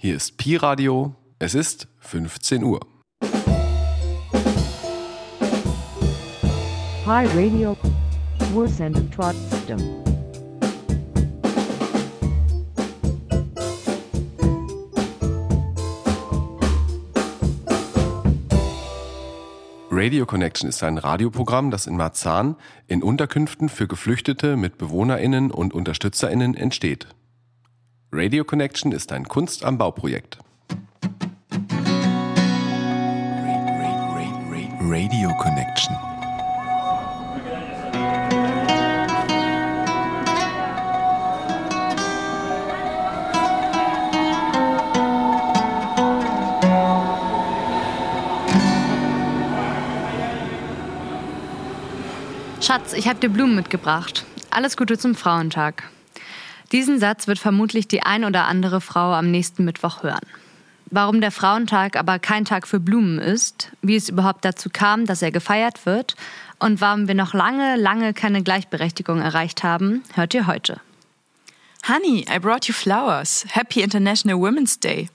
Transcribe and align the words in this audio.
Hier 0.00 0.14
ist 0.14 0.36
Pi 0.36 0.54
Radio. 0.54 1.16
Es 1.40 1.56
ist 1.56 1.88
15 1.98 2.62
Uhr. 2.62 2.78
Pi 7.02 7.26
Radio. 7.34 7.76
Wir 8.54 8.68
senden 8.68 9.10
trotzdem. 9.10 9.78
Radio 19.90 20.26
Connection 20.26 20.68
ist 20.68 20.84
ein 20.84 20.98
Radioprogramm, 20.98 21.72
das 21.72 21.88
in 21.88 21.96
Marzahn 21.96 22.54
in 22.86 23.02
Unterkünften 23.02 23.68
für 23.68 23.88
Geflüchtete 23.88 24.56
mit 24.56 24.78
BewohnerInnen 24.78 25.50
und 25.50 25.74
UnterstützerInnen 25.74 26.54
entsteht. 26.54 27.08
Radio 28.10 28.42
Connection 28.42 28.92
ist 28.92 29.12
ein 29.12 29.24
Kunst 29.28 29.66
am 29.66 29.76
Bauprojekt. 29.76 30.38
Radio 34.80 35.28
Connection. 35.36 35.94
Schatz, 52.62 52.94
ich 52.94 53.06
habe 53.06 53.20
dir 53.20 53.28
Blumen 53.28 53.54
mitgebracht. 53.54 54.24
Alles 54.50 54.78
Gute 54.78 54.96
zum 54.96 55.14
Frauentag. 55.14 55.90
Diesen 56.72 56.98
Satz 56.98 57.26
wird 57.26 57.38
vermutlich 57.38 57.88
die 57.88 58.02
ein 58.02 58.24
oder 58.24 58.44
andere 58.44 58.80
Frau 58.80 59.12
am 59.12 59.30
nächsten 59.30 59.64
Mittwoch 59.64 60.02
hören. 60.02 60.26
Warum 60.90 61.20
der 61.20 61.30
Frauentag 61.30 61.96
aber 61.96 62.18
kein 62.18 62.44
Tag 62.44 62.66
für 62.66 62.80
Blumen 62.80 63.18
ist, 63.18 63.70
wie 63.82 63.96
es 63.96 64.08
überhaupt 64.08 64.44
dazu 64.44 64.70
kam, 64.72 65.04
dass 65.04 65.20
er 65.20 65.30
gefeiert 65.30 65.84
wird 65.84 66.16
und 66.58 66.80
warum 66.80 67.08
wir 67.08 67.14
noch 67.14 67.34
lange, 67.34 67.76
lange 67.76 68.14
keine 68.14 68.42
Gleichberechtigung 68.42 69.20
erreicht 69.20 69.62
haben, 69.62 70.02
hört 70.14 70.32
ihr 70.32 70.46
heute. 70.46 70.80
Honey, 71.86 72.24
I 72.28 72.38
brought 72.38 72.66
you 72.66 72.74
flowers. 72.74 73.46
Happy 73.50 73.82
International 73.82 74.38
Women's 74.38 74.78
Day. 74.78 75.08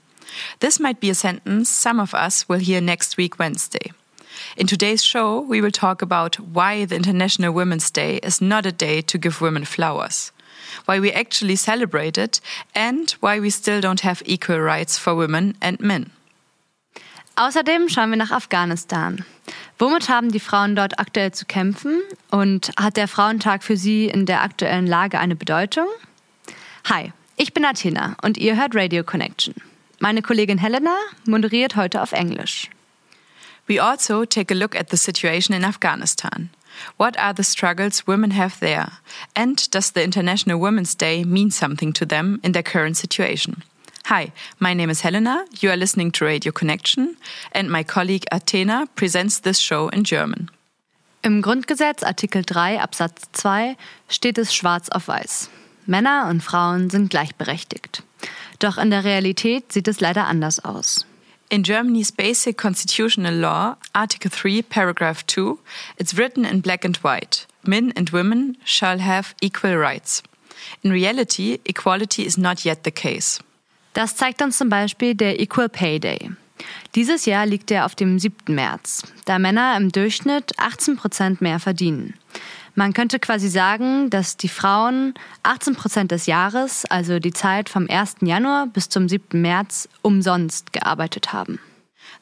This 0.60 0.78
might 0.78 1.00
be 1.00 1.10
a 1.10 1.14
sentence 1.14 1.70
some 1.70 2.00
of 2.00 2.14
us 2.14 2.48
will 2.48 2.58
hear 2.58 2.80
next 2.80 3.16
week, 3.16 3.38
Wednesday. 3.38 3.92
In 4.56 4.66
today's 4.66 5.04
show, 5.04 5.40
we 5.40 5.60
will 5.60 5.70
talk 5.70 6.02
about 6.02 6.36
why 6.40 6.84
the 6.84 6.96
International 6.96 7.52
Women's 7.52 7.90
Day 7.90 8.18
is 8.22 8.40
not 8.40 8.66
a 8.66 8.72
day 8.72 9.02
to 9.02 9.18
give 9.18 9.40
women 9.40 9.64
flowers, 9.64 10.32
why 10.86 11.00
we 11.00 11.12
actually 11.12 11.56
celebrate 11.56 12.16
it, 12.16 12.40
and 12.74 13.16
why 13.20 13.40
we 13.40 13.50
still 13.50 13.80
don't 13.80 14.02
have 14.02 14.22
equal 14.26 14.58
rights 14.58 14.98
for 14.98 15.16
women 15.16 15.56
and 15.60 15.80
men. 15.80 16.10
Außerdem 17.36 17.88
schauen 17.88 18.10
wir 18.10 18.16
nach 18.16 18.30
Afghanistan. 18.30 19.24
Womit 19.78 20.08
haben 20.08 20.30
die 20.30 20.40
Frauen 20.40 20.76
dort 20.76 21.00
aktuell 21.00 21.32
zu 21.32 21.46
kämpfen? 21.46 22.00
Und 22.30 22.70
hat 22.78 22.96
der 22.96 23.08
Frauentag 23.08 23.64
für 23.64 23.76
sie 23.76 24.06
in 24.06 24.24
der 24.24 24.42
aktuellen 24.42 24.86
Lage 24.86 25.18
eine 25.18 25.34
Bedeutung? 25.34 25.88
Hi, 26.88 27.12
ich 27.36 27.52
bin 27.52 27.64
Athena 27.64 28.16
und 28.22 28.38
ihr 28.38 28.56
hört 28.56 28.76
Radio 28.76 29.02
Connection. 29.02 29.54
Meine 29.98 30.22
Kollegin 30.22 30.58
Helena 30.58 30.96
moderiert 31.26 31.74
heute 31.76 32.02
auf 32.02 32.12
Englisch. 32.12 32.70
We 33.66 33.82
also 33.82 34.24
take 34.24 34.54
a 34.54 34.56
look 34.56 34.76
at 34.76 34.90
the 34.90 34.96
situation 34.96 35.56
in 35.56 35.64
Afghanistan. 35.64 36.50
What 36.96 37.16
are 37.18 37.32
the 37.32 37.42
struggles 37.42 38.06
women 38.06 38.30
have 38.32 38.58
there? 38.60 38.92
And 39.34 39.70
does 39.70 39.92
the 39.92 40.02
International 40.02 40.58
Women's 40.58 40.94
Day 40.94 41.24
mean 41.24 41.50
something 41.50 41.92
to 41.94 42.06
them 42.06 42.40
in 42.42 42.52
their 42.52 42.62
current 42.62 42.96
situation? 42.96 43.62
Hi, 44.06 44.32
my 44.58 44.74
name 44.74 44.90
is 44.90 45.00
Helena. 45.00 45.44
You 45.60 45.70
are 45.70 45.78
listening 45.78 46.12
to 46.12 46.26
Radio 46.26 46.52
Connection, 46.52 47.16
and 47.52 47.70
my 47.70 47.82
colleague 47.82 48.26
Athena 48.30 48.86
presents 48.96 49.40
this 49.40 49.58
show 49.58 49.88
in 49.88 50.04
German. 50.04 50.50
Im 51.22 51.40
Grundgesetz 51.40 52.02
Artikel 52.02 52.42
3 52.42 52.82
Absatz 52.82 53.32
2 53.32 53.76
steht 54.08 54.36
es 54.36 54.54
schwarz 54.54 54.90
auf 54.90 55.08
weiß. 55.08 55.48
Männer 55.86 56.26
und 56.28 56.42
Frauen 56.42 56.90
sind 56.90 57.08
gleichberechtigt. 57.08 58.02
Doch 58.58 58.76
in 58.76 58.90
der 58.90 59.04
Realität 59.04 59.72
sieht 59.72 59.88
es 59.88 60.00
leider 60.00 60.26
anders 60.26 60.62
aus. 60.62 61.06
In 61.50 61.62
Germany's 61.62 62.10
basic 62.10 62.56
constitutional 62.56 63.34
law, 63.34 63.76
Article 63.94 64.30
3, 64.30 64.62
paragraph 64.62 65.26
2, 65.26 65.58
it's 65.98 66.14
written 66.14 66.44
in 66.44 66.60
black 66.60 66.84
and 66.84 66.96
white 66.98 67.46
men 67.66 67.92
and 67.96 68.10
women 68.10 68.56
shall 68.64 68.98
have 68.98 69.34
equal 69.40 69.76
rights. 69.76 70.22
In 70.82 70.90
reality, 70.90 71.58
equality 71.64 72.24
is 72.24 72.38
not 72.38 72.64
yet 72.64 72.84
the 72.84 72.90
case. 72.90 73.40
Das 73.94 74.16
zeigt 74.16 74.42
uns 74.42 74.58
zum 74.58 74.68
Beispiel 74.68 75.14
der 75.14 75.40
Equal 75.40 75.68
Pay 75.68 76.00
Day. 76.00 76.30
Dieses 76.94 77.26
Jahr 77.26 77.46
liegt 77.46 77.70
er 77.70 77.84
auf 77.84 77.94
dem 77.94 78.18
7. 78.18 78.54
März, 78.54 79.02
da 79.24 79.38
Männer 79.38 79.76
im 79.76 79.90
Durchschnitt 79.92 80.52
18 80.58 80.96
Prozent 80.96 81.40
mehr 81.40 81.60
verdienen. 81.60 82.14
Man 82.76 82.92
könnte 82.92 83.20
quasi 83.20 83.48
sagen, 83.48 84.10
dass 84.10 84.36
die 84.36 84.48
Frauen 84.48 85.14
18 85.44 85.76
Prozent 85.76 86.10
des 86.10 86.26
Jahres, 86.26 86.84
also 86.86 87.20
die 87.20 87.32
Zeit 87.32 87.68
vom 87.68 87.88
1. 87.88 88.16
Januar 88.22 88.66
bis 88.66 88.88
zum 88.88 89.08
7. 89.08 89.40
März, 89.40 89.88
umsonst 90.02 90.72
gearbeitet 90.72 91.32
haben. 91.32 91.60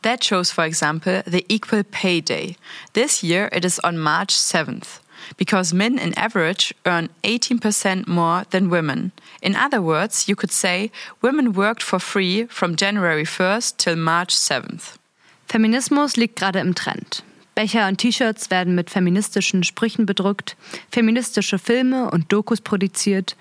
That 0.02 0.24
shows, 0.24 0.50
for 0.50 0.64
example, 0.64 1.22
the 1.26 1.44
Equal 1.48 1.84
Pay 1.84 2.20
Day. 2.20 2.56
This 2.92 3.22
year 3.22 3.48
it 3.52 3.64
is 3.64 3.82
on 3.82 3.96
March 3.96 4.34
7th, 4.34 5.00
because 5.38 5.74
men 5.74 5.96
in 5.96 6.12
average 6.18 6.74
earn 6.84 7.08
18% 7.22 8.06
more 8.06 8.44
than 8.50 8.70
women. 8.70 9.12
In 9.40 9.56
other 9.56 9.80
words, 9.80 10.26
you 10.26 10.36
could 10.36 10.52
say 10.52 10.90
women 11.22 11.54
worked 11.54 11.82
for 11.82 11.98
free 11.98 12.46
from 12.50 12.76
January 12.76 13.24
1st 13.24 13.78
till 13.78 13.96
March 13.96 14.34
7th. 14.34 14.98
Feminismus 15.46 16.16
liegt 16.16 16.36
gerade 16.36 16.60
im 16.60 16.74
Trend. 16.74 17.22
Becher 17.54 17.88
und 17.88 17.98
T-Shirts 17.98 18.50
werden 18.50 18.74
mit 18.74 18.90
feministischen 18.90 19.62
Sprüchen 19.62 20.06
bedruckt, 20.06 20.56
feministische 20.90 21.58
Filme 21.58 22.10
und 22.10 22.32
Dokus 22.32 22.60
produziert, 22.60 23.36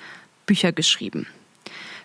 Bücher 0.46 0.72
geschrieben. 0.72 1.28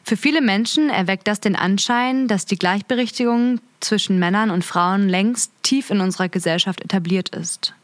Für 0.04 0.16
viele 0.16 0.40
Menschen 0.40 0.88
erweckt 0.88 1.26
das 1.26 1.40
den 1.40 1.56
Anschein, 1.56 2.28
dass 2.28 2.46
die 2.46 2.58
Gleichberechtigung 2.58 3.60
zwischen 3.80 4.20
Männern 4.20 4.50
und 4.50 4.64
Frauen 4.64 5.08
längst 5.08 5.50
tief 5.64 5.90
in 5.90 6.00
unserer 6.00 6.28
Gesellschaft 6.28 6.80
etabliert 6.80 7.30
ist. 7.30 7.74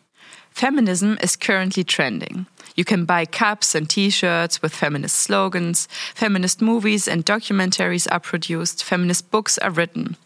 Feminism 0.52 1.14
is 1.20 1.38
currently 1.38 1.84
trending. 1.84 2.46
You 2.74 2.84
can 2.84 3.04
buy 3.04 3.26
cups 3.26 3.74
and 3.74 3.88
t 3.88 4.10
shirts 4.10 4.62
with 4.62 4.74
feminist 4.74 5.16
slogans, 5.16 5.88
feminist 6.14 6.62
movies 6.62 7.08
and 7.08 7.24
documentaries 7.24 8.06
are 8.10 8.20
produced, 8.20 8.82
feminist 8.82 9.30
books 9.30 9.58
are 9.58 9.70
written. 9.70 10.16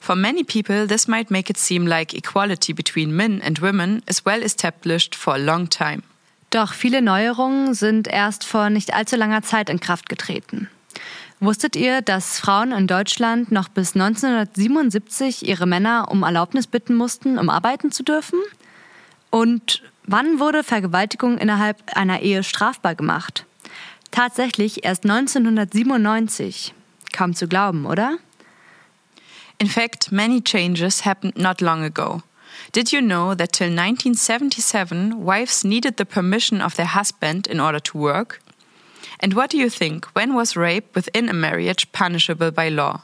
For 0.00 0.16
many 0.16 0.44
people, 0.44 0.86
this 0.86 1.06
might 1.06 1.30
make 1.30 1.50
it 1.50 1.56
seem 1.56 1.86
like 1.86 2.14
equality 2.14 2.72
between 2.72 3.14
men 3.14 3.40
and 3.42 3.58
women 3.58 4.02
is 4.08 4.24
well 4.24 4.42
established 4.42 5.14
for 5.14 5.34
a 5.34 5.38
long 5.38 5.68
time. 5.68 6.02
Doch 6.50 6.72
viele 6.72 7.00
Neuerungen 7.00 7.74
sind 7.74 8.08
erst 8.08 8.44
vor 8.44 8.70
nicht 8.70 8.92
allzu 8.92 9.16
langer 9.16 9.42
Zeit 9.42 9.70
in 9.70 9.78
Kraft 9.78 10.08
getreten. 10.08 10.68
Wusstet 11.38 11.76
ihr, 11.76 12.02
dass 12.02 12.38
Frauen 12.38 12.72
in 12.72 12.86
Deutschland 12.86 13.50
noch 13.50 13.68
bis 13.68 13.94
1977 13.94 15.46
ihre 15.48 15.66
Männer 15.66 16.08
um 16.10 16.22
Erlaubnis 16.22 16.66
bitten 16.66 16.96
mussten, 16.96 17.38
um 17.38 17.48
arbeiten 17.48 17.92
zu 17.92 18.02
dürfen? 18.02 18.40
Und 19.30 19.82
wann 20.10 20.40
wurde 20.40 20.62
Vergewaltigung 20.64 21.38
innerhalb 21.38 21.76
einer 21.94 22.20
Ehe 22.20 22.42
strafbar 22.42 22.94
gemacht? 22.94 23.46
Tatsächlich 24.10 24.84
erst 24.84 25.04
1997. 25.04 26.74
Kaum 27.12 27.34
zu 27.34 27.46
glauben, 27.48 27.86
oder? 27.86 28.18
In 29.58 29.68
fact, 29.68 30.10
many 30.10 30.42
changes 30.42 31.04
happened 31.04 31.38
not 31.38 31.60
long 31.60 31.84
ago. 31.84 32.22
Did 32.72 32.92
you 32.92 33.00
know 33.00 33.34
that 33.34 33.52
till 33.52 33.68
1977, 33.68 35.24
wives 35.24 35.64
needed 35.64 35.96
the 35.96 36.04
permission 36.04 36.60
of 36.60 36.74
their 36.74 36.94
husband 36.94 37.46
in 37.46 37.60
order 37.60 37.80
to 37.80 37.98
work? 37.98 38.40
And 39.20 39.34
what 39.34 39.50
do 39.50 39.58
you 39.58 39.68
think? 39.68 40.06
When 40.14 40.34
was 40.34 40.56
rape 40.56 40.94
within 40.94 41.28
a 41.28 41.34
marriage 41.34 41.92
punishable 41.92 42.50
by 42.50 42.68
law? 42.68 43.02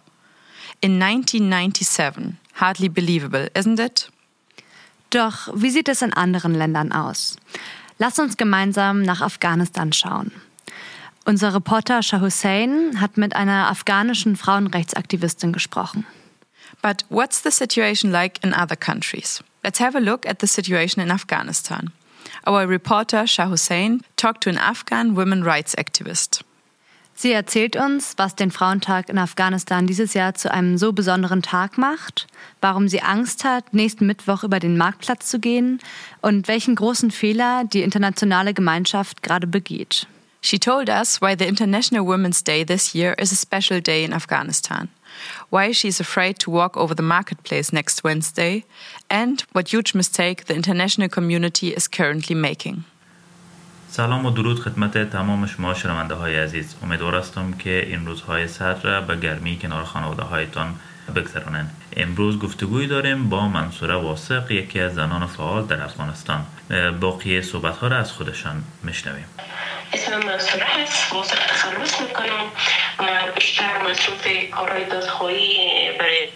In 0.80 0.98
1997. 0.98 2.38
Hardly 2.54 2.88
believable, 2.88 3.48
isn't 3.54 3.78
it? 3.78 4.08
Doch 5.16 5.48
wie 5.54 5.70
sieht 5.70 5.88
es 5.88 6.02
in 6.02 6.12
anderen 6.12 6.54
Ländern 6.54 6.92
aus? 6.92 7.36
Lass 7.98 8.18
uns 8.18 8.36
gemeinsam 8.36 9.00
nach 9.00 9.22
Afghanistan 9.22 9.94
schauen. 9.94 10.30
Unser 11.24 11.54
Reporter 11.54 12.02
Shah 12.02 12.20
Hussein 12.20 13.00
hat 13.00 13.16
mit 13.16 13.34
einer 13.34 13.70
afghanischen 13.70 14.36
Frauenrechtsaktivistin 14.36 15.54
gesprochen. 15.54 16.04
But 16.82 17.06
what's 17.08 17.42
the 17.42 17.50
situation 17.50 18.12
like 18.12 18.44
in 18.44 18.52
other 18.52 18.76
countries? 18.76 19.42
Let's 19.64 19.80
have 19.80 19.96
a 19.96 20.00
look 20.00 20.26
at 20.26 20.40
the 20.40 20.46
situation 20.46 21.02
in 21.02 21.10
Afghanistan. 21.10 21.92
Our 22.46 22.68
reporter 22.68 23.26
Shah 23.26 23.48
Hussein 23.48 24.02
talked 24.16 24.42
to 24.42 24.50
an 24.50 24.58
Afghan 24.58 25.16
women 25.16 25.42
rights 25.42 25.74
activist. 25.74 26.44
Sie 27.18 27.32
erzählt 27.32 27.76
uns, 27.76 28.12
was 28.18 28.34
den 28.34 28.50
Frauentag 28.50 29.08
in 29.08 29.16
Afghanistan 29.16 29.86
dieses 29.86 30.12
Jahr 30.12 30.34
zu 30.34 30.52
einem 30.52 30.76
so 30.76 30.92
besonderen 30.92 31.40
Tag 31.40 31.78
macht, 31.78 32.26
warum 32.60 32.88
sie 32.88 33.00
Angst 33.00 33.42
hat, 33.42 33.72
nächsten 33.72 34.06
Mittwoch 34.06 34.44
über 34.44 34.60
den 34.60 34.76
Marktplatz 34.76 35.26
zu 35.26 35.40
gehen 35.40 35.80
und 36.20 36.46
welchen 36.46 36.74
großen 36.74 37.10
Fehler 37.10 37.64
die 37.64 37.80
internationale 37.80 38.52
Gemeinschaft 38.52 39.22
gerade 39.22 39.46
begeht. 39.46 40.06
She 40.42 40.58
told 40.58 40.90
us 40.90 41.22
why 41.22 41.34
the 41.36 41.46
International 41.46 42.06
Women's 42.06 42.44
Day 42.44 42.64
this 42.64 42.92
year 42.92 43.18
is 43.18 43.32
a 43.32 43.34
special 43.34 43.80
day 43.80 44.04
in 44.04 44.12
Afghanistan, 44.12 44.90
why 45.48 45.72
she's 45.72 46.00
afraid 46.00 46.38
to 46.40 46.52
walk 46.52 46.76
over 46.76 46.94
the 46.94 47.02
marketplace 47.02 47.72
next 47.72 48.04
Wednesday, 48.04 48.64
and 49.08 49.42
what 49.52 49.72
huge 49.72 49.94
mistake 49.94 50.44
the 50.44 50.54
international 50.54 51.08
community 51.08 51.72
is 51.72 51.88
currently 51.88 52.36
making. 52.36 52.84
سلام 53.96 54.26
و 54.26 54.30
درود 54.30 54.60
خدمت 54.60 55.10
تمام 55.10 55.46
شما 55.46 55.74
شنونده 55.74 56.14
های 56.14 56.36
عزیز. 56.36 56.76
امیدوار 56.82 57.14
هستم 57.14 57.52
که 57.52 57.86
این 57.86 58.06
روزهای 58.06 58.48
سر 58.48 58.74
را 58.74 59.00
به 59.00 59.16
گرمی 59.16 59.58
کنار 59.58 59.84
خانواده 59.84 60.22
هایتان 60.22 60.74
بگذرانند. 61.16 61.76
امروز 61.96 62.38
گفتگوی 62.38 62.86
داریم 62.86 63.28
با 63.28 63.48
منصوره 63.48 63.94
واسق 63.94 64.50
یکی 64.50 64.80
از 64.80 64.94
زنان 64.94 65.26
فعال 65.26 65.66
در 65.66 65.82
افغانستان. 65.82 66.46
باقی 67.00 67.42
صحبت 67.42 67.76
ها 67.76 67.88
را 67.88 67.96
از 67.96 68.12
خودشان 68.12 68.64
میشنویم. 68.82 69.26
اسم 69.92 70.16
منصوره 70.16 70.64
هست 70.64 71.12
واسق 71.12 71.38
تخلص 71.46 72.00
می‌کنم. 72.00 72.46
بیشتر 73.34 73.90
مصروف 73.90 74.26
کارهای 74.50 74.84
دادخواهی 74.84 75.58
برای 75.98 76.28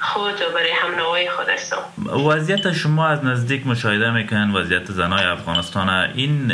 خود 0.00 0.34
و 0.34 0.54
برای 0.54 0.72
همنوای 0.82 1.30
خود 1.30 1.48
هستم 1.48 2.10
وضعیت 2.28 2.72
شما 2.72 3.06
از 3.06 3.24
نزدیک 3.24 3.66
مشاهده 3.66 4.10
میکنن 4.10 4.54
وضعیت 4.54 4.92
زنای 4.92 5.24
افغانستان 5.24 5.88
این 5.88 6.52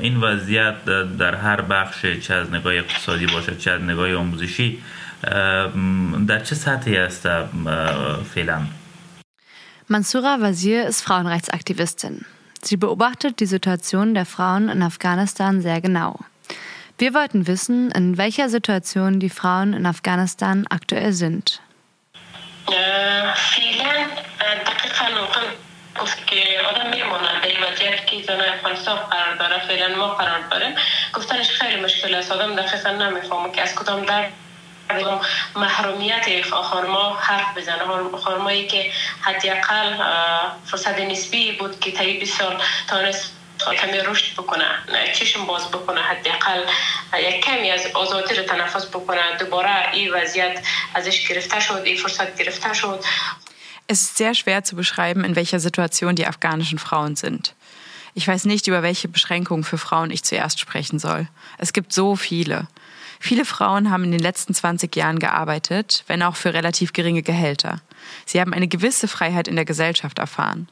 این 0.00 0.16
وضعیت 0.20 0.84
در 1.18 1.34
هر 1.34 1.60
بخش 1.60 2.06
چه 2.06 2.34
از 2.34 2.50
نگاه 2.50 2.74
اقتصادی 2.74 3.26
باشه 3.26 3.56
چه 3.56 3.70
از 3.70 3.82
نگاه 3.82 4.14
آموزشی 4.14 4.78
در 6.26 6.40
چه 6.44 6.54
سطحی 6.54 6.96
است 6.96 7.28
فعلا 8.34 8.60
Mansoura 9.88 10.40
Wazir 10.40 10.86
ist 10.86 11.02
Frauenrechtsaktivistin. 11.02 12.24
Sie 12.62 12.78
beobachtet 12.78 13.40
die 13.40 13.46
Situation 13.46 14.14
der 14.14 14.24
Frauen 14.24 14.68
in 14.68 14.82
Afghanistan 14.82 15.60
sehr 15.60 15.80
genau. 15.80 16.20
Wir 16.98 17.12
wollten 17.14 17.46
wissen, 17.46 17.90
in 17.90 18.16
welcher 18.16 18.48
Situation 18.48 19.18
die 19.18 19.28
Frauen 19.28 19.72
in 19.74 19.84
Afghanistan 19.84 20.66
aktuell 20.68 21.12
sind. 21.12 21.60
فعلا 22.67 24.07
دقیقا 24.65 25.05
ممکن 25.21 25.41
گفت 26.01 26.27
که 26.27 26.61
آدم 26.69 26.89
میماند 26.89 27.41
در 27.41 27.47
این 27.47 27.63
وضعیت 27.63 28.07
که 28.07 28.21
زن 28.23 28.41
افغانستان 28.41 28.95
قرار 28.95 29.35
داره 29.35 29.59
فعلا 29.67 29.95
ما 29.95 30.07
قرار 30.07 30.39
داریم. 30.51 30.75
گفتنش 31.13 31.49
خیلی 31.49 31.81
مشکل 31.81 32.15
است. 32.15 32.31
آدم 32.31 32.55
دقیقا 32.55 32.89
نمی‌فهمه 32.89 33.51
که 33.51 33.61
از 33.61 33.75
کدام 33.75 34.05
در 34.05 34.29
محرومیت 35.55 36.45
خانما 36.49 37.15
حرف 37.15 37.57
بزنه. 37.57 38.17
خانمایی 38.23 38.67
که 38.67 38.91
حداقل 39.21 39.93
فرصت 40.65 40.99
نسبی 40.99 41.51
بود 41.51 41.79
که 41.79 41.91
طی 41.91 42.19
20 42.19 42.37
سال 42.37 42.61
تانست 42.87 43.36
کمی 43.70 43.98
رشد 43.98 44.32
بکنه 44.32 44.64
چشم 45.14 45.46
باز 45.46 45.68
بکنه 45.68 46.00
حداقل 46.00 46.64
یک 47.28 47.44
کمی 47.44 47.70
از 47.70 47.86
آزادی 47.94 48.34
رو 48.34 48.42
تنفس 48.42 48.86
بکنه 48.86 49.20
دوباره 49.38 49.94
این 49.94 50.12
وضعیت 50.14 50.64
ازش 50.94 51.28
گرفته 51.28 51.60
شد 51.60 51.82
این 51.84 51.96
فرصت 51.96 52.38
گرفته 52.38 52.74
شد 52.74 53.04
Es 53.88 54.00
ist 54.02 54.16
sehr 54.16 54.34
schwer 54.34 54.62
zu 54.62 54.76
beschreiben, 54.76 55.24
in 55.24 55.34
welcher 55.34 55.58
Situation 55.58 56.14
die 56.14 56.26
afghanischen 56.26 56.78
Frauen 56.78 57.16
sind. 57.16 57.54
Ich 58.14 58.28
weiß 58.28 58.44
nicht, 58.44 58.66
über 58.68 58.82
welche 58.82 59.08
Beschränkungen 59.08 59.64
für 59.64 59.76
Frauen 59.76 60.10
ich 60.10 60.22
zuerst 60.22 60.60
sprechen 60.60 60.98
soll. 60.98 61.26
Es 61.58 61.72
gibt 61.72 61.92
so 61.92 62.14
viele. 62.16 62.68
Viele 63.18 63.44
Frauen 63.44 63.90
haben 63.90 64.04
in 64.04 64.12
den 64.12 64.20
letzten 64.20 64.54
20 64.54 64.94
Jahren 64.96 65.18
gearbeitet, 65.18 66.04
wenn 66.06 66.22
auch 66.22 66.36
für 66.36 66.54
relativ 66.54 66.92
geringe 66.92 67.22
Gehälter. 67.22 67.80
Sie 68.26 68.40
haben 68.40 68.52
eine 68.52 68.68
gewisse 68.68 69.08
Freiheit 69.08 69.48
in 69.48 69.56
der 69.56 69.64
Gesellschaft 69.64 70.18
erfahren. 70.18 70.68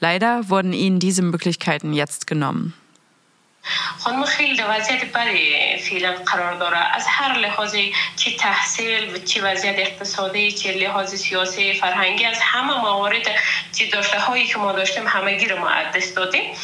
Leider 0.00 0.48
wurden 0.48 0.72
ihnen 0.72 1.00
diese 1.00 1.22
Möglichkeiten 1.22 1.92
jetzt 1.92 2.26
genommen. 2.26 2.74
خانم 3.98 4.24
خیلی 4.24 4.56
در 4.56 4.78
وضعیت 4.78 5.04
بدی 5.04 5.76
فعلا 5.78 6.14
قرار 6.26 6.54
داره. 6.54 6.78
از 6.96 7.04
هر 7.08 7.38
لحاظی 7.38 7.92
چه 8.16 8.36
تحصیل 8.36 9.14
و 9.14 9.18
چه 9.18 9.42
وضعیت 9.42 9.78
اقتصادی 9.78 10.52
چه 10.52 10.72
لحاظ 10.72 11.14
سیاسی 11.14 11.74
فرهنگی 11.74 12.24
از 12.24 12.38
همه 12.40 12.80
موارد 12.80 13.26
چه 13.72 13.86
داشته 13.86 14.20
هایی 14.20 14.46
که 14.46 14.58
ما 14.58 14.72
داشتیم 14.72 15.06
همگی 15.06 15.46
رو 15.46 15.58
ما 15.58 15.68
دست 15.94 16.16
دادیم. 16.16 16.54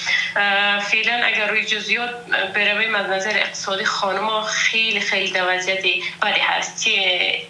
فعلا 0.81 1.27
اگر 1.27 1.51
روی 1.51 1.65
جزئیات 1.65 2.11
برویم 2.55 2.95
از 2.95 3.07
نظر 3.11 3.39
اقتصادی 3.39 3.85
خانم 3.85 4.43
خیلی 4.43 5.01
خیلی 5.01 5.33
در 5.33 5.57
وضعیت 5.57 5.85
بدی 6.23 6.41
هست. 6.41 6.85
چه 6.85 6.91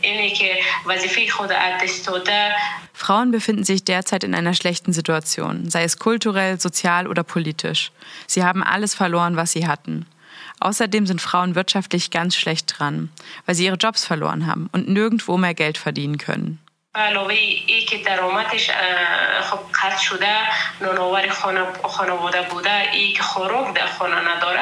اینی 0.00 0.30
که 0.30 0.58
وظیفه 0.86 1.30
خود 1.30 1.50
دست 1.82 2.06
داده؟ 2.06 2.54
Frauen 2.96 3.32
befinden 3.32 3.64
sich 3.64 3.84
derzeit 3.84 4.22
in 4.22 4.34
einer 4.34 4.54
schlechten 4.54 4.92
Situation, 4.92 5.68
sei 5.68 5.82
es 5.82 5.98
kulturell, 5.98 6.60
sozial 6.60 7.08
oder 7.08 7.24
politisch. 7.24 7.90
Sie 8.26 8.44
haben 8.44 8.62
alles 8.62 8.94
verloren, 8.94 9.36
was 9.36 9.43
sie 9.53 9.67
hatten. 9.67 10.05
Außerdem 10.59 11.05
sind 11.07 11.21
Frauen 11.21 11.55
wirtschaftlich 11.55 12.11
ganz 12.11 12.35
schlecht 12.35 12.79
dran, 12.79 13.09
weil 13.45 13.55
sie 13.55 13.65
ihre 13.65 13.77
Jobs 13.77 14.05
verloren 14.05 14.45
haben 14.45 14.69
und 14.71 14.89
nirgendwo 14.89 15.37
mehr 15.37 15.53
Geld 15.53 15.77
verdienen 15.77 16.17
können. 16.17 16.59
علاوه 16.95 17.33
ای 17.33 17.81
که 17.81 17.97
درآمدش 17.97 18.71
خب 19.41 19.59
قطع 19.83 19.97
شده 19.97 20.35
نانآور 20.81 21.29
خانواده 21.83 22.41
بوده 22.41 22.91
ای 22.91 23.13
که 23.13 23.23
خوراک 23.23 23.75
در 23.75 23.87
خانه 23.87 24.35
نداره 24.35 24.61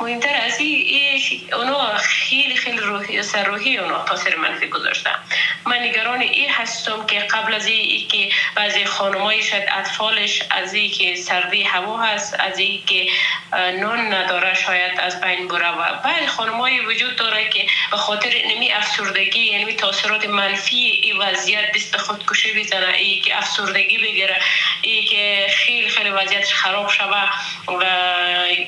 مهمتر 0.00 0.40
از 0.46 0.58
این 0.58 1.20
اونا 1.52 1.96
خیلی 1.96 2.56
خیلی 2.56 2.78
روحی 2.78 3.22
سر 3.22 3.44
روحی 3.44 3.78
اونا 3.78 4.04
تاثیر 4.04 4.36
منفی 4.36 4.68
گذاشته 4.68 5.10
من 5.66 5.78
نگران 5.78 6.20
این 6.20 6.50
هستم 6.50 7.06
که 7.06 7.20
قبل 7.20 7.54
از 7.54 7.66
این 7.66 8.08
که 8.08 8.28
بعضی 8.54 8.84
خانمایی 8.84 9.42
شاید 9.42 9.68
اطفالش 9.72 10.42
از 10.50 10.74
این 10.74 10.90
که 10.90 11.16
سردی 11.16 11.62
هوا 11.62 11.96
هست 11.96 12.36
از 12.40 12.58
این 12.58 12.84
که 12.86 13.06
نان 13.53 14.13
نداره 14.13 14.53
شاید 14.53 14.99
از 14.99 15.21
بین 15.21 15.47
بره 15.47 15.71
و 15.71 16.01
بعد 16.03 16.25
خانمایی 16.25 16.79
وجود 16.79 17.15
داره 17.15 17.49
که 17.49 17.65
به 17.91 17.97
خاطر 17.97 18.29
نمی 18.47 18.71
افسردگی 18.71 19.39
یعنی 19.39 19.73
تاثیرات 19.73 20.25
منفی 20.25 20.75
این 20.75 21.17
وضعیت 21.17 21.71
دست 21.75 21.97
خودکشی 21.97 22.59
بزنه 22.59 22.93
ای 22.97 23.19
که 23.19 23.37
افسردگی 23.37 23.97
بگیره 23.97 24.41
ای 24.81 25.03
که 25.03 25.47
خیلی 25.49 25.89
خیلی 25.89 26.09
وضعیتش 26.09 26.53
خراب 26.53 26.89
شوه 26.89 27.29
و 27.67 27.83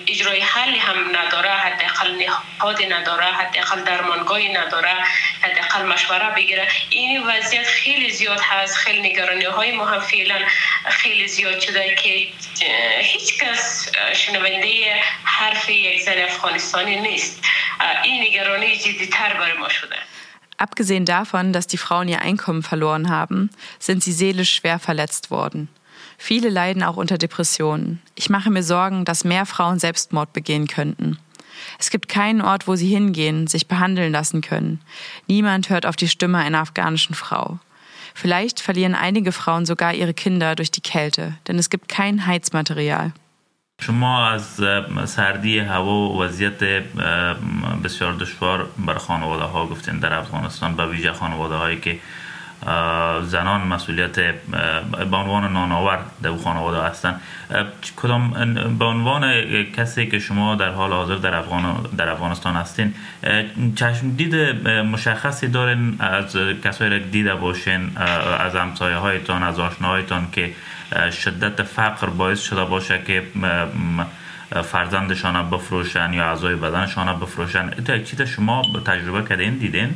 اجرای 0.07 0.41
حلی 0.41 0.77
هم 0.77 1.17
نداره 1.17 1.49
حداقل 1.49 2.11
نهادی 2.15 2.85
نداره 2.85 3.25
حداقل 3.25 3.83
درمانگاهی 3.83 4.53
نداره 4.53 4.93
حداقل 5.41 5.85
مشوره 5.85 6.29
بگیره. 6.35 6.67
این 6.89 7.23
وضعیت 7.23 7.67
خیلی 7.67 8.09
زیاد 8.11 8.39
هست 8.39 8.77
خیلی 8.77 9.09
نگرانی 9.09 9.45
های 9.45 9.71
ما 9.71 9.85
هم 9.85 9.99
فعلا 9.99 10.39
خیلی 10.89 11.27
زیاد 11.27 11.59
شده 11.59 11.95
که 11.95 12.27
هیچ 13.01 13.39
کس 13.39 13.91
شنونده 14.13 14.74
حرف 15.24 15.68
یک 15.70 16.02
زن 16.02 16.18
افغانستانی 16.28 17.00
نیست 17.00 17.44
این 18.04 18.22
نگرانی 18.22 18.76
جدیتر 18.76 19.34
برای 19.34 19.58
ما 19.58 19.68
شده 19.68 19.96
Abgesehen 20.58 21.06
davon, 21.06 21.54
dass 21.54 21.66
die 21.66 21.78
Frauen 21.78 22.08
ihr 22.08 22.20
Einkommen 22.20 22.62
verloren 22.62 23.08
haben, 23.08 23.48
sind 23.78 24.04
sie 24.04 24.12
seelisch 24.12 24.52
schwer 24.52 24.78
verletzt 24.78 25.30
worden. 25.30 25.70
Viele 26.18 26.50
leiden 26.50 26.82
auch 26.82 26.98
unter 26.98 27.16
Depressionen. 27.16 28.02
Ich 28.14 28.28
mache 28.28 28.50
mir 28.50 28.62
Sorgen, 28.62 29.06
dass 29.06 29.24
mehr 29.24 29.46
Frauen 29.46 29.78
Selbstmord 29.78 30.34
begehen 30.34 30.66
könnten. 30.66 31.18
Es 31.78 31.88
gibt 31.88 32.08
keinen 32.08 32.42
Ort, 32.42 32.68
wo 32.68 32.76
sie 32.76 32.88
hingehen, 32.88 33.46
sich 33.46 33.68
behandeln 33.68 34.12
lassen 34.12 34.42
können. 34.42 34.82
Niemand 35.26 35.70
hört 35.70 35.86
auf 35.86 35.96
die 35.96 36.08
Stimme 36.08 36.36
einer 36.36 36.60
afghanischen 36.60 37.14
Frau. 37.14 37.58
Vielleicht 38.14 38.60
verlieren 38.60 38.94
einige 38.94 39.32
Frauen 39.32 39.64
sogar 39.64 39.94
ihre 39.94 40.12
Kinder 40.12 40.56
durch 40.56 40.70
die 40.70 40.82
Kälte, 40.82 41.38
denn 41.48 41.58
es 41.58 41.70
gibt 41.70 41.88
kein 41.88 42.26
Heizmaterial. 42.26 43.12
شما 43.81 44.27
از 44.27 44.61
سردی 45.05 45.59
هوا 45.59 46.09
و 46.09 46.23
وضعیت 46.23 46.63
بسیار 47.83 48.13
دشوار 48.13 48.69
بر 48.87 48.97
خانواده 48.97 49.43
ها 49.43 49.67
گفتین 49.67 49.99
در 49.99 50.13
افغانستان 50.13 50.75
به 50.75 50.85
ویژه 50.85 51.11
خانواده 51.11 51.55
هایی 51.55 51.79
که 51.79 51.99
زنان 53.23 53.61
مسئولیت 53.61 54.15
به 55.11 55.17
عنوان 55.17 55.53
نانآور 55.53 55.99
در 56.23 56.35
خانواده 56.43 56.81
هستند. 56.81 57.21
کدام 57.97 58.31
به 58.79 58.85
عنوان 58.85 59.43
کسی 59.63 60.05
که 60.07 60.19
شما 60.19 60.55
در 60.55 60.69
حال 60.69 60.91
حاضر 60.91 61.15
در, 61.15 61.35
افغان 61.35 61.89
در 61.97 62.09
افغانستان 62.09 62.55
هستین 62.55 62.93
چشم 63.75 64.09
دید 64.15 64.35
مشخصی 64.67 65.47
دارین 65.47 65.95
از 65.99 66.37
کسایی 66.63 66.91
را 66.91 66.97
دیده 66.97 67.35
باشین 67.35 67.97
از 68.39 68.55
همسایه 68.55 68.95
هایتان 68.95 69.43
از 69.43 69.59
آشناهایتان 69.59 70.27
که 70.31 70.53
شدت 71.11 71.63
فقر 71.63 72.07
باعث 72.07 72.41
شده 72.41 72.63
باشه 72.63 73.01
که 73.07 73.23
فرزندشان 74.63 75.49
بفروشن 75.49 76.13
یا 76.13 76.25
اعضای 76.25 76.55
بدنشان 76.55 77.19
بفروشن. 77.19 77.71
یک 77.89 78.09
چیز 78.09 78.21
شما 78.21 78.61
تجربه 78.85 79.29
کردین 79.29 79.57
دیدین 79.57 79.95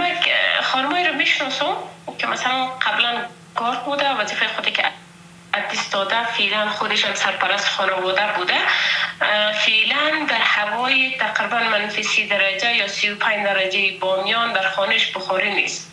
من 0.00 0.10
خانمایی 0.62 1.06
رو 1.08 1.14
می‌شناسم 1.14 1.74
که 2.18 2.19
مثلا 2.30 2.66
قبلا 2.66 3.26
کار 3.54 3.76
بوده 3.76 4.10
وظیفه 4.10 4.48
خودی 4.48 4.70
که 4.70 4.82
دست 5.72 5.92
داده 5.92 6.24
فعلا 6.24 6.68
خودش 6.70 7.04
هم 7.04 7.14
سرپرست 7.14 7.68
خانواده 7.68 8.26
بوده. 8.36 8.54
فعلا 9.52 10.26
در 10.28 10.40
هوای 10.40 11.16
تقریبا 11.18 11.58
منفی 11.58 12.02
سی 12.02 12.26
درجه 12.26 12.76
یا 12.76 12.88
سی 12.88 13.10
و 13.10 13.16
پنج 13.16 13.44
درجه 13.44 13.98
بامیان 14.00 14.52
در 14.52 14.68
خانش 14.68 15.10
بخاری 15.10 15.54
نیست. 15.54 15.90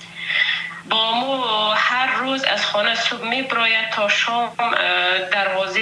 با 0.89 1.11
ما 1.11 1.73
هر 1.73 2.15
روز 2.15 2.43
از 2.43 2.65
خانه 2.65 2.95
صبح 2.95 3.27
می 3.27 3.41
براید 3.41 3.89
تا 3.89 4.09
شام 4.09 4.51
دروازه 5.31 5.81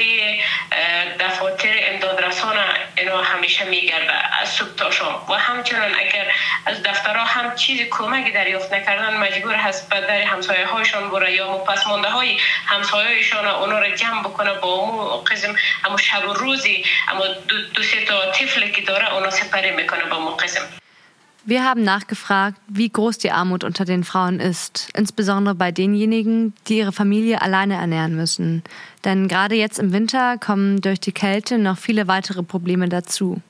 دفاتر 1.19 1.73
امداد 1.81 2.23
افغانستان 2.23 2.57
اینا 2.97 3.21
همیشه 3.21 3.65
میگرده 3.65 4.13
از 4.41 4.49
صبح 4.49 4.75
تا 4.77 4.91
شام. 4.91 5.25
و 5.29 5.33
همچنان 5.33 5.91
اگر 5.99 6.31
از 6.65 6.83
دفترها 6.83 7.25
هم 7.25 7.55
چیز 7.55 7.81
کمک 7.91 8.33
دریافت 8.33 8.73
نکردن 8.73 9.17
مجبور 9.17 9.55
هست 9.55 9.89
به 9.89 10.01
در 10.01 10.21
همسایه 10.21 10.65
هایشان 10.65 11.09
بره 11.09 11.33
یا 11.33 11.57
پس 11.57 11.87
مانده 11.87 12.09
های 12.09 12.37
همسایه 12.65 13.07
هایشان 13.07 13.47
اونا 13.47 13.79
رو 13.79 13.95
جمع 13.95 14.23
بکنه 14.23 14.53
با 14.53 14.73
امو 14.73 15.03
قسم 15.03 15.55
اما 15.85 15.97
شب 15.97 16.29
و 16.29 16.33
روزی 16.33 16.85
اما 17.07 17.27
دو, 17.27 17.61
دو 17.73 17.83
سه 17.83 18.05
تا 18.05 18.31
طفل 18.31 18.71
که 18.71 18.81
داره 18.81 19.13
اونا 19.13 19.29
سپری 19.29 19.71
می‌کنه 19.71 20.05
با 20.05 20.19
مو 20.19 20.29
قسم 20.29 20.84
Wir 21.47 21.63
haben 21.63 21.83
nachgefragt, 21.83 22.59
wie 22.67 22.89
groß 22.89 23.19
die 23.19 23.29
Armut 23.29 23.63
unter 23.63 23.85
den 23.85 24.03
Frauen 24.03 24.39
ist, 24.39 24.89
insbesondere 24.95 25.53
bei 25.53 25.71
denjenigen, 25.71 26.53
die 26.67 26.79
ihre 26.79 26.91
Familie 26.91 27.39
alleine 27.39 27.75
ernähren 27.75 28.15
müssen. 28.15 28.63
Denn 29.03 29.27
gerade 29.27 29.53
jetzt 29.53 29.77
im 29.77 29.93
Winter 29.93 30.39
kommen 30.39 30.81
durch 30.81 30.99
die 30.99 31.11
Kälte 31.11 31.59
noch 31.59 31.77
viele 31.77 32.07
weitere 32.07 32.41
Probleme 32.41 32.89
dazu. 32.89 33.43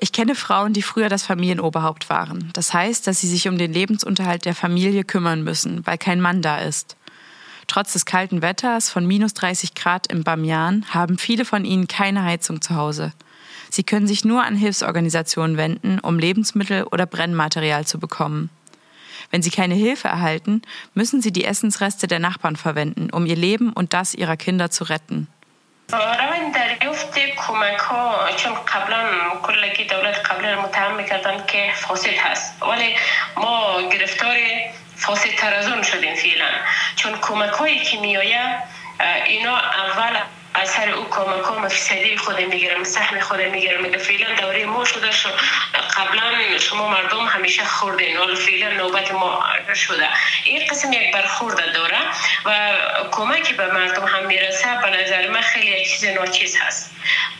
Ich 0.00 0.10
kenne 0.10 0.34
Frauen, 0.34 0.72
die 0.72 0.82
früher 0.82 1.08
das 1.08 1.22
Familienoberhaupt 1.22 2.10
waren. 2.10 2.50
Das 2.54 2.74
heißt, 2.74 3.06
dass 3.06 3.20
sie 3.20 3.28
sich 3.28 3.46
um 3.46 3.56
den 3.56 3.72
Lebensunterhalt 3.72 4.44
der 4.44 4.56
Familie 4.56 5.04
kümmern 5.04 5.44
müssen, 5.44 5.86
weil 5.86 5.96
kein 5.96 6.20
Mann 6.20 6.42
da 6.42 6.58
ist. 6.58 6.96
Trotz 7.68 7.92
des 7.92 8.04
kalten 8.04 8.42
Wetters 8.42 8.90
von 8.90 9.06
minus 9.06 9.32
30 9.34 9.76
Grad 9.76 10.08
im 10.08 10.24
Bamian 10.24 10.84
haben 10.90 11.18
viele 11.18 11.44
von 11.44 11.64
ihnen 11.64 11.86
keine 11.86 12.24
Heizung 12.24 12.60
zu 12.60 12.74
Hause. 12.74 13.12
Sie 13.73 13.83
können 13.83 14.07
sich 14.07 14.25
nur 14.25 14.43
an 14.43 14.55
Hilfsorganisationen 14.55 15.57
wenden, 15.57 15.99
um 15.99 16.19
Lebensmittel 16.19 16.83
oder 16.83 17.05
Brennmaterial 17.05 17.85
zu 17.85 17.99
bekommen. 17.99 18.49
Wenn 19.31 19.41
sie 19.41 19.51
keine 19.51 19.75
Hilfe 19.75 20.07
erhalten, 20.07 20.61
müssen 20.93 21.21
sie 21.21 21.31
die 21.31 21.45
Essensreste 21.45 22.07
der 22.07 22.19
Nachbarn 22.19 22.55
verwenden, 22.55 23.09
um 23.11 23.25
ihr 23.25 23.35
Leben 23.35 23.71
und 23.73 23.93
das 23.93 24.15
ihrer 24.15 24.37
Kinder 24.37 24.71
zu 24.71 24.85
retten. 24.85 25.27
روند 25.91 26.53
دریافت 26.53 27.19
کمک 27.35 27.79
ها 27.79 28.29
چون 28.35 28.53
قبلا 28.53 29.03
کلگی 29.43 29.83
دولت 29.83 30.17
قبلا 30.31 30.61
متهم 30.61 30.95
میکردن 30.95 31.45
که 31.45 31.71
فاسد 31.75 32.09
هست 32.09 32.63
ولی 32.63 32.95
ما 33.35 33.81
گرفتار 33.91 34.37
فاسد 34.95 35.29
تر 35.29 35.53
از 35.53 35.67
اون 35.67 35.83
شدیم 35.83 36.15
فعلا 36.15 36.49
چون 36.95 37.11
کمک 37.21 37.49
هایی 37.49 37.79
که 37.79 37.99
میآید 37.99 38.59
اینا 39.25 39.57
اول 39.57 40.19
از 40.54 40.70
سر 40.70 40.90
او 40.90 41.10
کمک 41.10 41.44
ها 41.44 41.68
فیصدی 41.68 42.16
خود 42.16 42.40
می‌گیرم 42.40 42.84
سهم 42.84 43.20
خود 43.20 43.40
می‌گیرم. 43.40 43.82
میگه 43.82 43.98
فعلا 43.98 44.34
دوره 44.34 44.66
ما 44.66 44.84
شده 44.84 45.10
شو 45.12 45.28
قبلا 45.96 46.58
شما 46.58 46.88
مردم 46.88 47.26
همیشه 47.26 47.64
خوردین 47.64 48.16
ولی 48.16 48.36
فعلا 48.36 48.74
نوبت 48.74 49.12
ما 49.12 49.44
شده. 49.74 50.08
این 50.44 50.66
قسم 50.70 50.92
یک 50.92 51.14
برخورد 51.14 51.72
داره 51.74 51.98
و 52.44 52.70
کمکی 53.10 53.52
به 53.54 53.66
مردم 53.66 54.06
هم 54.06 54.26
می‌رسه. 54.26 54.78
به 54.82 54.90
نظر 54.90 55.28
من 55.28 55.40
خیلی 55.40 55.86
چیز 55.86 56.04
ناچیز 56.04 56.56
هست. 56.60 56.90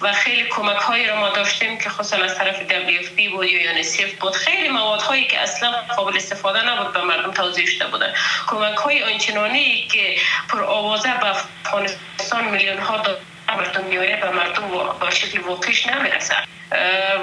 و 0.00 0.12
خیلی 0.12 0.48
کمک 0.48 0.76
هایی 0.76 1.06
رو 1.06 1.16
ما 1.16 1.28
داشتیم 1.28 1.78
که 1.78 1.90
خصوصا 1.90 2.16
از 2.16 2.38
طرف 2.38 2.56
WFP 2.60 3.30
بود 3.30 3.46
یا 3.46 3.62
یونیسف 3.62 4.12
بود. 4.14 4.32
خیلی 4.32 4.68
مواد 4.68 5.02
هایی 5.02 5.24
که 5.24 5.40
اصلا 5.40 5.72
قابل 5.96 6.16
استفاده 6.16 6.62
نبود 6.62 6.92
به 6.92 7.02
مردم 7.02 7.32
توضیح 7.32 7.66
شده 7.66 7.86
بودن. 7.86 8.14
کمک 8.46 8.76
های 8.76 9.02
آنچنانی 9.02 9.88
که 9.92 10.16
پر 10.48 10.62
آوازه 10.62 11.14
به 11.20 11.26
افغانستان 11.26 12.00
میلیون 12.32 12.78
ها 12.78 13.02
مردم 13.48 13.84
میاره 13.84 14.16
به 14.16 14.30
مردم 14.30 14.68
با 15.00 15.10
شکل 15.10 15.40
واقعیش 15.40 15.86
نمی‌رسه 15.86 16.34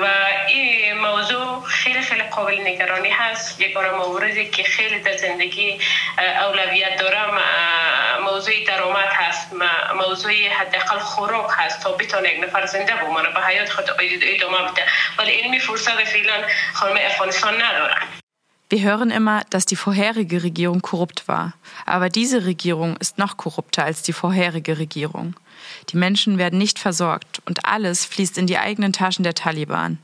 و 0.01 0.07
این 0.47 0.97
موضوع 0.99 1.63
خیلی 1.65 2.01
خیلی 2.01 2.23
قابل 2.23 2.61
نگرانی 2.61 3.09
هست. 3.09 3.61
یگانه 3.61 3.91
موردی 3.91 4.49
که 4.49 4.63
خیلی 4.63 4.99
در 4.99 5.17
زندگی 5.17 5.79
اولویت 6.17 6.97
دارم 6.97 7.39
موضوع 8.23 8.53
درآمد 8.67 9.09
هست. 9.11 9.53
موضوع 9.95 10.47
حداقل 10.47 10.99
خوراک 10.99 11.49
هست 11.57 11.83
تا 11.83 11.91
بتونه 11.91 12.29
یک 12.29 12.43
نفر 12.43 12.65
زنده 12.65 12.95
بمانه 12.95 13.29
به 13.29 13.41
حیات 13.41 13.69
خود 13.69 13.89
ادامه 14.21 14.71
بده. 14.71 14.85
ولی 15.17 15.31
علمی 15.31 15.59
فرصت 15.59 16.03
فعلا 16.03 16.43
خانم 16.73 16.97
افغانستان 17.05 17.61
ندارن. 17.61 18.20
Wir 18.70 18.82
hören 18.82 19.10
immer, 19.10 19.42
dass 19.50 19.64
die 19.64 19.76
vorherige 19.76 20.42
Regierung 20.42 20.82
korrupt 20.82 21.28
war. 21.28 21.54
Aber 21.84 22.08
diese 22.08 22.46
Regierung 22.46 22.96
ist 22.96 23.16
noch 23.16 23.36
korrupter 23.36 23.84
als 23.84 24.02
die 24.02 24.12
vorherige 24.12 24.78
Regierung. 24.78 25.36
Die 25.90 25.96
Menschen 25.96 26.36
werden 26.36 26.58
nicht 26.58 26.80
versorgt 26.80 27.40
und 27.46 27.64
alles 27.64 28.04
fließt 28.04 28.36
in 28.38 28.48
die 28.48 28.58
eigenen 28.58 28.92
Taschen 28.92 29.22
der 29.22 29.34
Taliban. 29.34 29.98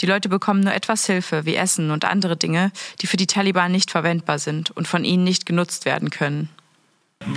Die 0.00 0.06
Leute 0.06 0.30
bekommen 0.30 0.60
nur 0.60 0.72
etwas 0.72 1.04
Hilfe 1.06 1.44
wie 1.44 1.56
Essen 1.56 1.90
und 1.90 2.06
andere 2.06 2.36
Dinge, 2.36 2.72
die 3.00 3.06
für 3.06 3.18
die 3.18 3.26
Taliban 3.26 3.72
nicht 3.72 3.90
verwendbar 3.90 4.38
sind 4.38 4.70
und 4.70 4.88
von 4.88 5.04
ihnen 5.04 5.24
nicht 5.24 5.44
genutzt 5.44 5.84
werden 5.84 6.10
können. 6.10 6.48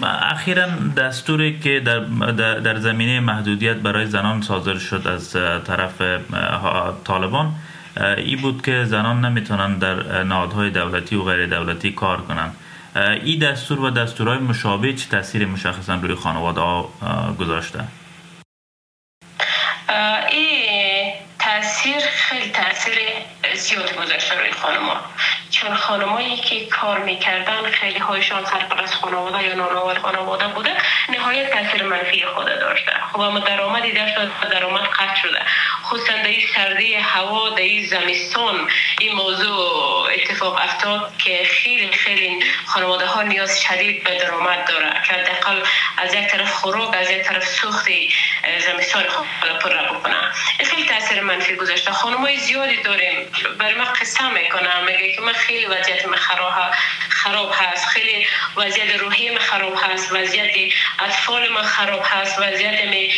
اخیرا 0.04 0.68
دستوری 0.98 1.60
که 1.60 1.80
در, 1.80 2.00
در, 2.32 2.60
در 2.60 2.80
زمینه 2.80 3.20
محدودیت 3.20 3.78
برای 3.78 4.06
زنان 4.06 4.42
صادر 4.42 4.78
شد 4.78 5.08
از 5.08 5.32
طرف 5.66 6.02
طالبان 7.04 7.56
ای 7.97 8.37
بود 8.37 8.63
که 8.63 8.85
زنان 8.85 9.25
نمی‌تونن 9.25 9.79
در 9.79 10.23
نهادهای 10.25 10.71
دولتی 10.71 11.17
و 11.17 11.23
غیر 11.23 11.47
دولتی 11.47 11.93
کار 11.93 12.21
کنند 12.23 12.57
این 12.97 13.39
دستور 13.39 13.81
و 13.81 13.91
دستورهای 13.91 14.39
مشابه 14.39 14.93
چه 14.93 15.09
تاثیر 15.11 15.47
مشخصا 15.47 15.95
روی 15.95 16.15
خانواده 16.15 16.61
ها 16.61 16.91
گذاشته 17.39 17.85
این 20.33 20.76
تاثیر 21.57 21.99
خیلی 21.99 22.51
تاثیر 22.51 22.99
زیاد 23.55 23.97
گذاشته 23.97 24.35
روی 24.35 24.53
خانما 24.53 25.01
چون 25.51 25.75
خانمایی 25.75 26.37
که 26.37 26.67
کار 26.67 26.99
می‌کردن 26.99 27.71
خیلی 27.71 27.99
هایشان 27.99 28.45
سرپرست 28.45 28.95
خانواده 28.95 29.45
یا 29.45 29.55
نانآور 29.55 29.99
خانواده 29.99 30.49
بوده 30.49 30.71
نهایت 31.09 31.51
تاثیر 31.51 31.83
منفی 31.83 32.25
خود 32.27 32.47
داشته. 32.47 32.93
خب 33.13 33.21
اما 33.21 33.39
درآمدی 33.39 33.93
داشت 33.93 34.15
درآمد 34.51 34.83
قطع 34.83 35.15
شده. 35.23 35.43
خصوصا 35.85 36.13
در 36.13 36.29
این 36.29 36.47
سردی 36.55 36.95
هوا 36.95 37.49
در 37.49 37.63
این 37.63 37.87
زمستان 37.87 38.71
این 39.01 39.13
موضوع 39.13 40.09
اتفاق 40.15 40.61
افتاد 40.63 41.13
که 41.19 41.45
خیلی 41.45 41.93
خیلی 41.93 42.45
خانواده 42.67 43.07
ها 43.07 43.23
نیاز 43.23 43.63
شدید 43.63 44.05
به 44.05 44.19
درآمد 44.19 44.69
داره 44.69 45.03
که 45.07 45.13
حداقل 45.13 45.63
از 45.97 46.15
یک 46.15 46.27
طرف 46.27 46.53
خوراک 46.53 46.95
از 46.97 47.11
یک 47.11 47.23
طرف 47.23 47.49
سوخت 47.49 47.89
زمستان 48.61 49.09
خود 49.09 49.27
پر 49.61 49.71
بکنه 49.71 50.17
این 50.59 50.69
خیلی 50.69 50.89
تاثیر 50.89 51.21
منفی 51.21 51.57
گذاشته. 51.57 51.91
خانمای 51.93 52.37
زیادی 52.37 52.83
داریم. 52.83 53.33
برای 53.59 53.75
من 53.75 53.85
قصه 53.85 54.29
می‌کنم 54.31 54.85
میگه 54.87 55.13
که 55.13 55.21
من 55.21 55.33
خیلی 55.33 55.67
وضعیت 55.67 56.09
من 56.09 56.17
خراب 57.09 57.53
هست. 57.53 57.87
خیلی 57.87 58.27
وضعیت 58.57 58.97
روحی 59.01 59.31
من 59.31 59.39
خراب 59.39 59.75
هست. 59.83 60.13
وضعیت 60.13 60.73
اطفال 60.99 61.49
من 61.49 61.63
خراب 61.63 62.03
هست. 62.05 62.39
وضعیت 62.39 62.85
می 62.85 63.13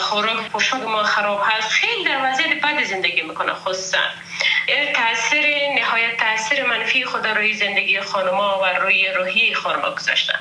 خوراک 0.00 0.48
پوشاک 0.48 0.82
ما 0.82 1.02
خراب 1.02 1.42
هست. 1.48 1.70
خیلی 1.70 2.04
در 2.04 2.18
وضعیت 2.24 2.60
بد 2.62 2.84
زندگی 2.84 3.22
می‌کنه 3.22 3.54
خصوصا. 3.54 3.98
تاثیر 4.94 5.46
نهایت 5.78 6.16
تاثیر 6.16 6.64
منفی 6.64 7.04
خود 7.04 7.26
روی 7.26 7.54
زندگی 7.54 8.00
خانما 8.00 8.60
و 8.62 8.64
روی 8.64 9.08
روحی 9.08 9.54
خانما 9.54 9.90
گذاشته 9.90 10.34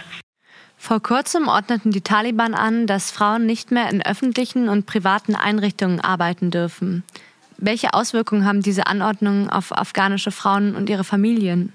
Vor 0.77 1.01
kurzem 1.01 1.47
ordneten 1.47 1.91
die 1.91 2.01
Taliban 2.01 2.53
an, 2.53 2.85
dass 2.87 3.11
Frauen 3.11 3.45
nicht 3.45 3.71
mehr 3.71 3.89
in 3.89 4.05
öffentlichen 4.05 4.69
und 4.69 4.85
privaten 4.85 5.35
Einrichtungen 5.35 5.99
arbeiten 5.99 6.51
dürfen. 6.51 7.03
Welche 7.57 7.93
Auswirkungen 7.93 8.45
haben 8.45 8.61
diese 8.61 8.87
Anordnungen 8.87 9.49
auf 9.49 9.71
afghanische 9.71 10.31
Frauen 10.31 10.75
und 10.75 10.89
ihre 10.89 11.03
Familien? 11.03 11.71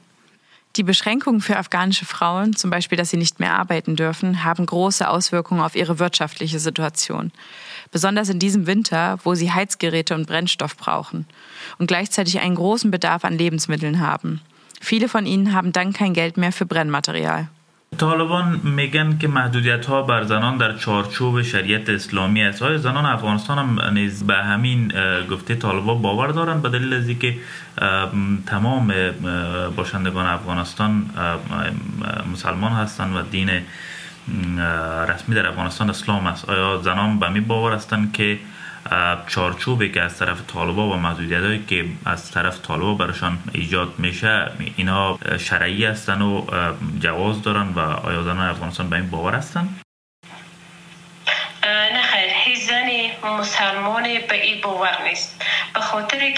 Die 0.77 0.85
Beschränkungen 0.85 1.41
für 1.41 1.57
afghanische 1.57 2.05
Frauen, 2.05 2.55
zum 2.55 2.71
Beispiel, 2.71 2.97
dass 2.97 3.11
sie 3.11 3.17
nicht 3.17 3.41
mehr 3.41 3.55
arbeiten 3.55 3.97
dürfen, 3.97 4.45
haben 4.45 4.67
große 4.67 5.09
Auswirkungen 5.09 5.63
auf 5.63 5.75
ihre 5.75 5.99
wirtschaftliche 5.99 6.61
Situation. 6.61 7.33
Besonders 7.91 8.29
in 8.29 8.39
diesem 8.39 8.69
Winter, 8.69 9.19
wo 9.25 9.35
sie 9.35 9.51
Heizgeräte 9.51 10.15
und 10.15 10.29
Brennstoff 10.29 10.77
brauchen 10.77 11.27
und 11.79 11.89
gleichzeitig 11.89 12.39
einen 12.39 12.55
großen 12.55 12.93
Bedarf 12.93 13.25
an 13.25 13.37
Lebensmitteln 13.37 13.99
haben. 13.99 14.41
Viele 14.81 15.09
von 15.09 15.27
ihnen 15.27 15.55
haben 15.55 15.73
dann 15.73 15.93
kein 15.93 16.15
Geld 16.15 16.37
mehr 16.37 16.53
für 16.53 16.67
Brennmaterial. 16.67 17.49
طالبان 17.99 18.61
میگن 18.65 19.19
که 19.19 19.29
محدودیت 19.29 19.87
ها 19.87 20.03
بر 20.03 20.25
زنان 20.25 20.57
در 20.57 20.77
چارچوب 20.77 21.43
شریعت 21.43 21.89
اسلامی 21.89 22.43
است. 22.43 22.63
آیا 22.63 22.79
زنان 22.79 23.07
افغانستان 23.07 23.59
هم 23.59 23.95
نیز 23.95 24.27
به 24.27 24.35
همین 24.35 24.93
گفته 25.31 25.55
طالبان 25.55 26.03
باور 26.03 26.29
دارند؟ 26.29 26.63
به 26.63 26.69
دلیل 26.69 26.95
از 26.95 27.09
که 27.09 27.37
تمام 28.47 28.95
باشندگان 29.77 30.27
افغانستان 30.27 31.11
مسلمان 32.33 32.73
هستند 32.73 33.17
و 33.17 33.23
دین 33.23 33.51
رسمی 35.09 35.35
در 35.35 35.47
افغانستان 35.47 35.91
اسلام 35.91 36.27
است. 36.27 36.51
آیا 36.51 36.81
زنان 36.83 37.19
به 37.19 37.29
می 37.29 37.41
باور 37.41 37.73
هستند 37.73 38.13
که 38.13 38.39
چارچوبی 39.27 39.93
که 39.93 40.03
از 40.03 40.19
طرف 40.19 40.39
طالبا 40.47 40.91
و 40.91 40.97
محدودیت 40.97 41.43
هایی 41.43 41.65
که 41.65 41.85
از 42.07 42.31
طرف 42.31 42.63
طالبا 42.63 42.95
برشان 42.95 43.39
ایجاد 43.53 43.95
میشه 43.99 44.51
اینا 44.77 45.19
شرعی 45.39 45.85
هستن 45.85 46.23
و 46.23 46.47
جواز 47.01 47.43
دارن 47.43 47.69
و 47.69 47.79
آیا 47.81 48.23
زنان 48.23 48.49
افغانستان 48.49 48.91
به 48.91 48.97
این 48.97 49.11
باور 49.11 49.35
هستن؟ 49.35 49.69
نه 51.63 52.03
خیر 52.03 52.31
هیچ 52.45 52.59
زنی 52.59 53.13
مسلمان 53.39 54.03
به 54.03 54.43
این 54.43 54.61
باور 54.61 55.03
نیست 55.09 55.45
به 55.75 55.81
خاطر 55.81 56.35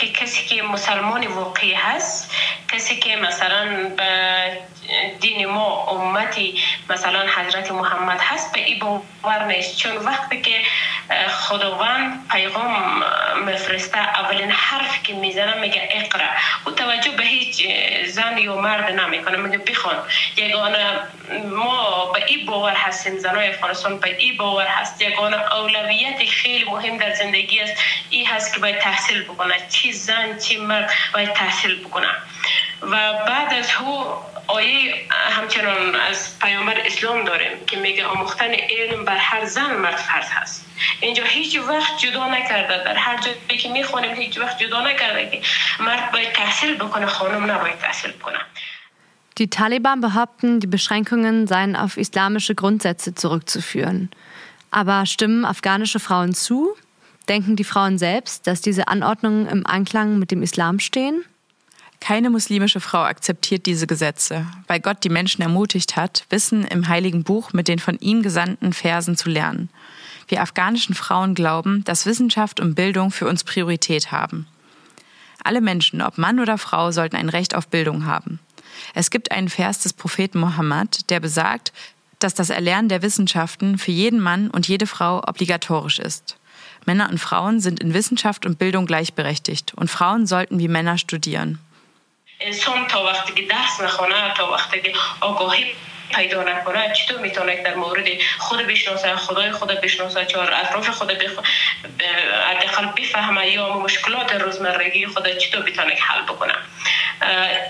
که 0.00 0.08
کسی 0.08 0.44
که 0.44 0.62
مسلمان 0.62 1.26
واقعی 1.26 1.74
هست 1.74 2.34
کسی 2.72 2.96
که 2.96 3.16
مثلا 3.16 3.90
به 3.96 4.10
دین 5.20 5.46
ما 5.46 5.86
امتی 5.86 6.60
مثلا 6.90 7.26
حضرت 7.36 7.72
محمد 7.72 8.20
هست 8.20 8.52
به 8.52 8.60
این 8.60 8.78
باور 8.78 9.44
نیست. 9.44 9.76
چون 9.76 9.96
وقتی 9.96 10.40
که 10.40 10.60
خداوند 11.28 12.28
پیغام 12.30 13.04
مفرسته 13.46 13.98
اولین 13.98 14.50
حرف 14.50 15.02
که 15.02 15.14
می‌زنه 15.14 15.54
میگه 15.54 15.88
اقرا 15.90 16.28
او 16.66 16.72
توجه 16.72 17.09
زن 18.40 18.44
یا 18.46 18.56
مرد 18.56 18.90
نمی‌کنه. 19.00 19.36
میگه 19.36 19.58
بخوان 19.58 19.96
یگانه 20.36 21.00
ما 21.44 22.12
به 22.12 22.24
این 22.26 22.46
باور 22.46 22.74
هستیم 22.74 23.18
زنای 23.18 23.48
افغانستان 23.48 23.98
به 23.98 24.16
این 24.16 24.36
باور 24.36 24.66
هست. 24.66 25.02
یگانه 25.02 25.54
اولویت 25.54 26.28
خیلی 26.28 26.64
مهم 26.64 26.96
در 26.96 27.14
زندگی 27.14 27.60
است. 27.60 27.82
این 28.10 28.26
هست 28.26 28.54
که 28.54 28.60
باید 28.60 28.78
تحصیل 28.78 29.22
بکنه. 29.22 29.54
چی 29.68 29.92
زن 29.92 30.38
چی 30.38 30.56
مرد 30.56 30.92
باید 31.14 31.32
تحصیل 31.32 31.84
بکنه. 31.84 32.08
و 32.82 33.12
بعد 33.12 33.54
از 33.54 33.68
او 33.80 34.14
آیه 34.49 35.05
همچنان 35.11 35.95
از 35.95 36.39
پیامبر 36.39 36.79
اسلام 36.85 37.23
داریم 37.25 37.65
که 37.67 37.77
میگه 37.77 38.05
آموختن 38.05 38.51
علم 38.69 39.05
بر 39.05 39.17
هر 39.17 39.45
زن 39.45 39.75
مرد 39.75 39.95
فرض 39.95 40.25
هست 40.29 40.65
اینجا 41.01 41.23
هیچ 41.23 41.59
وقت 41.59 41.97
جدا 41.97 42.27
نکرده 42.27 42.83
در 42.83 42.95
هر 42.95 43.21
جایی 43.21 43.61
که 43.61 43.69
میخوانیم 43.69 44.15
هیچ 44.15 44.37
وقت 44.37 44.57
جدا 44.59 44.81
نکرده 44.81 45.29
که 45.29 45.41
مرد 45.83 46.11
باید 46.11 46.31
تحصیل 46.31 46.75
بکنه 46.75 47.05
خانم 47.05 47.51
نباید 47.51 47.79
تحصیل 47.79 48.11
بکنه 48.11 48.39
Die 49.37 49.49
Taliban 49.49 49.99
behaupten, 49.99 50.61
die 50.61 50.67
Beschränkungen 50.67 51.45
seien 51.45 51.75
auf 51.75 51.97
islamische 51.97 52.55
Grundsätze 52.55 53.15
zurückzuführen. 53.15 54.09
Aber 54.71 55.05
stimmen 55.05 55.43
afghanische 55.43 55.99
Frauen 55.99 56.33
zu? 56.33 56.73
Denken 57.27 57.57
die 57.57 57.65
Frauen 57.65 57.97
selbst, 57.97 58.47
dass 58.47 58.61
diese 58.61 58.87
Anordnungen 58.87 59.47
im 59.47 59.65
Einklang 59.65 60.19
mit 60.19 60.31
dem 60.31 60.41
Islam 60.41 60.79
stehen? 60.79 61.25
Keine 62.00 62.30
muslimische 62.30 62.80
Frau 62.80 63.02
akzeptiert 63.02 63.66
diese 63.66 63.86
Gesetze, 63.86 64.46
weil 64.66 64.80
Gott 64.80 65.04
die 65.04 65.10
Menschen 65.10 65.42
ermutigt 65.42 65.96
hat, 65.96 66.24
Wissen 66.30 66.64
im 66.64 66.88
heiligen 66.88 67.22
Buch 67.22 67.52
mit 67.52 67.68
den 67.68 67.78
von 67.78 67.98
ihm 67.98 68.22
gesandten 68.22 68.72
Versen 68.72 69.16
zu 69.16 69.28
lernen. 69.28 69.68
Wir 70.26 70.40
afghanischen 70.42 70.94
Frauen 70.94 71.34
glauben, 71.34 71.84
dass 71.84 72.06
Wissenschaft 72.06 72.58
und 72.58 72.74
Bildung 72.74 73.10
für 73.10 73.28
uns 73.28 73.44
Priorität 73.44 74.10
haben. 74.12 74.46
Alle 75.44 75.60
Menschen, 75.60 76.02
ob 76.02 76.18
Mann 76.18 76.40
oder 76.40 76.58
Frau, 76.58 76.90
sollten 76.90 77.16
ein 77.16 77.28
Recht 77.28 77.54
auf 77.54 77.68
Bildung 77.68 78.06
haben. 78.06 78.40
Es 78.94 79.10
gibt 79.10 79.30
einen 79.30 79.48
Vers 79.48 79.80
des 79.80 79.92
Propheten 79.92 80.38
Mohammed, 80.38 81.10
der 81.10 81.20
besagt, 81.20 81.72
dass 82.18 82.34
das 82.34 82.50
Erlernen 82.50 82.88
der 82.88 83.02
Wissenschaften 83.02 83.78
für 83.78 83.92
jeden 83.92 84.20
Mann 84.20 84.50
und 84.50 84.68
jede 84.68 84.86
Frau 84.86 85.18
obligatorisch 85.26 85.98
ist. 85.98 86.36
Männer 86.86 87.10
und 87.10 87.18
Frauen 87.18 87.60
sind 87.60 87.80
in 87.80 87.94
Wissenschaft 87.94 88.46
und 88.46 88.58
Bildung 88.58 88.86
gleichberechtigt 88.86 89.74
und 89.74 89.90
Frauen 89.90 90.26
sollten 90.26 90.58
wie 90.58 90.68
Männer 90.68 90.98
studieren. 90.98 91.58
انسان 92.40 92.86
تا 92.86 93.04
وقتی 93.04 93.32
که 93.32 93.42
درس 93.42 93.80
نخونه 93.80 94.34
تا 94.36 94.52
وقتی 94.52 94.80
که 94.80 94.92
آگاهی 95.20 95.74
پیدا 96.14 96.42
نکنه 96.42 96.92
چطور 96.92 97.20
می‌تونه 97.20 97.62
در 97.62 97.74
مورد 97.74 98.06
خود 98.38 98.66
بشناسه 98.66 99.16
خدای 99.16 99.52
خود 99.52 99.68
بشناسه 99.68 100.26
چهار 100.26 100.54
اطراف 100.54 100.88
خود 100.88 101.08
بخ... 101.08 101.30
حداقل 102.50 102.86
بفهمه 102.86 103.48
یا 103.48 103.78
مشکلات 103.78 104.32
روزمرگی 104.32 105.06
خود 105.06 105.38
چطور 105.38 105.64
می‌تونه 105.64 105.94
حل 105.94 106.22
بکنه. 106.22 106.54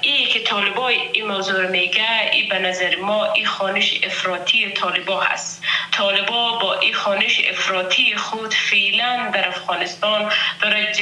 ای 0.02 0.26
که 0.26 0.40
طالبای 0.40 0.96
این 1.12 1.26
موضوع 1.26 1.66
میگه 1.66 2.30
ای 2.32 2.42
به 2.42 2.58
نظر 2.58 2.96
ما 2.96 3.32
این 3.32 3.46
خانش 3.46 4.00
افراطی 4.02 4.70
طالبا 4.70 5.20
هست. 5.20 5.64
طالبا 5.92 6.58
با 6.58 6.74
این 6.74 6.94
خانش 6.94 7.40
افراطی 7.48 8.16
خود 8.16 8.54
فعلا 8.54 9.30
در 9.34 9.48
افغانستان 9.48 10.32
داره 10.60 10.92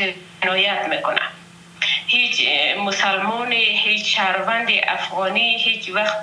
جنایت 0.43 0.87
می‌کنه. 0.91 1.21
هیچ 2.07 2.49
مسلمان 2.78 3.52
هیچ 3.52 4.16
شهروند 4.16 4.68
افغانی 4.88 5.59
هیچ 5.59 5.90
وقت 5.90 6.16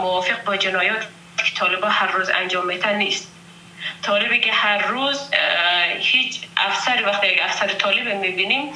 موافق 0.00 0.44
با 0.44 0.56
جنایات 0.56 1.02
که 1.44 1.54
طالبا 1.56 1.88
هر 1.88 2.06
روز 2.06 2.30
انجام 2.30 2.66
میتن 2.66 2.96
نیست. 2.96 3.28
طالبی 4.02 4.40
که 4.40 4.52
هر 4.52 4.78
روز 4.86 5.30
هیچ 6.00 6.40
افسر 6.56 7.02
وقتی 7.06 7.26
یک 7.26 7.40
افسر 7.42 7.66
طالب 7.68 8.14
می‌بینیم 8.14 8.72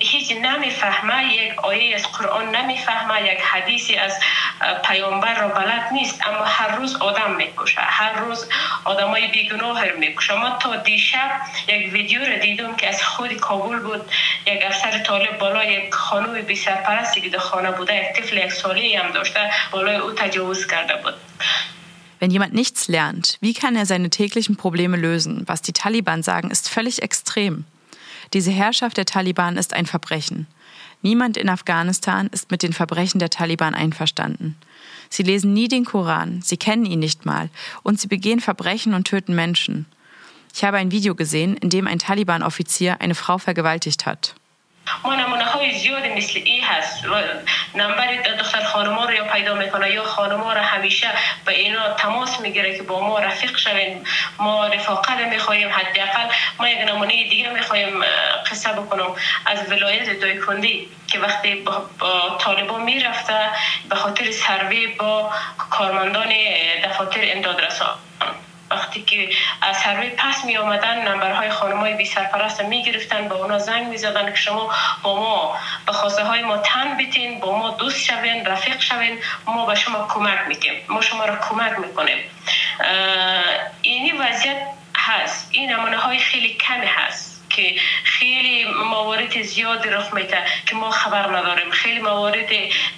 هیچ 0.00 0.32
نمی‌فهمه 0.32 1.34
یک 1.34 1.58
آیه 1.58 1.94
از 1.94 2.02
قرآن 2.02 2.56
نمی‌فهمه 2.56 3.32
یک 3.32 3.40
حدیثی 3.40 3.96
از 3.96 4.12
پیامبر 4.84 5.40
را 5.40 5.48
بلد 5.48 5.88
نیست 5.92 6.26
اما 6.26 6.44
هر 6.44 6.76
روز 6.76 6.96
آدم 6.96 7.34
می‌کشه 7.36 7.80
هر 7.80 8.12
روز 8.12 8.48
آدمای 8.84 9.26
بیگناه 9.28 9.84
رو 9.84 9.98
می‌کشه 9.98 10.34
ما 10.34 10.50
تا 10.50 10.76
دیشب 10.76 11.30
یک 11.68 11.92
ویدیو 11.92 12.24
رو 12.24 12.38
دیدم 12.38 12.76
که 12.76 12.88
از 12.88 13.02
خود 13.02 13.32
کابل 13.32 13.78
بود 13.78 14.10
یک 14.46 14.62
افسر 14.66 14.98
طالب 14.98 15.38
بالا 15.38 15.64
یک 15.64 15.94
خانوم 15.94 16.40
بی 16.40 16.56
سرپرستی 16.56 17.20
که 17.20 17.28
در 17.28 17.38
خانه 17.38 17.70
بوده 17.70 17.94
یک 17.96 18.16
طفل 18.16 18.36
یک 18.36 18.52
سالی 18.52 18.96
هم 18.96 19.12
داشته 19.12 19.50
بالای 19.70 19.96
او 19.96 20.12
تجاوز 20.12 20.66
کرده 20.66 20.96
بود 20.96 21.14
Wenn 22.20 22.30
jemand 22.30 22.52
nichts 22.52 22.86
lernt, 22.88 23.38
wie 23.40 23.54
kann 23.54 23.76
er 23.76 23.86
seine 23.86 24.10
täglichen 24.10 24.56
Probleme 24.58 24.98
lösen? 24.98 25.44
Was 25.46 25.62
die 25.62 25.72
Taliban 25.72 26.22
sagen, 26.22 26.50
ist 26.50 26.68
völlig 26.68 27.00
extrem. 27.00 27.64
Diese 28.32 28.50
Herrschaft 28.50 28.96
der 28.96 29.06
Taliban 29.06 29.56
ist 29.56 29.74
ein 29.74 29.86
Verbrechen. 29.86 30.46
Niemand 31.02 31.36
in 31.36 31.48
Afghanistan 31.48 32.28
ist 32.28 32.50
mit 32.50 32.62
den 32.62 32.72
Verbrechen 32.72 33.18
der 33.18 33.30
Taliban 33.30 33.74
einverstanden. 33.74 34.56
Sie 35.08 35.22
lesen 35.22 35.52
nie 35.52 35.66
den 35.66 35.84
Koran, 35.84 36.42
sie 36.42 36.56
kennen 36.56 36.84
ihn 36.84 37.00
nicht 37.00 37.26
mal 37.26 37.50
und 37.82 37.98
sie 37.98 38.06
begehen 38.06 38.40
Verbrechen 38.40 38.94
und 38.94 39.04
töten 39.06 39.34
Menschen. 39.34 39.86
Ich 40.54 40.62
habe 40.64 40.76
ein 40.76 40.90
Video 40.90 41.14
gesehen, 41.14 41.56
in 41.56 41.70
dem 41.70 41.86
ein 41.86 41.98
Taliban-Offizier 41.98 43.00
eine 43.00 43.14
Frau 43.14 43.38
vergewaltigt 43.38 44.06
hat. 44.06 44.34
ما 45.04 45.14
نمونه 45.14 45.44
های 45.44 45.72
زیاد 45.78 46.06
مثل 46.06 46.40
ای 46.44 46.60
هست 46.60 47.04
و 47.04 47.14
نمبر 47.74 48.16
دختر 48.16 48.64
خانما 48.64 49.04
رو 49.04 49.12
یا 49.12 49.24
پیدا 49.24 49.54
می‌کنه 49.54 49.90
یا 49.90 50.04
خانما 50.04 50.52
رو 50.52 50.60
همیشه 50.60 51.08
به 51.44 51.52
اینا 51.52 51.94
تماس 51.94 52.40
می‌گیره 52.40 52.76
که 52.76 52.82
با 52.82 53.00
ما 53.00 53.18
رفیق 53.18 53.56
شوین 53.56 54.06
ما 54.38 54.66
رفاقت 54.66 55.18
می‌خواهیم 55.20 55.68
حداقل 55.68 56.28
ما 56.60 56.68
یک 56.68 56.78
نمونه 56.88 57.28
دیگه 57.28 57.48
می‌خواهیم 57.48 58.00
قصه 58.50 58.72
بکنم. 58.72 59.14
از 59.46 59.72
ولایت 59.72 60.20
دایکندی 60.20 60.88
که 61.06 61.18
وقتی 61.18 61.54
با, 61.54 61.90
با 61.98 62.38
طالبا 62.40 62.78
می‌رفته 62.78 63.34
به 63.88 63.96
خاطر 63.96 64.30
سروی 64.30 64.86
با 64.86 65.30
کارمندان 65.70 66.32
دفاتر 66.84 67.20
امداد 67.22 67.60
رسان 67.60 67.94
وقتی 68.70 69.02
که 69.02 69.28
از 69.62 69.76
سروی 69.76 70.10
پس 70.10 70.44
می 70.44 70.56
آمدن 70.56 71.08
نمبرهای 71.08 71.50
خانمای 71.50 71.94
بی 71.94 72.04
سرپرست 72.04 72.60
می 72.60 72.82
گرفتن 72.82 73.28
با 73.28 73.36
اونا 73.36 73.58
زنگ 73.58 73.86
می 73.86 73.96
زدن 73.96 74.30
که 74.30 74.36
شما 74.36 74.74
با 75.02 75.20
ما 75.20 75.56
به 75.86 75.92
خواسته 75.92 76.24
های 76.24 76.42
ما 76.42 76.58
تن 76.58 76.96
بیتین 76.96 77.40
با 77.40 77.58
ما 77.58 77.70
دوست 77.70 78.04
شوین 78.04 78.46
رفیق 78.46 78.80
شوین 78.80 79.18
ما 79.46 79.66
به 79.66 79.74
شما 79.74 80.06
کمک 80.10 80.38
می‌کنیم 80.48 80.82
ما 80.88 81.00
شما 81.00 81.24
را 81.24 81.36
کمک 81.36 81.78
می‌کنیم. 81.78 82.18
اینی 83.82 84.12
وضعیت 84.12 84.66
هست. 84.96 85.48
این 85.52 85.72
نمونه 85.72 85.96
های 85.96 86.18
خیلی 86.18 86.54
کمی 86.54 86.86
هست. 86.86 87.29
که 87.50 87.74
خیلی 88.04 88.64
موارد 88.64 89.42
زیاد 89.42 89.86
رخ 89.88 90.14
میده 90.14 90.42
که 90.66 90.76
ما 90.76 90.90
خبر 90.90 91.36
نداریم. 91.36 91.70
خیلی 91.70 91.98
موارد 91.98 92.48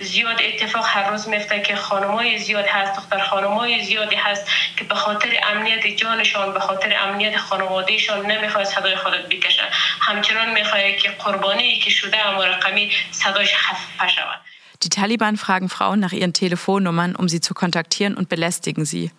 زیاد 0.00 0.40
اتفاق 0.42 0.86
هر 0.88 1.08
روز 1.10 1.28
میفته 1.28 1.60
که 1.60 1.76
خانمای 1.76 2.38
زیاد 2.38 2.66
هست 2.66 2.96
دختر 2.96 3.18
خانمای 3.18 3.80
زیادی 3.84 4.16
هست 4.16 4.50
که 4.76 4.84
به 4.84 4.94
خاطر 4.94 5.40
امنیت 5.42 5.86
جانشان 5.86 6.52
به 6.52 6.60
خاطر 6.60 6.96
امنیت 7.00 7.36
خانوادهشان 7.36 8.26
نمی‌خواد 8.26 8.64
صدای 8.64 8.96
خودت 8.96 9.28
بکشن 9.28 9.68
همچنان 10.00 10.50
می‌خواد 10.52 10.96
که 10.96 11.08
قربانی 11.08 11.78
که 11.78 11.90
شده 11.90 12.18
اما 12.18 12.44
رقمی 12.44 12.90
صدایش 13.10 13.54
خفه 13.54 14.08
شود. 14.08 14.40
Die 14.83 14.89
Taliban 14.89 15.37
fragen 15.37 15.69
Frauen 15.69 15.99
nach 15.99 16.11
ihren 16.11 16.33
Telefonnummern, 16.33 17.15
um 17.15 17.27
sie 17.27 17.41
zu 17.41 17.55
kontaktieren 17.55 18.15
und 18.15 18.29
belästigen 18.29 18.85
sie. 18.85 19.11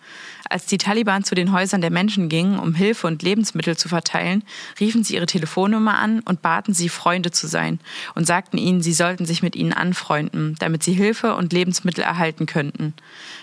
Als 0.49 0.65
die 0.67 0.77
Taliban 0.77 1.25
zu 1.25 1.35
den 1.35 1.51
Häusern 1.51 1.81
der 1.81 1.91
Menschen 1.91 2.29
gingen, 2.29 2.57
um 2.59 2.73
Hilfe 2.73 3.07
und 3.07 3.23
Lebensmittel 3.23 3.75
zu 3.75 3.89
verteilen, 3.89 4.43
riefen 4.79 5.03
sie 5.03 5.15
ihre 5.15 5.25
Telefonnummer 5.25 5.97
an 5.99 6.21
und 6.21 6.41
baten 6.41 6.73
sie, 6.73 6.87
Freunde 6.87 7.31
zu 7.31 7.47
sein 7.47 7.79
und 8.15 8.25
sagten 8.25 8.57
ihnen, 8.57 8.81
sie 8.81 8.93
sollten 8.93 9.25
sich 9.25 9.43
mit 9.43 9.55
ihnen 9.57 9.73
anfreunden, 9.73 10.55
damit 10.59 10.81
sie 10.81 10.93
Hilfe 10.93 11.35
und 11.35 11.51
Lebensmittel 11.51 12.03
erhalten 12.05 12.45
könnten. 12.45 12.93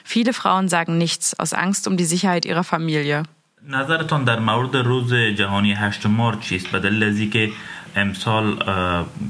Viele 0.03 0.33
Frauen 0.33 0.69
sagen 0.69 0.97
nichts 0.97 1.39
aus 1.39 1.53
Angst 1.53 1.87
um 1.87 1.99
die 1.99 2.07
Sicherheit 2.07 2.47
ihrer 2.47 2.65
Familie. 2.65 3.25
نظرتان 3.69 4.25
در 4.25 4.39
مورد 4.39 4.77
روز 4.77 5.15
جهانی 5.15 5.73
8 5.73 6.07
مارچ 6.07 6.39
چیست 6.41 6.67
به 6.67 6.79
دلیل 6.79 7.31
که 7.31 7.53
امسال 7.97 8.57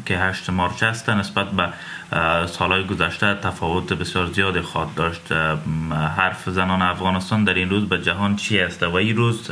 که 0.07 0.19
8 0.19 0.51
مارچ 0.51 0.83
است 0.83 1.09
نسبت 1.09 1.51
به 1.51 1.73
سالهای 2.46 2.84
گذشته 2.84 3.34
تفاوت 3.34 3.94
بسیار 3.94 4.26
زیادی 4.26 4.62
خواهد 4.62 4.96
داشت. 4.96 5.32
حرف 6.18 6.50
زنان 6.50 6.82
افغانستان 6.82 7.44
در 7.44 7.54
این 7.54 7.70
روز 7.70 7.90
به 7.90 8.02
جهان 8.02 8.36
چی 8.36 8.60
است 8.60 8.84
و 8.84 8.96
این 8.96 9.16
روز 9.16 9.52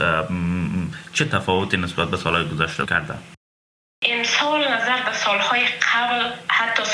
چه 1.14 1.26
تفاوتی 1.26 1.78
نسبت 1.78 2.08
به 2.08 2.18
سالهای 2.18 2.46
گذشته 2.46 2.86
کرده 2.86 3.14
امسال 4.02 4.60
نظر 4.60 5.04
به 5.06 5.14
سالهای 5.14 5.66
قبل 5.66 6.26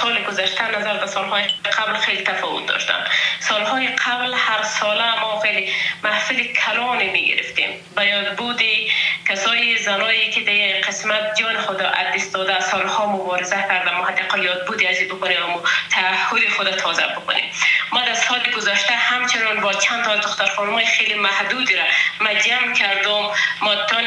سال 0.06 0.24
گذشته 0.24 0.80
نظر 0.80 0.98
به 0.98 1.08
سالهای 1.08 1.44
قبل 1.78 1.94
خیلی 1.94 2.24
تفاوت 2.24 2.66
داشتن. 2.66 3.04
سالهای 3.40 3.88
قبل 3.88 4.34
هر 4.34 4.64
ساله 4.64 5.20
ما 5.20 5.40
خیلی 5.40 5.72
محفل 6.04 6.44
کلانی 6.44 7.10
می 7.10 7.28
گرفتیم 7.28 7.70
یاد 7.98 8.36
بودی 8.36 8.92
کسای 9.30 9.78
زنایی 9.78 10.32
که 10.32 10.42
در 10.42 10.88
قسمت 10.88 11.36
جان 11.40 11.58
خود 11.58 11.82
از 11.82 12.16
دست 12.16 12.34
داده 12.34 12.60
سالها 12.60 13.06
مبارزه 13.06 13.56
کرده. 13.56 13.98
ما 13.98 14.06
حداقل 14.06 14.44
یاد 14.44 14.68
بودی 14.68 14.88
از 14.88 14.98
بکنیم 14.98 15.56
و 15.56 15.62
تعهد 15.90 16.50
خود 16.58 16.70
تازه 16.72 17.08
بکنیم. 17.08 17.52
ما 17.92 18.02
در 18.02 18.14
سال 18.14 18.40
گذشته 18.58 18.94
همچنان 18.94 19.62
با 19.62 19.74
چند 19.74 20.04
تا 20.04 20.16
دختر 20.16 20.46
خانم 20.46 20.86
خیلی 20.86 21.14
محدودی 21.14 21.76
را 21.76 21.84
ما 22.22 22.34
جمع 22.34 22.74
کردم. 22.74 23.30
ما 23.62 23.76
تان 23.76 24.04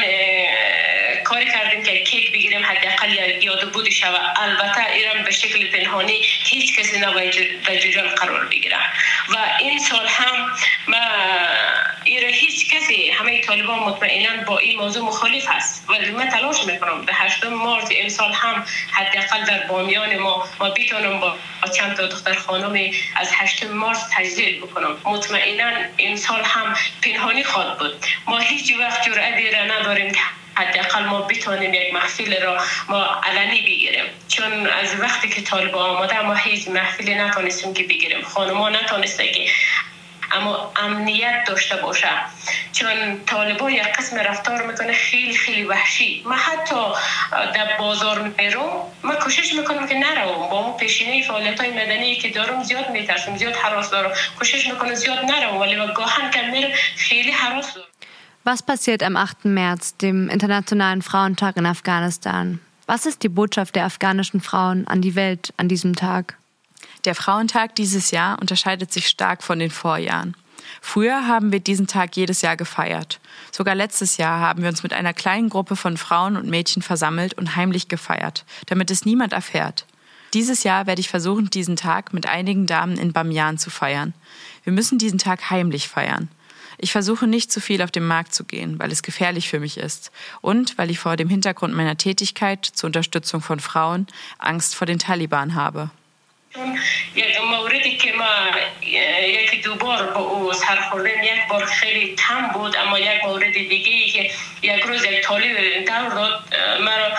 کاری 1.23 1.45
کردیم 1.45 1.83
که 1.83 2.03
کیک 2.03 2.31
بگیریم 2.31 2.65
حداقل 2.65 3.43
یاد 3.43 3.71
بود 3.71 3.89
شود 3.89 4.35
البته 4.35 4.91
ایران 4.91 5.23
به 5.23 5.31
شکل 5.31 5.71
پنهانی 5.89 6.21
هیچ 6.23 6.79
کسی 6.79 6.99
نباید 6.99 7.63
در 7.63 7.75
جریان 7.75 8.07
قرار 8.15 8.45
بگیره. 8.45 8.77
و 9.29 9.37
این 9.59 9.79
سال 9.79 10.07
هم 10.07 10.51
ما 10.87 10.97
ایران 12.03 12.33
هیچ 12.33 12.73
کسی 12.73 13.09
همه 13.09 13.41
طالبان 13.41 13.79
مطمئنا 13.79 14.43
با 14.43 14.57
این 14.57 14.79
موضوع 14.79 15.03
مخالف 15.03 15.45
است. 15.49 15.85
ولی 15.89 16.11
من 16.11 16.29
تلاش 16.29 16.63
می‌کنم 16.63 17.05
در 17.05 17.13
8 17.15 17.45
مارس 17.45 17.89
امسال 17.97 18.33
هم 18.33 18.65
حداقل 18.91 19.45
در 19.45 19.67
بامیان 19.67 20.17
ما 20.17 20.49
ما 20.59 20.69
بیتونم 20.69 21.19
با 21.19 21.37
چند 21.77 21.95
تا 21.95 22.07
دختر 22.07 22.33
خانم 22.33 22.91
از 23.15 23.31
8 23.33 23.63
مارس 23.63 23.99
تجلیل 24.13 24.59
بکنم. 24.59 24.97
مطمئنا 25.05 25.71
سال 26.15 26.43
هم 26.43 26.75
پنهانی 27.01 27.43
خواهد 27.43 27.77
بود. 27.77 28.05
ما 28.27 28.39
هیچ 28.39 28.73
وقت 28.79 29.03
جرأت 29.03 29.53
را 29.53 29.63
نداریم 29.63 30.11
حداقل 30.59 31.03
ما 31.05 31.21
بتونیم 31.21 31.73
یک 31.73 31.93
محفل 31.93 32.41
را 32.41 32.57
ما 32.89 33.21
علنی 33.23 33.61
بگیریم. 33.61 34.05
چون 34.27 34.67
از 34.67 34.99
وقتی 34.99 35.29
که 35.29 35.41
طالب 35.41 35.75
آماده 35.75 36.21
ما 36.21 36.33
هیچ 36.33 36.67
محفلی 36.67 37.15
نتونستیم 37.15 37.73
که 37.73 37.83
بگیریم. 37.83 38.21
خانما 38.21 38.69
نتونسته 38.69 39.31
که 39.31 39.49
اما 40.31 40.73
امنیت 40.75 41.43
داشته 41.47 41.75
باشه. 41.75 42.07
چون 42.73 43.25
طالبان 43.25 43.71
یک 43.71 43.83
قسم 43.83 44.17
رفتار 44.17 44.61
می‌کنه 44.61 44.93
خیلی 44.93 45.37
خیلی 45.37 45.63
وحشی. 45.63 46.23
ما 46.25 46.35
حتی 46.35 46.75
در 47.31 47.77
بازار 47.77 48.19
میرم 48.19 48.59
ما 49.03 49.15
کوشش 49.15 49.53
می‌کنم 49.53 49.87
که 49.87 49.95
نروم. 49.95 50.49
با 50.49 50.61
مو 50.61 50.73
پیشینه 50.73 51.23
فعالیت 51.23 51.59
های 51.61 51.69
مدنی 51.69 52.15
که 52.15 52.29
دارم 52.29 52.63
زیاد 52.63 52.89
میترسم 52.89 53.37
زیاد 53.37 53.55
حراس 53.55 53.89
دارم. 53.89 54.11
کوشش 54.39 54.67
می‌کنم 54.67 54.93
زیاد 54.93 55.19
نروم 55.19 55.57
ولی 55.57 55.75
گاهن 55.93 56.31
که 56.31 56.41
میرم 56.41 56.71
خیلی 56.97 57.31
حراس 57.31 57.73
دارم. 57.73 57.87
Was 58.45 58.63
passiert 58.63 59.03
am 59.03 59.17
8. 59.17 59.45
März, 59.45 59.97
dem 59.97 60.29
Internationalen 60.29 61.01
Frauentag 61.01 61.57
in 61.57 61.65
Afghanistan? 61.65 62.59
Was 62.87 63.05
ist 63.05 63.21
die 63.23 63.29
Botschaft 63.29 63.75
der 63.75 63.85
afghanischen 63.85 64.39
Frauen 64.39 64.87
an 64.87 65.01
die 65.01 65.15
Welt 65.15 65.53
an 65.57 65.67
diesem 65.67 65.95
Tag? 65.95 66.37
Der 67.05 67.15
Frauentag 67.15 67.75
dieses 67.75 68.11
Jahr 68.11 68.39
unterscheidet 68.39 68.93
sich 68.93 69.07
stark 69.07 69.43
von 69.43 69.59
den 69.59 69.69
Vorjahren. 69.69 70.35
Früher 70.81 71.27
haben 71.27 71.51
wir 71.51 71.59
diesen 71.59 71.87
Tag 71.87 72.15
jedes 72.15 72.41
Jahr 72.41 72.55
gefeiert. 72.55 73.19
Sogar 73.51 73.75
letztes 73.75 74.17
Jahr 74.17 74.39
haben 74.39 74.61
wir 74.61 74.69
uns 74.69 74.83
mit 74.83 74.93
einer 74.93 75.13
kleinen 75.13 75.49
Gruppe 75.49 75.75
von 75.75 75.97
Frauen 75.97 76.37
und 76.37 76.47
Mädchen 76.47 76.81
versammelt 76.81 77.33
und 77.33 77.55
heimlich 77.57 77.89
gefeiert, 77.89 78.45
damit 78.67 78.89
es 78.89 79.05
niemand 79.05 79.33
erfährt. 79.33 79.85
Dieses 80.33 80.63
Jahr 80.63 80.87
werde 80.87 81.01
ich 81.01 81.09
versuchen, 81.09 81.49
diesen 81.49 81.75
Tag 81.75 82.13
mit 82.13 82.27
einigen 82.27 82.67
Damen 82.67 82.97
in 82.97 83.13
Bamiyan 83.13 83.57
zu 83.57 83.69
feiern. 83.69 84.13
Wir 84.63 84.71
müssen 84.73 84.97
diesen 84.97 85.19
Tag 85.19 85.49
heimlich 85.49 85.87
feiern. 85.87 86.29
Ich 86.78 86.92
versuche 86.92 87.26
nicht 87.26 87.52
zu 87.52 87.60
viel 87.60 87.82
auf 87.82 87.90
den 87.90 88.06
Markt 88.06 88.34
zu 88.34 88.44
gehen, 88.44 88.78
weil 88.78 88.90
es 88.90 89.02
gefährlich 89.02 89.48
für 89.48 89.60
mich 89.60 89.78
ist 89.78 90.10
und 90.40 90.76
weil 90.78 90.90
ich 90.90 90.98
vor 90.98 91.16
dem 91.16 91.28
Hintergrund 91.28 91.74
meiner 91.74 91.96
Tätigkeit 91.96 92.64
zur 92.64 92.88
Unterstützung 92.88 93.40
von 93.40 93.60
Frauen 93.60 94.06
Angst 94.38 94.74
vor 94.74 94.86
den 94.86 94.98
Taliban 94.98 95.54
habe. 95.54 95.90
یک 97.14 97.40
موردی 97.40 97.96
که 97.96 98.12
ما 98.12 98.34
یکی 99.26 99.56
دو 99.56 99.74
بار 99.74 100.02
با 100.12 100.20
او 100.20 100.52
سر 100.52 100.80
خوردیم 100.80 101.22
یک 101.22 101.48
بار 101.50 101.64
خیلی 101.64 102.14
تم 102.18 102.48
بود 102.48 102.76
اما 102.76 102.98
یک 102.98 103.24
مورد 103.24 103.52
دیگه 103.52 103.92
ای 103.92 104.10
که 104.10 104.30
یک 104.62 104.82
روز 104.82 105.04
یک 105.04 105.22
طالب 105.22 105.84
دور 105.86 106.08
داد 106.14 106.44
مرا 106.80 107.12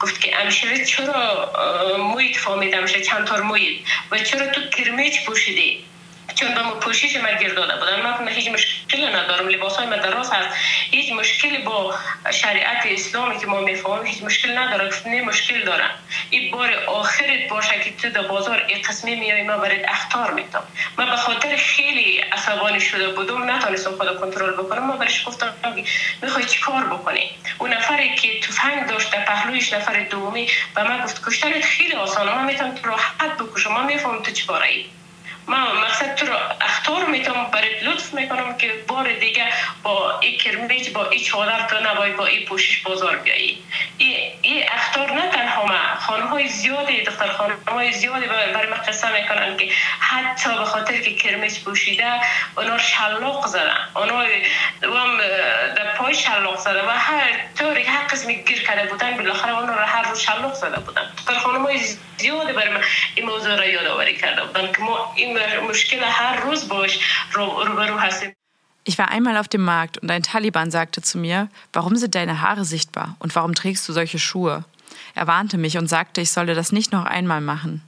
گفت 0.00 0.20
که 0.20 0.40
امشبه 0.40 0.84
چرا 0.84 1.52
مویت 1.98 2.36
فامیدم 2.36 2.78
امشه 2.78 3.00
چند 3.00 3.26
تار 3.26 3.42
مویت 3.42 3.80
و 4.10 4.18
چرا 4.18 4.46
تو 4.46 4.60
کرمیچ 4.70 5.24
پوشیدی 5.24 5.84
چون 6.35 6.53
به 6.53 6.61
ما 6.61 6.71
پوشش 6.71 7.15
ما 7.15 7.31
گیر 7.39 7.53
داده 7.53 7.75
بودن 7.75 8.01
من 8.01 8.27
هیچ 8.27 8.47
مشکلی 8.47 9.05
ندارم. 9.05 9.47
لباس 9.47 9.77
های 9.77 9.87
من 9.87 9.97
درست 9.99 10.33
هست. 10.33 10.57
هیچ 10.91 11.11
مشکلی 11.11 11.57
با 11.57 11.95
شریعت 12.31 12.85
اسلامی 12.85 13.39
که 13.39 13.47
ما 13.47 13.59
می‌فهمیم 13.61 14.05
هیچ 14.05 14.23
مشکل 14.23 14.57
نداره. 14.57 14.89
نه 15.05 15.21
مشکل 15.21 15.63
داره 15.63 15.85
این 16.29 16.51
بار 16.51 16.73
آخرت 16.73 17.49
باشه 17.49 17.79
که 17.79 17.91
تو 17.91 18.09
در 18.09 18.27
بازار 18.27 18.65
این 18.67 18.81
قسمی 18.81 19.15
میای 19.15 19.43
ما 19.43 19.57
برات 19.57 19.89
اختار 19.89 20.33
میتم 20.33 20.63
من 20.97 21.05
به 21.05 21.15
خاطر 21.15 21.55
خیلی 21.55 22.17
عصبانی 22.31 22.79
شده 22.81 23.07
بودم. 23.07 23.51
نتونستم 23.51 23.91
خود 23.91 24.19
کنترل 24.19 24.53
بکنم. 24.53 24.85
ما 24.85 24.97
برش 24.97 25.27
گفتم 25.27 25.53
می‌خوای 26.21 26.45
چی 26.45 26.59
کار 26.59 26.83
بکنی؟ 26.83 27.31
اون 27.57 27.73
نفری 27.73 28.15
که 28.15 28.39
تفنگ 28.39 28.87
داشت 28.87 29.11
در 29.11 29.25
پهلویش 29.25 29.73
نفر 29.73 29.99
دومی 29.99 30.49
به 30.75 30.83
من 30.83 31.03
گفت 31.03 31.25
کشتنت 31.25 31.65
خیلی 31.65 31.93
آسانه. 31.93 32.35
من 32.35 32.45
می‌تونم 32.45 32.75
تو 32.75 32.89
راحت 32.89 33.37
بکشم. 33.39 33.73
من 33.73 33.85
میفهم 33.85 34.23
تو 34.23 34.31
چی 34.31 34.47
ما 35.47 35.73
مقصد 35.73 36.15
تو 36.15 36.25
اختار 36.61 37.05
می‌تونم 37.05 37.43
برای 37.51 37.79
لطف 37.79 38.13
می‌کنم 38.13 38.57
که 38.57 38.83
بار 38.87 39.13
دیگه 39.13 39.45
با 39.83 40.19
این 40.19 40.37
کرمیج 40.37 40.89
با 40.89 41.09
این 41.09 41.23
چادر 41.23 41.67
تو 41.67 41.75
نباید 41.79 42.15
با 42.15 42.25
این 42.25 42.45
پوشش 42.45 42.81
بازار 42.81 43.15
بیایی. 43.15 43.63
این 43.97 44.63
اختار 44.73 45.11
نه 45.11 45.29
تنها 45.29 45.65
ما 45.65 45.95
خانم 45.99 46.27
های 46.27 46.47
زیادی 46.47 47.01
دختر 47.03 47.27
خانم 47.27 47.55
های 47.67 47.91
زیادی 47.91 48.25
برای 48.25 48.67
ما 48.69 48.75
قصه 48.75 49.21
می‌کنن 49.21 49.57
که 49.57 49.71
حتی 49.99 50.49
به 50.49 50.65
خاطر 50.65 50.97
که 50.97 51.15
کرمیج 51.15 51.59
پوشیده 51.59 52.05
اونا 52.57 52.77
شلاق 52.77 53.47
زدن. 53.47 53.89
اونا 53.95 54.23
در 55.75 55.95
پای 55.97 56.15
شلاق 56.15 56.59
زده 56.59 56.87
و 56.87 56.89
هر 56.89 57.31
طوری 57.57 57.83
هر 57.83 58.07
قسمی 58.07 58.43
گیر 58.43 58.63
کرده 58.63 58.89
بودن 58.89 59.17
بالاخره 59.17 59.59
اونا 59.59 59.73
رو 59.73 59.85
هر 59.85 60.09
روز 60.09 60.19
شلاق 60.19 60.53
زده 60.53 60.79
بودن. 60.79 61.11
دختر 61.17 61.39
خانم 61.39 61.63
های 61.63 61.79
زیادی 62.17 62.53
برای 62.53 62.69
ما 62.69 62.79
این 63.15 63.25
موضوع 63.25 63.55
را 63.55 63.65
یادآوری 63.65 64.17
کرده 64.17 64.43
بودن 64.43 64.71
که 64.71 64.81
ما 64.81 65.13
این 65.15 65.32
Ich 68.85 68.97
war 68.97 69.09
einmal 69.09 69.37
auf 69.37 69.47
dem 69.47 69.63
Markt 69.63 69.97
und 69.99 70.11
ein 70.11 70.23
Taliban 70.23 70.69
sagte 70.69 71.01
zu 71.01 71.17
mir, 71.17 71.49
warum 71.71 71.95
sind 71.95 72.15
deine 72.15 72.41
Haare 72.41 72.65
sichtbar 72.65 73.15
und 73.19 73.33
warum 73.35 73.55
trägst 73.55 73.87
du 73.87 73.93
solche 73.93 74.19
Schuhe? 74.19 74.65
Er 75.15 75.27
warnte 75.27 75.57
mich 75.57 75.77
und 75.77 75.87
sagte, 75.87 76.21
ich 76.21 76.31
solle 76.31 76.55
das 76.55 76.71
nicht 76.71 76.91
noch 76.91 77.05
einmal 77.05 77.41
machen. 77.41 77.81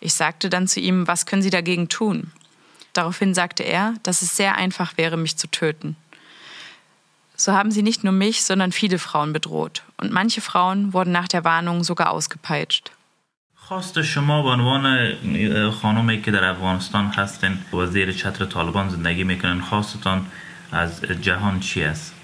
Ich 0.00 0.14
sagte 0.14 0.48
dann 0.48 0.68
zu 0.68 0.80
ihm, 0.80 1.08
was 1.08 1.26
können 1.26 1.42
Sie 1.42 1.50
dagegen 1.50 1.88
tun? 1.88 2.32
Daraufhin 2.92 3.34
sagte 3.34 3.62
er, 3.62 3.94
dass 4.04 4.22
es 4.22 4.36
sehr 4.36 4.56
einfach 4.56 4.96
wäre, 4.96 5.16
mich 5.16 5.36
zu 5.36 5.48
töten. 5.48 5.96
So 7.36 7.52
haben 7.52 7.70
sie 7.70 7.82
nicht 7.82 8.02
nur 8.02 8.14
mich, 8.14 8.44
sondern 8.44 8.72
viele 8.72 8.98
Frauen 8.98 9.34
bedroht. 9.34 9.82
Und 9.98 10.10
manche 10.10 10.40
Frauen 10.40 10.94
wurden 10.94 11.12
nach 11.12 11.28
der 11.28 11.44
Warnung 11.44 11.84
sogar 11.84 12.10
ausgepeitscht. 12.10 12.92
خواست 13.68 14.02
شما 14.02 14.42
به 14.42 14.48
عنوان 14.48 15.70
خانمی 15.70 16.22
که 16.22 16.30
در 16.30 16.44
افغانستان 16.44 17.06
هستین 17.06 17.58
و 17.72 17.86
زیر 17.86 18.12
چتر 18.12 18.44
طالبان 18.44 18.88
زندگی 18.88 19.24
می‌کنن 19.24 19.60
خواستتان 19.60 20.26
از 20.72 21.02
جهان 21.02 21.60
چی 21.60 21.84
است؟ 21.84 22.14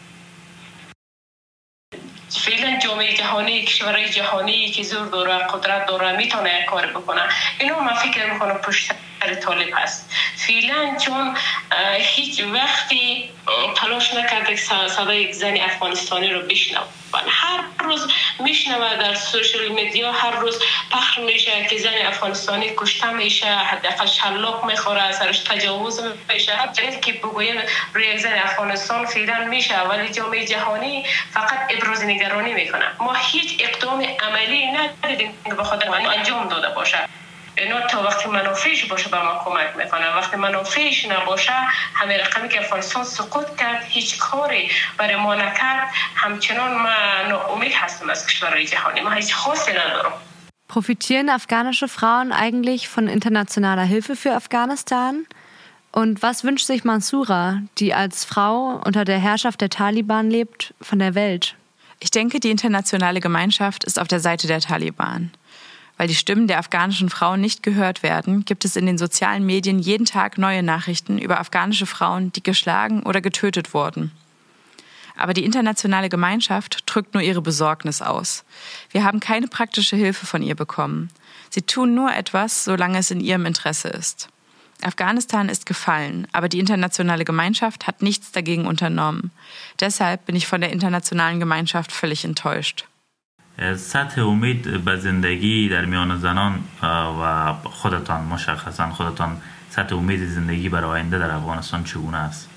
فعلا 2.28 2.78
جامعه 2.78 3.16
جهانی 3.16 3.64
کشورهای 3.64 4.08
جهانی 4.08 4.70
که 4.70 4.82
زور 4.82 5.06
داره 5.06 5.38
قدرت 5.38 5.86
داره 5.86 6.16
می‌تونه 6.16 6.66
کار 6.68 6.86
بکنه 6.86 7.22
اینو 7.60 7.80
من 7.80 7.94
فکر 7.94 8.32
می‌کنم 8.32 8.54
پشت 8.54 8.92
طالب 9.30 9.68
هست. 9.74 10.10
فعلا 10.36 10.96
چون 10.98 11.36
هیچ 11.98 12.40
وقتی 12.40 13.30
تلاش 13.76 14.14
نکرده 14.14 14.54
که 14.54 14.88
صدای 14.88 15.20
یک 15.20 15.32
زن 15.32 15.56
افغانستانی 15.56 16.30
رو 16.30 16.40
بشنو 16.40 16.80
هر 17.28 17.60
روز 17.78 18.06
میشنوه 18.38 18.96
در 18.96 19.14
سوشل 19.14 19.68
میدیا 19.68 20.12
هر 20.12 20.30
روز 20.30 20.58
پخش 20.90 21.18
میشه 21.18 21.66
که 21.70 21.78
زن 21.78 22.06
افغانستانی 22.06 22.72
کشته 22.76 23.10
میشه 23.10 23.46
حداقل 23.46 24.06
شلاق 24.06 24.64
می‌خوره 24.64 25.12
سرش 25.12 25.38
تجاوز 25.38 26.00
میشه. 26.32 26.54
هر 26.54 26.72
جایی 26.72 27.00
که 27.00 27.12
بگویم 27.12 27.62
روی 27.94 28.06
یک 28.06 28.18
زن 28.18 28.38
افغانستان 28.38 29.06
فعلا 29.06 29.44
میشه. 29.44 29.80
ولی 29.80 30.08
جامعه 30.08 30.46
جهانی 30.46 31.06
فقط 31.30 31.58
ابراز 31.70 32.04
نگرانی 32.04 32.52
می‌کنه. 32.52 32.84
ما 33.00 33.14
هیچ 33.14 33.56
اقدام 33.60 34.06
عملی 34.20 34.66
ندیدیم 34.66 35.34
که 35.44 35.54
بخاطر 35.54 35.90
انجام 35.90 36.48
داده 36.48 36.68
باشه. 36.68 36.98
اینا 37.57 37.81
تا 37.81 38.03
وقتی 38.03 38.29
منافعش 38.29 38.85
باشه 38.85 39.09
به 39.09 39.17
ما 39.17 39.41
کمک 39.45 39.85
میکنه 39.85 40.15
وقتی 40.15 40.37
منافعش 40.37 41.05
نباشه 41.05 41.51
همه 41.93 42.17
رقمی 42.17 42.49
که 42.49 42.59
افغانستان 42.59 43.03
سقوط 43.03 43.55
کرد 43.55 43.83
هیچ 43.89 44.17
کاری 44.19 44.71
برای 44.97 45.15
ما 45.15 45.35
نکرد 45.35 45.87
همچنان 46.15 46.77
ما 46.77 46.89
ناامید 47.29 47.73
هستم 47.73 48.09
از 48.09 48.27
کشورهای 48.27 48.65
جهانی 48.65 49.01
ما 49.01 49.09
هیچ 49.09 49.33
خاصی 49.33 49.71
ندارم 49.71 50.11
Profitieren 50.67 51.29
afghanische 51.29 51.87
Frauen 51.87 52.33
eigentlich 52.33 52.89
von 52.89 53.07
internationaler 53.07 53.83
Hilfe 53.83 54.15
für 54.17 54.33
Afghanistan? 54.35 55.25
Und 55.93 56.21
was 56.21 56.43
wünscht 56.43 56.67
sich 56.67 56.83
Mansura, 56.83 57.61
die 57.79 57.93
als 57.93 58.25
Frau 58.25 58.81
unter 58.83 59.05
der 59.05 59.17
Herrschaft 59.17 59.61
der 59.61 59.69
Taliban 59.69 60.29
lebt, 60.29 60.73
von 60.81 60.99
der 60.99 61.15
Welt? 61.15 61.55
Ich 61.99 62.11
denke, 62.11 62.39
die 62.39 62.51
internationale 62.51 63.21
Gemeinschaft 63.21 63.85
ist 63.85 63.97
auf 63.97 64.07
der 64.07 64.19
Seite 64.19 64.45
der 64.45 64.59
Taliban. 64.59 65.31
Weil 66.02 66.08
die 66.08 66.16
Stimmen 66.16 66.48
der 66.48 66.58
afghanischen 66.58 67.10
Frauen 67.10 67.40
nicht 67.40 67.62
gehört 67.62 68.02
werden, 68.02 68.44
gibt 68.44 68.64
es 68.64 68.74
in 68.74 68.86
den 68.86 68.98
sozialen 68.98 69.46
Medien 69.46 69.78
jeden 69.78 70.04
Tag 70.04 70.36
neue 70.36 70.64
Nachrichten 70.64 71.16
über 71.16 71.38
afghanische 71.38 71.86
Frauen, 71.86 72.32
die 72.32 72.42
geschlagen 72.42 73.04
oder 73.04 73.20
getötet 73.20 73.72
wurden. 73.72 74.10
Aber 75.16 75.32
die 75.32 75.44
internationale 75.44 76.08
Gemeinschaft 76.08 76.82
drückt 76.86 77.14
nur 77.14 77.22
ihre 77.22 77.40
Besorgnis 77.40 78.02
aus. 78.02 78.42
Wir 78.90 79.04
haben 79.04 79.20
keine 79.20 79.46
praktische 79.46 79.94
Hilfe 79.94 80.26
von 80.26 80.42
ihr 80.42 80.56
bekommen. 80.56 81.08
Sie 81.50 81.62
tun 81.62 81.94
nur 81.94 82.12
etwas, 82.12 82.64
solange 82.64 82.98
es 82.98 83.12
in 83.12 83.20
ihrem 83.20 83.46
Interesse 83.46 83.86
ist. 83.86 84.28
Afghanistan 84.82 85.48
ist 85.48 85.66
gefallen, 85.66 86.26
aber 86.32 86.48
die 86.48 86.58
internationale 86.58 87.24
Gemeinschaft 87.24 87.86
hat 87.86 88.02
nichts 88.02 88.32
dagegen 88.32 88.66
unternommen. 88.66 89.30
Deshalb 89.78 90.26
bin 90.26 90.34
ich 90.34 90.48
von 90.48 90.62
der 90.62 90.72
internationalen 90.72 91.38
Gemeinschaft 91.38 91.92
völlig 91.92 92.24
enttäuscht. 92.24 92.86
سطح 93.76 94.22
امید 94.22 94.84
به 94.84 94.96
زندگی 94.96 95.68
در 95.68 95.84
میان 95.84 96.16
زنان 96.16 96.64
و 97.22 97.52
خودتان 97.64 98.20
مشخصا 98.20 98.90
خودتان 98.90 99.40
سطح 99.70 99.96
امید 99.96 100.26
زندگی 100.26 100.68
برای 100.68 100.90
آینده 100.90 101.18
در 101.18 101.30
افغانستان 101.30 101.84
چگونه 101.84 102.16
است؟ 102.16 102.50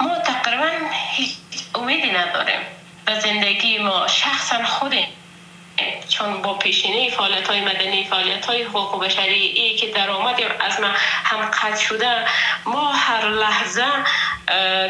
ما 0.00 0.18
تقریبا 0.18 0.68
هیچ 0.92 1.36
امیدی 1.74 2.10
نداریم 2.10 2.60
به 3.06 3.20
زندگی 3.20 3.78
ما 3.78 4.06
شخصا 4.06 4.64
خودیم 4.64 5.08
چون 6.08 6.42
با 6.42 6.54
پیشینه 6.54 7.10
فعالیت 7.10 7.48
های 7.48 7.60
مدنی 7.60 8.04
فعالیت 8.04 8.46
های 8.46 8.62
حقوق 8.62 9.04
بشری 9.04 9.34
ای 9.34 9.76
که 9.76 9.86
درآمد 9.86 10.36
از 10.60 10.80
ما 10.80 10.88
هم 11.24 11.50
قطع 11.50 11.82
شده 11.84 12.24
ما 12.66 12.92
هر 12.92 13.28
لحظه 13.28 13.84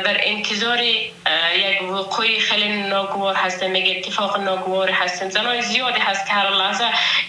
در 0.04 0.16
انتظار 0.20 0.82
یک 0.82 1.82
وقوع 1.82 2.38
خیلی 2.38 2.68
ناگوار 2.68 3.34
هستیم 3.34 3.74
یک 3.74 3.96
اتفاق 3.98 4.40
ناگوار 4.40 4.90
هستیم. 4.90 5.30
زنای 5.30 5.62
زیادی 5.62 6.00
هست 6.00 6.26
که 6.26 6.32
هر 6.32 6.50
لحظه 6.50 6.84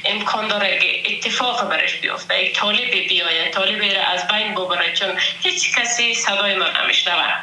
امکان 0.06 0.48
داره 0.48 0.80
اتفاق 1.06 1.70
برش 1.70 1.96
بیفته 1.96 2.44
یک 2.44 2.56
طالب 2.56 2.92
بیاید 2.92 3.52
طالب 3.54 3.82
از 4.14 4.28
بین 4.28 4.56
ببره 4.56 4.94
چون 4.94 5.10
هیچ 5.42 5.76
کسی 5.76 6.14
صدای 6.14 6.56
ما 6.56 6.66
نمیشنوه. 6.84 7.34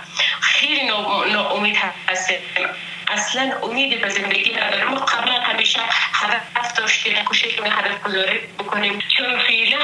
خیلی 0.40 0.86
ناامید 1.32 1.76
هستیم. 2.08 2.40
اصلا 3.08 3.52
امید 3.62 4.00
به 4.00 4.08
زندگی 4.08 4.52
نداریم 4.54 4.86
ما 4.86 4.96
قبلا 4.96 5.32
همیشه 5.32 5.80
هدف 6.12 6.72
داشتیم 6.78 7.14
کوشش 7.24 7.58
هدف 7.58 8.02
گذاری 8.02 8.38
بکنیم. 8.38 8.98
چون 9.16 9.38
فعلا 9.38 9.78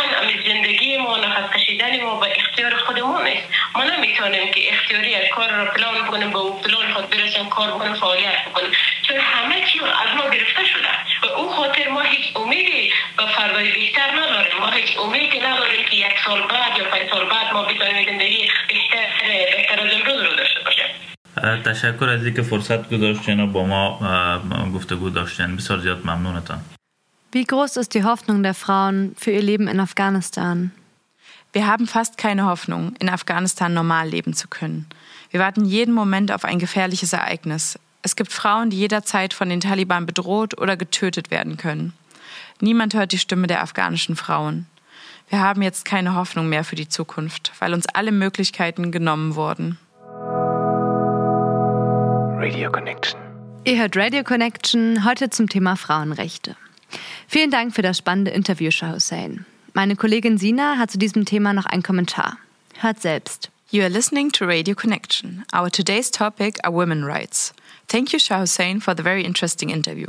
زندگی 0.49 0.97
ما 0.97 1.17
نفس 1.17 1.53
کشیدن 1.55 2.01
ما 2.01 2.21
به 2.21 2.39
اختیار 2.39 2.77
خودمون 2.77 3.27
است 3.27 3.49
ما 3.75 3.85
نمی‌تونیم 3.85 4.51
که 4.53 4.73
اختیاری 4.73 5.29
کار 5.29 5.51
را 5.51 5.65
پلان 5.65 6.03
بکنیم 6.03 6.31
به 6.31 6.39
پلان 6.65 6.93
خود 6.95 7.11
برسیم 7.11 7.49
کار 7.49 7.71
بکنیم 7.71 7.95
فعالیت 7.95 8.45
بکنیم. 8.49 8.71
چون 9.09 9.17
همه 9.21 9.67
چی 9.67 9.81
از 9.81 10.17
ما 10.17 10.31
گرفته 10.31 10.65
شده. 10.65 10.89
و 11.23 11.27
او 11.27 11.53
خاطر 11.53 11.89
ما 11.89 12.01
هیچ 12.01 12.37
امیدی 12.37 12.93
به 13.17 13.27
فردای 13.27 13.73
بهتر 13.73 14.11
نداریم. 14.11 14.59
ما 14.61 14.71
هیچ 14.71 14.99
امیدی 14.99 15.41
نداریم 15.41 15.85
که 15.85 15.97
یک 15.97 16.19
سال 16.25 16.43
بعد 16.43 16.79
یا 16.79 16.85
پنج 16.85 17.11
سال 17.11 17.25
بعد 17.25 17.53
ما 17.53 17.63
بتونیم 17.63 18.07
زندگی 18.07 18.51
بهتر 18.69 19.07
بهتر 19.57 19.81
از 19.81 19.93
امروز 19.93 20.23
رو 20.23 20.37
داشته 20.37 20.61
باشیم. 20.65 21.12
تشکر 21.66 22.10
از 22.10 22.26
اینکه 22.26 22.42
فرصت 22.42 22.90
گذاشتین 22.90 23.40
و 23.40 23.48
با 23.48 23.66
ما 23.66 24.00
گفتگو 24.74 25.10
داشتین 25.10 25.56
بسیار 25.56 25.80
زیاد 25.80 26.06
ممنونتان 26.06 26.60
Wie 27.34 27.44
groß 27.44 27.76
ist 27.78 27.94
die 27.94 28.06
Hoffnung 28.06 28.42
der 28.42 28.54
Frauen 28.54 29.14
für 29.18 29.32
ihr 29.32 29.42
Leben 29.42 29.68
in 29.68 29.80
Afghanistan? 29.82 30.72
Wir 31.52 31.68
haben 31.68 31.86
fast 31.86 32.18
keine 32.18 32.46
Hoffnung, 32.46 32.96
in 33.00 33.10
Afghanistan 33.10 33.74
normal 33.74 34.08
leben 34.08 34.34
zu 34.34 34.48
können. 34.48 34.88
Wir 35.32 35.40
warten 35.42 35.66
jeden 35.66 35.94
Moment 35.94 36.32
auf 36.32 36.46
ein 36.46 36.58
gefährliches 36.58 37.14
Ereignis. 37.14 37.78
Es 38.02 38.16
gibt 38.16 38.32
Frauen, 38.32 38.70
die 38.70 38.78
jederzeit 38.78 39.34
von 39.34 39.50
den 39.50 39.60
Taliban 39.60 40.06
bedroht 40.06 40.58
oder 40.58 40.78
getötet 40.78 41.30
werden 41.30 41.58
können. 41.58 41.94
Niemand 42.62 42.94
hört 42.94 43.12
die 43.12 43.18
Stimme 43.18 43.48
der 43.48 43.62
afghanischen 43.62 44.16
Frauen. 44.16 44.66
Wir 45.30 45.40
haben 45.42 45.62
jetzt 45.62 45.84
keine 45.84 46.16
Hoffnung 46.16 46.48
mehr 46.48 46.64
für 46.64 46.78
die 46.78 46.88
Zukunft, 46.88 47.52
weil 47.60 47.74
uns 47.74 47.88
alle 47.88 48.14
Möglichkeiten 48.14 48.92
genommen 48.92 49.36
wurden. 49.36 49.78
Radio 52.42 52.72
Connection. 52.72 53.20
Ihr 53.64 53.78
hört 53.78 53.96
Radio 53.96 54.24
Connection 54.24 55.06
heute 55.06 55.30
zum 55.30 55.48
Thema 55.48 55.76
Frauenrechte. 55.76 56.56
Vielen 57.28 57.52
Dank 57.52 57.76
für 57.76 57.84
das 57.84 58.00
spannende 58.00 58.32
Interview, 58.32 58.72
Shah 58.72 58.94
Hussein. 58.94 59.46
Meine 59.74 59.96
Kollegin 59.96 60.40
Sina 60.40 60.78
hat 60.80 60.90
zu 60.90 60.98
diesem 60.98 61.26
Thema 61.26 61.54
noch 61.54 61.68
einen 61.68 61.84
Kommentar. 61.84 62.38
Hört 62.80 63.02
selbst. 63.02 63.52
You 63.70 63.84
are 63.84 63.90
listening 63.90 64.32
to 64.32 64.46
Radio 64.46 64.74
Connection. 64.74 65.46
Our 65.54 65.70
today's 65.70 66.10
topic 66.10 66.58
are 66.64 66.74
women 66.74 67.04
rights. 67.04 67.54
Thank 67.88 68.14
you, 68.14 68.20
Shah 68.20 68.42
Hussein, 68.42 68.82
for 68.82 68.96
the 68.96 69.04
very 69.04 69.24
interesting 69.24 69.70
interview. 69.70 70.08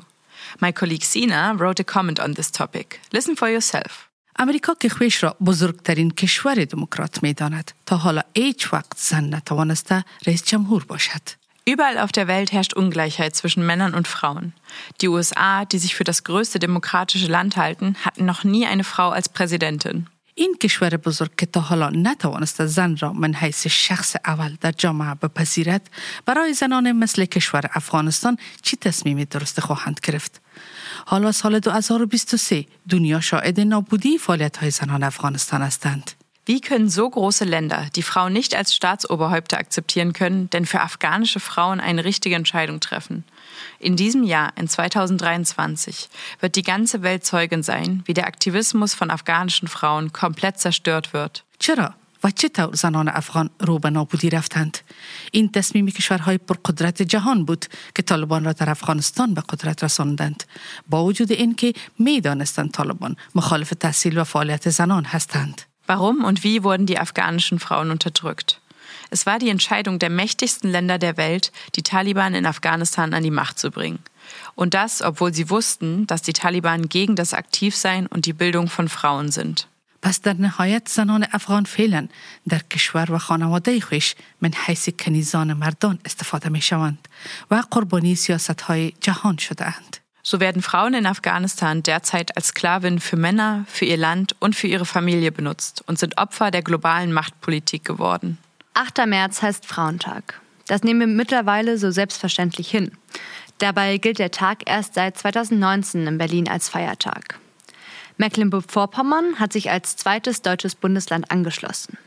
My 0.61 0.73
colleague 0.73 1.05
Sina 1.05 1.55
wrote 1.59 1.79
a 1.79 1.85
comment 1.85 2.19
on 2.19 2.35
this 2.35 2.51
topic. 2.51 3.01
Listen 3.13 3.37
for 3.37 3.51
yourself. 3.51 4.09
امریکا 4.39 4.75
که 4.81 4.89
خودش 4.89 5.23
را 5.23 5.37
بزرگترین 5.47 6.11
کشور 6.11 6.65
دموکرات 6.65 7.23
می 7.23 7.35
داند 7.35 7.73
تا 7.87 7.97
حالا 7.97 8.23
هیچ 8.35 8.73
وقت 8.73 8.93
زن 8.97 9.35
نتوانسته 9.35 10.05
رئیس 10.27 10.45
جمهور 10.45 10.85
باشد. 10.85 11.23
Überall 11.65 11.99
auf 11.99 12.13
der 12.13 12.29
Welt 12.29 12.53
herrscht 12.53 12.73
Ungleichheit 12.73 13.37
zwischen 13.37 13.67
Männern 13.67 13.95
und 13.95 14.09
Frauen. 14.09 14.55
Die 15.03 15.09
USA, 15.09 15.67
die 15.67 15.79
sich 15.79 15.95
für 15.95 16.05
das 16.05 16.25
größte 16.25 16.59
demokratische 16.59 17.27
Land 17.27 17.59
halten, 17.59 17.95
hatten 18.05 18.25
noch 18.25 18.43
nie 18.43 18.67
eine 18.67 18.85
Frau 18.85 19.11
als 19.11 19.29
Präsidentin. 19.29 20.07
این 20.39 20.55
کشور 20.63 20.97
بزرگ 20.97 21.31
که 21.37 21.47
تا 21.47 21.61
حالا 21.61 21.91
نتوانست 21.91 22.67
زن 22.67 22.97
را 22.97 23.13
من 23.13 23.35
حیث 23.35 23.67
شخص 23.67 24.17
اول 24.25 24.57
در 24.61 24.73
جامعه 24.73 25.15
بپذیرد 25.15 25.91
برای 26.27 26.55
زنان 26.55 26.93
مثل 26.93 27.25
کشور 27.25 27.63
افغانستان 27.73 28.37
چی 28.63 28.77
تصمیم 28.77 29.25
درست 29.25 29.61
خواهند 29.61 30.01
گرفت 30.03 30.41
حالا 31.07 31.33
سال 31.33 31.59
2023 31.59 32.65
دنیا 32.89 33.21
شاهد 33.21 33.61
نابودی 33.61 34.19
فعالیت 34.19 34.57
های 34.57 34.71
زنان 34.71 35.03
افغانستان 35.03 35.63
هستند 35.63 36.11
Wie 36.49 36.63
können 36.63 36.89
so 36.89 37.11
große 37.11 37.45
Länder, 37.45 37.89
die 37.95 38.03
Frauen 38.03 38.33
nicht 38.33 38.57
als 38.57 38.75
Staatsoberhäupter 38.75 39.59
akzeptieren 39.59 40.15
können, 40.15 40.49
denn 40.49 40.65
für 40.65 40.81
afghanische 40.81 41.41
Frauen 41.41 41.79
eine 41.79 42.05
richtige 42.05 42.37
Entscheidung 42.37 42.81
treffen? 42.81 43.25
In 43.79 43.97
diesem 43.97 44.23
Jahr, 44.23 44.53
in 44.57 44.67
2023, 44.67 46.09
wird 46.41 46.57
die 46.57 46.63
ganze 46.63 47.03
Welt 47.03 47.27
Zeugin 47.27 47.63
sein, 47.63 48.03
wie 48.07 48.15
der 48.15 48.27
Aktivismus 48.27 48.95
von 48.95 49.11
afghanischen 49.11 49.69
Frauen 49.69 50.13
komplett 50.15 50.59
zerstört 50.59 51.13
wird. 51.13 51.45
چرا؟ 51.59 51.95
و 52.25 52.31
چطور 52.31 52.75
زنان 52.75 53.09
افغان 53.09 53.51
رو 53.61 53.79
به 53.79 53.91
نابودی 53.91 54.31
رفتند؟ 54.31 54.79
این 55.33 55.49
تصمیم 55.49 55.87
کشورهای 55.87 56.39
پرقدرت 56.39 57.03
جهان 57.03 57.45
بود 57.45 57.67
که 57.95 58.03
طالبان 58.03 58.45
را 58.45 58.53
در 58.53 58.71
افغانستان 58.71 59.35
به 59.35 59.41
قدرت 59.49 59.85
رساندند 59.85 60.45
با 60.89 61.05
وجود 61.05 61.33
اینکه 61.33 61.73
میدانستند 61.99 62.71
طالبان 62.71 63.17
مخالف 63.35 63.71
تحصیل 63.81 64.19
و 64.19 64.25
فعالیت 64.25 64.71
زنان 64.71 65.05
هستند. 65.05 65.63
Warum 65.87 66.25
und 66.25 66.45
wie 66.45 66.63
wurden 66.63 66.87
die 66.87 66.99
afghanischen 66.99 67.59
Frauen 67.59 67.91
unterdrückt? 67.91 68.61
Es 69.11 69.27
war 69.27 69.39
die 69.39 69.49
Entscheidung 69.49 69.99
der 69.99 70.11
mächtigsten 70.11 70.71
Länder 70.71 70.99
der 70.99 71.17
Welt, 71.17 71.51
die 71.77 71.83
Taliban 71.83 72.35
in 72.35 72.47
Afghanistan 72.47 73.15
an 73.15 73.23
die 73.23 73.31
Macht 73.31 73.59
zu 73.59 73.71
bringen. 73.71 74.01
Und 74.55 74.75
das, 74.75 75.03
obwohl 75.03 75.33
sie 75.33 75.49
wussten, 75.49 76.07
dass 76.07 76.23
die 76.23 76.35
Taliban 76.35 76.89
gegen 76.89 77.17
das 77.17 77.33
Aktivsein 77.33 78.07
und 78.07 78.27
die 78.27 78.35
Bildung 78.35 78.69
von 78.69 78.89
Frauen 78.89 79.31
sind. 79.31 79.67
پس 80.03 80.21
در 80.21 80.33
نهایت 80.33 80.89
زنان 80.89 81.27
افغان 81.33 81.65
فعلا 81.65 82.09
در 82.49 82.59
کشور 82.59 83.13
و 83.13 83.19
خانواده 83.19 83.81
خویش 83.81 84.15
من 84.41 84.51
حیث 84.67 84.89
کنیزان 84.99 85.53
مردان 85.53 85.99
استفاده 86.05 86.49
می 86.49 86.61
شوند 86.61 87.09
و 87.51 87.63
قربانی 87.71 88.15
سیاست 88.15 88.61
های 88.61 88.93
جهان 89.01 89.37
شده 89.37 89.65
اند. 89.65 89.97
so 90.26 90.40
werden 90.40 90.62
Frauen 90.62 90.94
in 90.94 91.06
Afghanistan 91.06 91.84
derzeit 91.84 92.38
als 92.38 92.48
Sklavin 92.48 93.00
für 93.02 93.18
Männer, 93.18 93.66
für 93.68 93.84
ihr 93.84 93.98
Land 93.98 94.38
und 94.40 94.56
für 94.56 94.68
ihre 94.68 94.86
Familie 94.86 95.34
benutzt 95.34 95.84
und 95.86 96.00
sind 96.00 96.18
Opfer 96.18 96.50
der 96.50 96.62
globalen 96.62 97.12
Machtpolitik 97.12 97.84
geworden. 97.84 98.38
8. 98.74 99.06
März 99.06 99.42
heißt 99.42 99.66
Frauentag. 99.66 100.40
Das 100.68 100.84
nehmen 100.84 101.02
wir 101.02 101.08
mittlerweile 101.08 101.78
so 101.78 101.92
selbstverständlich 101.92 102.72
hin. 102.72 102.92
Dabei 103.58 103.98
gilt 103.98 104.18
der 104.18 104.32
Tag 104.32 104.64
erst 104.66 104.94
seit 104.94 105.18
2019 105.18 106.08
in 106.08 106.18
Berlin 106.18 106.48
als 106.48 106.70
Feiertag. 106.70 107.38
Mecklenburg-Vorpommern 108.18 109.40
hat 109.40 109.52
sich 109.52 109.72
als 109.72 109.98
zweites 109.98 110.42
deutsches 110.42 110.76
Bundesland 110.76 111.32
angeschlossen. 111.32 111.98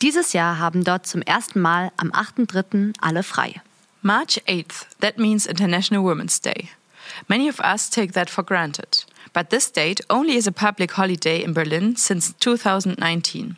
Dieses 0.00 0.32
Jahr 0.32 0.58
haben 0.58 0.82
dort 0.82 1.06
zum 1.06 1.20
ersten 1.22 1.60
Mal 1.60 1.92
am 1.98 2.10
8.3. 2.10 2.94
alle 3.00 3.22
frei. 3.22 3.60
March 4.00 4.42
8th, 4.46 4.86
that 5.00 5.18
means 5.18 5.44
International 5.46 6.04
Women's 6.04 6.40
Day. 6.40 6.70
Many 7.28 7.48
of 7.48 7.60
us 7.60 7.88
take 7.88 8.12
that 8.12 8.30
for 8.30 8.42
granted. 8.42 9.04
But 9.32 9.50
this 9.50 9.70
date 9.70 10.00
only 10.08 10.36
is 10.36 10.46
a 10.46 10.52
public 10.52 10.92
holiday 10.92 11.42
in 11.42 11.52
Berlin 11.52 11.96
since 11.96 12.34
2019. 12.40 13.56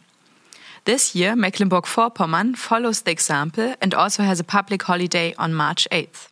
This 0.84 1.14
year, 1.14 1.36
Mecklenburg-Vorpommern 1.36 2.56
follows 2.56 3.02
the 3.02 3.10
example 3.10 3.74
and 3.80 3.94
also 3.94 4.22
has 4.22 4.40
a 4.40 4.44
public 4.44 4.84
holiday 4.84 5.34
on 5.38 5.52
March 5.52 5.86
8th. 5.90 6.28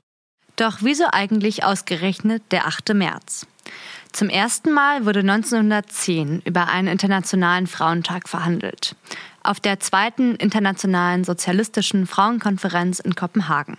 Doch 0.56 0.78
wieso 0.80 1.04
eigentlich 1.12 1.64
ausgerechnet 1.64 2.42
der 2.50 2.66
8. 2.66 2.94
März? 2.94 3.46
Zum 4.12 4.30
ersten 4.30 4.72
Mal 4.72 5.04
wurde 5.04 5.20
1910 5.20 6.40
über 6.46 6.68
einen 6.68 6.88
internationalen 6.88 7.66
Frauentag 7.66 8.28
verhandelt. 8.28 8.96
Auf 9.42 9.60
der 9.60 9.78
zweiten 9.78 10.36
internationalen 10.36 11.24
sozialistischen 11.24 12.06
Frauenkonferenz 12.06 12.98
in 12.98 13.14
Kopenhagen. 13.14 13.76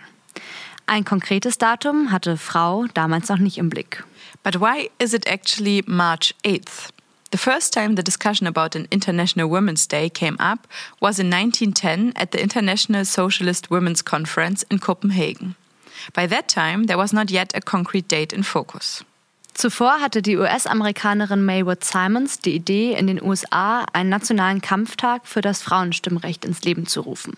Ein 0.88 1.04
konkretes 1.04 1.58
Datum 1.58 2.10
hatte 2.10 2.38
Frau 2.38 2.86
damals 2.94 3.28
noch 3.28 3.36
nicht 3.36 3.58
im 3.58 3.68
Blick. 3.68 4.04
But 4.42 4.58
why 4.58 4.88
is 4.98 5.12
it 5.12 5.26
actually 5.26 5.84
March 5.86 6.34
8th? 6.44 6.88
The 7.30 7.36
first 7.36 7.74
time 7.74 7.94
the 7.94 8.02
discussion 8.02 8.46
about 8.46 8.74
an 8.74 8.88
International 8.90 9.50
Women's 9.50 9.86
Day 9.86 10.08
came 10.08 10.38
up 10.40 10.66
was 10.98 11.18
in 11.18 11.28
1910 11.28 12.14
at 12.16 12.32
the 12.32 12.40
International 12.40 13.04
Socialist 13.04 13.70
Women's 13.70 14.02
Conference 14.02 14.64
in 14.70 14.78
Copenhagen. 14.78 15.56
By 16.14 16.26
that 16.26 16.48
time, 16.48 16.86
there 16.86 16.96
was 16.96 17.12
not 17.12 17.30
yet 17.30 17.54
a 17.54 17.60
concrete 17.60 18.08
date 18.08 18.32
in 18.32 18.42
focus. 18.42 19.04
Zuvor 19.52 20.00
hatte 20.00 20.22
die 20.22 20.38
US-Amerikanerin 20.38 21.44
Maywood 21.44 21.84
Simons 21.84 22.38
die 22.38 22.54
Idee, 22.54 22.94
in 22.94 23.08
den 23.08 23.22
USA 23.22 23.84
einen 23.92 24.08
nationalen 24.08 24.62
Kampftag 24.62 25.26
für 25.26 25.42
das 25.42 25.60
Frauenstimmrecht 25.60 26.46
ins 26.46 26.62
Leben 26.62 26.86
zu 26.86 27.02
rufen. 27.02 27.36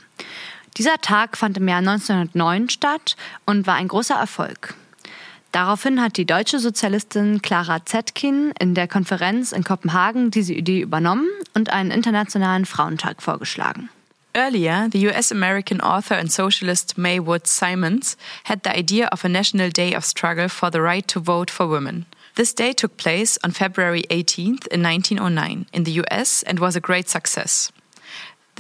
Dieser 0.77 0.99
Tag 0.99 1.37
fand 1.37 1.59
im 1.59 1.69
Jahr 1.69 1.79
1909 1.79 2.69
statt 2.69 3.17
und 3.47 3.67
war 3.67 3.75
ein 3.75 3.89
großer 3.89 4.15
Erfolg. 4.15 4.75
Daraufhin 5.53 6.01
hat 6.01 6.17
die 6.17 6.27
deutsche 6.27 6.61
Sozialistin 6.61 7.43
Clara 7.43 7.85
Zetkin 7.85 8.53
in 8.61 8.75
der 8.75 8.87
Konferenz 8.87 9.51
in 9.51 9.65
Kopenhagen 9.65 10.31
diese 10.31 10.55
Idee 10.55 10.81
übernommen 10.81 11.27
und 11.55 11.71
einen 11.71 11.91
internationalen 11.91 12.67
Frauentag 12.67 13.21
vorgeschlagen. 13.21 13.91
Earlier, 14.33 14.89
the 14.93 15.09
US 15.09 15.33
American 15.33 15.81
author 15.81 16.17
and 16.17 16.31
socialist 16.31 16.97
Maywood 16.97 17.49
Simons 17.49 18.17
had 18.45 18.61
the 18.63 18.71
idea 18.71 19.09
of 19.09 19.25
a 19.25 19.29
national 19.29 19.71
day 19.71 19.97
of 19.97 20.05
struggle 20.05 20.49
for 20.49 20.71
the 20.71 20.81
right 20.81 21.07
to 21.09 21.21
vote 21.21 21.51
for 21.51 21.69
women. 21.69 22.07
This 22.37 22.55
day 22.55 22.73
took 22.73 22.97
place 22.97 23.39
on 23.43 23.51
February 23.51 24.05
18th 24.09 24.69
in 24.69 24.85
1909 24.85 25.67
in 25.73 25.85
the 25.85 26.01
US 26.03 26.45
and 26.45 26.61
was 26.61 26.77
a 26.77 26.81
great 26.81 27.09
success. 27.09 27.73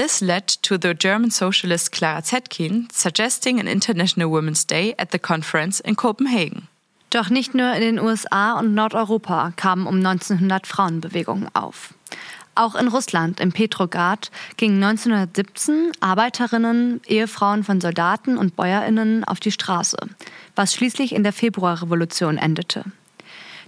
This 0.00 0.22
led 0.22 0.48
to 0.62 0.78
the 0.80 0.94
German 0.94 1.30
socialist 1.30 1.92
Clara 1.92 2.22
Zetkin 2.22 2.88
suggesting 2.90 3.60
an 3.60 3.66
International 3.66 4.30
Women's 4.30 4.66
Day 4.66 4.94
at 4.96 5.12
the 5.12 5.18
conference 5.18 5.78
in 5.78 5.94
Copenhagen. 5.94 6.68
Doch 7.10 7.28
nicht 7.28 7.54
nur 7.54 7.74
in 7.74 7.82
den 7.82 7.98
USA 7.98 8.58
und 8.58 8.72
Nordeuropa 8.72 9.52
kamen 9.56 9.86
um 9.86 9.96
1900 9.96 10.66
Frauenbewegungen 10.66 11.54
auf. 11.54 11.92
Auch 12.54 12.76
in 12.76 12.88
Russland, 12.88 13.40
im 13.40 13.52
Petrograd, 13.52 14.30
gingen 14.56 14.82
1917 14.82 15.92
Arbeiterinnen, 16.00 17.02
Ehefrauen 17.06 17.62
von 17.62 17.82
Soldaten 17.82 18.38
und 18.38 18.56
Bäuerinnen 18.56 19.24
auf 19.24 19.38
die 19.38 19.52
Straße, 19.52 19.98
was 20.56 20.72
schließlich 20.72 21.14
in 21.14 21.24
der 21.24 21.34
Februarrevolution 21.34 22.38
endete. 22.38 22.86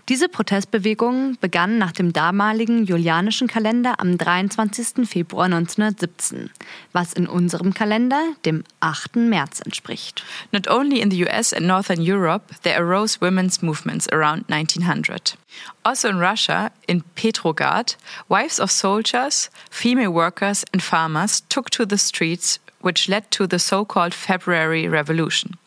Diese 0.08 0.28
Protestbewegung 0.28 1.36
begann 1.40 1.78
nach 1.78 1.92
dem 1.92 2.12
damaligen 2.12 2.84
julianischen 2.84 3.46
Kalender 3.46 4.00
am 4.00 4.18
23. 4.18 5.08
Februar 5.08 5.44
1917, 5.44 6.50
was 6.92 7.12
in 7.12 7.28
unserem 7.28 7.72
Kalender 7.72 8.34
dem 8.44 8.64
8. 8.80 9.14
März 9.14 9.60
entspricht. 9.60 10.24
Not 10.50 10.66
only 10.68 11.00
in 11.00 11.10
the 11.10 11.24
US 11.24 11.52
and 11.52 11.68
Northern 11.68 12.00
Europe, 12.00 12.52
there 12.64 12.78
arose 12.78 13.20
women's 13.20 13.62
movements 13.62 14.08
around 14.08 14.48
1900. 14.48 15.38
Also 15.84 16.08
in 16.08 16.18
Russia, 16.18 16.72
in 16.88 17.04
Petrograd, 17.14 17.96
wives 18.28 18.58
of 18.58 18.72
soldiers, 18.72 19.50
female 19.70 20.12
workers, 20.12 20.64
and 20.72 20.82
farmers 20.82 21.44
took 21.48 21.70
to 21.70 21.86
the 21.86 21.96
streets, 21.96 22.58
which 22.80 23.08
led 23.08 23.30
to 23.30 23.46
the 23.46 23.60
so 23.60 23.84
called 23.84 24.14
February 24.14 24.88
Revolution. 24.88 25.58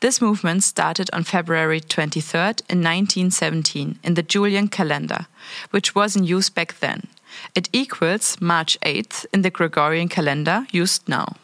This 0.00 0.20
movement 0.20 0.62
started 0.62 1.08
on 1.12 1.24
February 1.24 1.80
23rd 1.80 2.62
in 2.68 2.82
1917 2.82 3.98
in 4.02 4.14
the 4.14 4.22
Julian 4.22 4.68
calendar, 4.68 5.26
which 5.70 5.94
was 5.94 6.14
in 6.14 6.24
use 6.24 6.50
back 6.50 6.78
then. 6.80 7.08
It 7.54 7.68
equals 7.72 8.40
March 8.40 8.78
8th 8.82 9.26
in 9.32 9.42
the 9.42 9.50
Gregorian 9.50 10.08
calendar 10.08 10.66
used 10.72 11.08
now. 11.08 11.36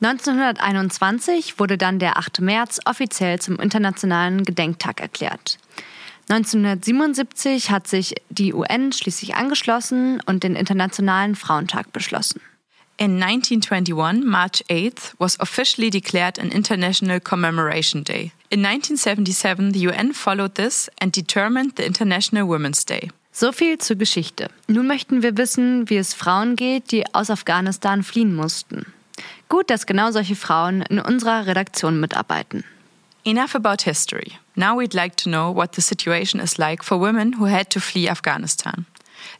1921 0.00 1.58
wurde 1.58 1.78
dann 1.78 1.98
der 1.98 2.18
8. 2.18 2.40
März 2.40 2.80
offiziell 2.84 3.40
zum 3.40 3.58
Internationalen 3.58 4.44
Gedenktag 4.44 5.00
erklärt. 5.00 5.58
1977 6.28 7.70
hat 7.70 7.86
sich 7.86 8.14
die 8.28 8.52
UN 8.52 8.92
schließlich 8.92 9.36
angeschlossen 9.36 10.20
und 10.26 10.42
den 10.42 10.56
Internationalen 10.56 11.34
Frauentag 11.34 11.92
beschlossen. 11.92 12.40
In 12.98 13.20
1921, 13.20 14.24
March 14.24 14.62
8th 14.70 15.12
was 15.18 15.36
officially 15.38 15.90
declared 15.90 16.38
an 16.38 16.50
International 16.50 17.20
Commemoration 17.20 18.02
Day. 18.02 18.32
In 18.50 18.62
1977, 18.62 19.72
the 19.72 19.80
UN 19.80 20.14
followed 20.14 20.54
this 20.54 20.88
and 20.98 21.12
determined 21.12 21.76
the 21.76 21.84
International 21.84 22.48
Women's 22.48 22.86
Day. 22.86 23.10
So 23.32 23.52
viel 23.52 23.76
zur 23.76 23.96
Geschichte. 23.96 24.48
Nun 24.66 24.86
möchten 24.86 25.22
wir 25.22 25.36
wissen, 25.36 25.90
wie 25.90 25.98
es 25.98 26.14
Frauen 26.14 26.56
geht, 26.56 26.90
die 26.90 27.04
aus 27.12 27.28
Afghanistan 27.28 28.02
fliehen 28.02 28.34
mussten. 28.34 28.86
Gut, 29.50 29.68
dass 29.68 29.84
genau 29.84 30.10
solche 30.10 30.34
Frauen 30.34 30.80
in 30.80 30.98
unserer 30.98 31.46
Redaktion 31.46 32.00
mitarbeiten. 32.00 32.64
Enough 33.24 33.54
about 33.54 33.82
history. 33.84 34.32
Now 34.54 34.74
we'd 34.74 34.94
like 34.94 35.16
to 35.18 35.28
know 35.28 35.54
what 35.54 35.74
the 35.74 35.82
situation 35.82 36.40
is 36.40 36.56
like 36.56 36.82
for 36.82 36.98
women 36.98 37.34
who 37.38 37.44
had 37.44 37.68
to 37.70 37.80
flee 37.80 38.08
Afghanistan. 38.08 38.86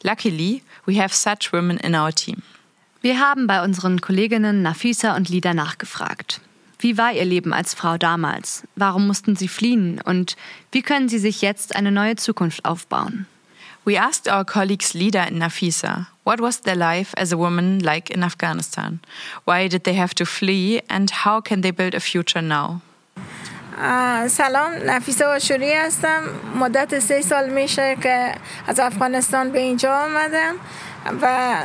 Luckily, 0.03 0.61
we 0.85 1.01
have 1.01 1.11
such 1.11 1.51
women 1.51 1.77
in 1.79 1.95
our 1.95 2.11
team. 2.11 2.43
Wir 3.06 3.18
haben 3.20 3.46
bei 3.46 3.62
unseren 3.62 4.00
Kolleginnen 4.00 4.62
Nafisa 4.62 5.16
und 5.16 5.28
Lida 5.28 5.54
nachgefragt. 5.54 6.40
Wie 6.78 6.98
war 6.98 7.12
ihr 7.12 7.24
Leben 7.24 7.52
als 7.52 7.74
Frau 7.74 7.96
damals? 7.96 8.64
Warum 8.76 9.06
mussten 9.06 9.36
sie 9.36 9.48
fliehen? 9.48 10.00
Und 10.04 10.36
wie 10.72 10.82
können 10.82 11.08
sie 11.08 11.18
sich 11.18 11.42
jetzt 11.42 11.76
eine 11.76 11.92
neue 11.92 12.16
Zukunft 12.16 12.64
aufbauen? 12.64 13.26
We 13.84 14.00
asked 14.00 14.28
our 14.28 14.44
colleagues 14.44 14.94
Lida 14.94 15.24
and 15.24 15.38
Nafisa, 15.38 16.06
what 16.24 16.40
was 16.40 16.60
their 16.60 16.76
life 16.76 17.12
as 17.16 17.32
a 17.32 17.36
woman 17.36 17.80
like 17.80 18.10
in 18.10 18.22
Afghanistan? 18.22 19.00
Why 19.44 19.68
did 19.68 19.82
they 19.82 19.96
have 19.96 20.14
to 20.14 20.24
flee 20.24 20.80
and 20.88 21.10
how 21.24 21.40
can 21.40 21.62
they 21.62 21.72
build 21.72 21.94
a 21.94 22.00
future 22.00 22.42
now? 22.42 22.80
سلام 24.28 24.72
نفیسه 24.86 25.26
آشوری 25.26 25.72
هستم 25.72 26.22
مدت 26.54 26.98
سه 26.98 27.20
سال 27.22 27.50
میشه 27.50 27.96
که 28.02 28.34
از 28.66 28.80
افغانستان 28.80 29.50
به 29.50 29.58
اینجا 29.58 29.98
آمدم 30.04 30.54
و 31.22 31.56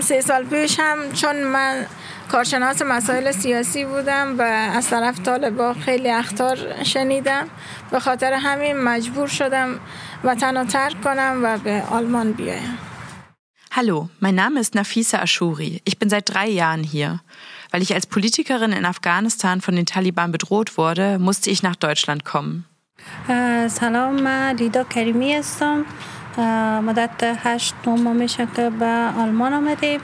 سه 0.00 0.20
سال 0.20 0.44
پیش 0.44 0.80
هم 0.80 1.12
چون 1.12 1.42
من 1.42 1.86
کارشناس 2.32 2.82
مسائل 2.82 3.32
سیاسی 3.32 3.84
بودم 3.84 4.38
و 4.38 4.42
از 4.42 4.90
طرف 4.90 5.20
طالبا 5.20 5.74
خیلی 5.74 6.10
اختار 6.10 6.82
شنیدم 6.84 7.48
به 7.90 8.00
خاطر 8.00 8.32
همین 8.32 8.76
مجبور 8.76 9.28
شدم 9.28 9.80
وطن 10.24 10.56
رو 10.56 10.64
ترک 10.64 11.00
کنم 11.00 11.40
و 11.42 11.58
به 11.58 11.82
آلمان 11.90 12.32
بیایم 12.32 12.78
Hallo, 13.70 14.08
mein 14.18 14.34
Name 14.34 14.58
ist 14.58 14.74
Nafisa 14.74 15.18
Ashuri. 15.18 15.82
Ich 15.84 15.98
bin 16.00 16.08
seit 16.10 16.28
drei 16.34 16.48
Jahren 16.48 16.82
hier. 16.82 17.20
Weil 17.70 17.82
ich 17.82 17.94
als 17.94 18.06
Politikerin 18.06 18.72
in 18.72 18.84
Afghanistan 18.86 19.60
von 19.60 19.76
den 19.76 19.86
Taliban 19.86 20.32
bedroht 20.32 20.78
wurde, 20.78 21.18
musste 21.18 21.50
ich 21.50 21.62
nach 21.62 21.76
Deutschland 21.76 22.24
kommen. 22.24 22.64
سلام 23.68 24.22
من 24.22 24.56
لیدا 24.56 24.84
کریمی 24.84 25.34
هستم 25.34 25.84
مدت 26.82 27.22
هشت 27.22 27.74
نه 27.86 27.94
ماه 27.94 28.12
میشه 28.12 28.48
که 28.56 28.70
به 28.70 29.10
آلمان 29.18 29.52
آمدیم 29.52 30.00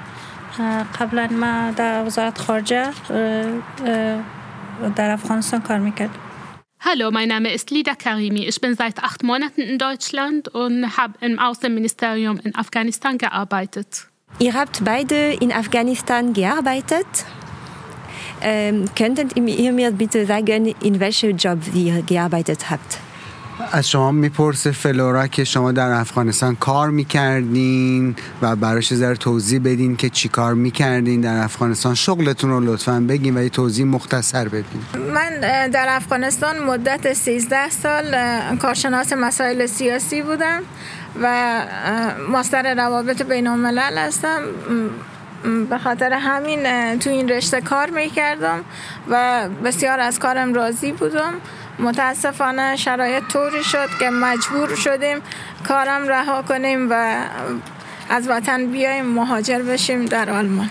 قبلا 1.00 1.27
من 1.27 1.70
در 1.70 2.05
وزارت 2.05 2.38
خارجه 2.38 2.90
در 4.96 5.11
افغانستان 5.11 5.61
کار 5.61 5.79
میکردم 5.79 6.20
Hallo, 6.87 7.11
mein 7.11 7.29
Name 7.29 7.50
ist 7.50 7.70
Lida 7.70 7.94
Karimi. 7.94 8.46
Ich 8.46 8.61
bin 8.61 8.74
seit 8.77 9.03
acht 9.03 9.22
Monaten 9.22 9.62
in 9.62 9.79
Deutschland 9.79 10.48
und 10.48 10.98
habe 10.98 11.14
im 11.22 11.38
Außenministerium 11.38 12.38
in 12.44 12.55
Afghanistan 12.55 13.16
gearbeitet. 13.16 14.09
Ihr 14.38 14.53
habt 14.53 14.85
beide 14.85 15.33
in 15.44 15.50
Afghanistan 15.50 16.35
gearbeitet. 16.35 17.07
Ähm, 18.42 18.85
könntet 18.94 19.35
ihr 19.35 19.72
mir 19.72 19.92
bitte 19.92 20.27
sagen, 20.27 20.74
in 20.83 21.00
welchem 21.00 21.38
Job 21.38 21.61
ihr 21.74 22.03
gearbeitet 22.03 22.68
habt? 22.68 22.98
از 23.72 23.89
شما 23.89 24.12
می‌پرسه 24.12 24.72
فلورا 24.72 25.28
که 25.28 25.43
شما 25.43 25.72
در 25.72 25.91
افغانستان 25.91 26.56
کار 26.56 26.89
می‌کردین 26.89 28.15
و 28.41 28.56
براش 28.56 28.93
ذره 28.93 29.15
توضیح 29.15 29.60
بدین 29.60 29.95
که 29.95 30.10
چی 30.10 30.30
کار 30.30 30.54
می‌کردین 30.54 31.22
در 31.22 31.43
افغانستان. 31.43 31.95
شغلتون 31.95 32.50
رو 32.50 32.60
لطفا 32.60 33.06
بگین 33.10 33.38
و 33.38 33.43
یه 33.43 33.50
توضیح 33.50 33.86
مختصر 33.86 34.48
بدین. 34.48 34.82
من 35.13 35.39
در 35.69 35.86
افغانستان 35.89 36.60
مدت 36.60 37.13
13 37.13 37.69
سال 37.69 38.15
کارشناس 38.56 39.13
مسائل 39.13 39.65
سیاسی 39.65 40.22
بودم 40.22 40.62
و 41.22 41.62
ماستر 42.32 42.76
روابط 42.76 43.22
بین 43.22 43.48
الملل 43.48 43.98
هستم 43.98 44.41
به 45.69 45.78
خاطر 45.78 46.13
همین 46.13 46.60
تو 47.00 47.10
این 47.10 47.30
رشته 47.30 47.62
کار 47.62 47.89
می‌کردم 47.89 48.60
و 49.10 49.48
بسیار 49.63 50.00
از 50.00 50.19
کارم 50.19 50.54
راضی 50.54 50.91
بودم. 50.91 51.34
متاسفانه 51.79 52.77
شرایط 52.77 53.22
طوری 53.29 53.64
شد 53.64 53.88
که 53.98 54.11
مجبور 54.11 54.74
شدیم 54.74 55.18
کارم 55.68 56.09
رها 56.09 56.42
کنیم 56.42 56.90
و 56.90 57.24
از 58.11 58.29
وطن 58.29 58.66
بیایم 58.66 59.07
مهاجر 59.07 59.62
بشیم 59.62 60.05
در 60.05 60.31
آلمان 60.31 60.70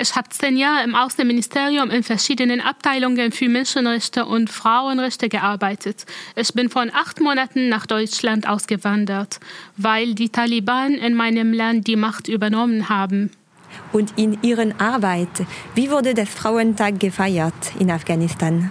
Ich 0.00 0.14
habe 0.14 0.28
zehn 0.28 0.56
Jahre 0.56 0.84
im 0.84 0.94
Außenministerium 0.94 1.90
in 1.90 2.04
verschiedenen 2.04 2.60
Abteilungen 2.60 3.32
für 3.32 3.48
Menschenrechte 3.48 4.26
und 4.26 4.48
Frauenrechte 4.48 5.28
gearbeitet. 5.28 6.06
Ich 6.36 6.54
bin 6.54 6.70
von 6.70 6.92
acht 6.94 7.20
Monaten 7.20 7.68
nach 7.68 7.84
Deutschland 7.84 8.48
ausgewandert, 8.48 9.40
weil 9.76 10.14
die 10.14 10.28
Taliban 10.28 10.92
in 10.92 11.14
meinem 11.14 11.52
Land 11.52 11.88
die 11.88 11.96
Macht 11.96 12.28
übernommen 12.28 12.88
haben. 12.88 13.32
Und 13.92 14.12
in 14.16 14.38
Ihren 14.42 14.78
Arbeit, 14.80 15.44
wie 15.74 15.90
wurde 15.90 16.14
der 16.14 16.28
Frauentag 16.28 17.00
gefeiert 17.00 17.72
in 17.80 17.90
Afghanistan? 17.90 18.70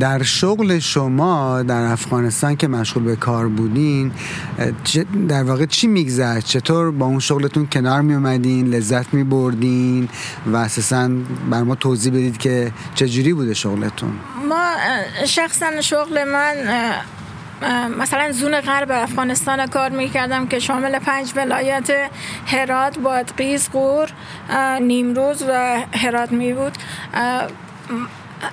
در 0.00 0.22
شغل 0.22 0.78
شما 0.78 1.62
در 1.62 1.82
افغانستان 1.82 2.56
که 2.56 2.68
مشغول 2.68 3.02
به 3.02 3.16
کار 3.16 3.48
بودین 3.48 4.12
در 5.28 5.42
واقع 5.42 5.66
چی 5.66 5.86
میگذشت؟ 5.86 6.46
چطور 6.46 6.90
با 6.90 7.06
اون 7.06 7.18
شغلتون 7.18 7.66
کنار 7.66 8.00
می 8.00 8.14
اومدین 8.14 8.66
لذت 8.66 9.14
می 9.14 9.24
بردین 9.24 10.08
و 10.46 10.56
اساسا 10.56 11.10
بر 11.50 11.62
ما 11.62 11.74
توضیح 11.74 12.12
بدید 12.12 12.38
که 12.38 12.72
چجوری 12.94 13.32
بوده 13.32 13.54
شغلتون؟ 13.54 14.12
ما 14.48 14.72
شخصا 15.26 15.80
شغل 15.80 16.24
من 16.24 16.54
مثلا 17.98 18.32
زون 18.32 18.60
غرب 18.60 18.90
افغانستان 18.90 19.66
کار 19.66 19.90
می‌کردم 19.90 20.46
که 20.46 20.58
شامل 20.58 20.98
پنج 20.98 21.32
ولایت 21.36 21.90
هرات، 22.46 22.98
بادغیس، 22.98 23.68
قور، 23.70 24.08
نیمروز 24.80 25.42
و 25.48 25.82
هرات 25.92 26.32
می 26.32 26.52
بود. 26.52 26.72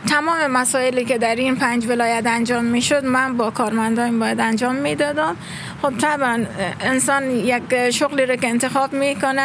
تمام 0.09 0.47
مسائلی 0.47 1.05
که 1.05 1.17
در 1.17 1.35
این 1.35 1.55
پنج 1.55 1.87
ولایت 1.87 2.23
انجام 2.25 2.65
می‌شد 2.65 3.05
من 3.05 3.37
با 3.37 3.49
کارمندان 3.49 4.19
باید 4.19 4.39
انجام 4.39 4.75
می‌دادم. 4.75 5.35
خب 5.81 5.97
طبعا 5.97 6.45
انسان 6.81 7.31
یک 7.31 7.89
شغلی 7.89 8.25
رو 8.25 8.35
که 8.35 8.47
انتخاب 8.47 8.93
می‌کنه 8.93 9.41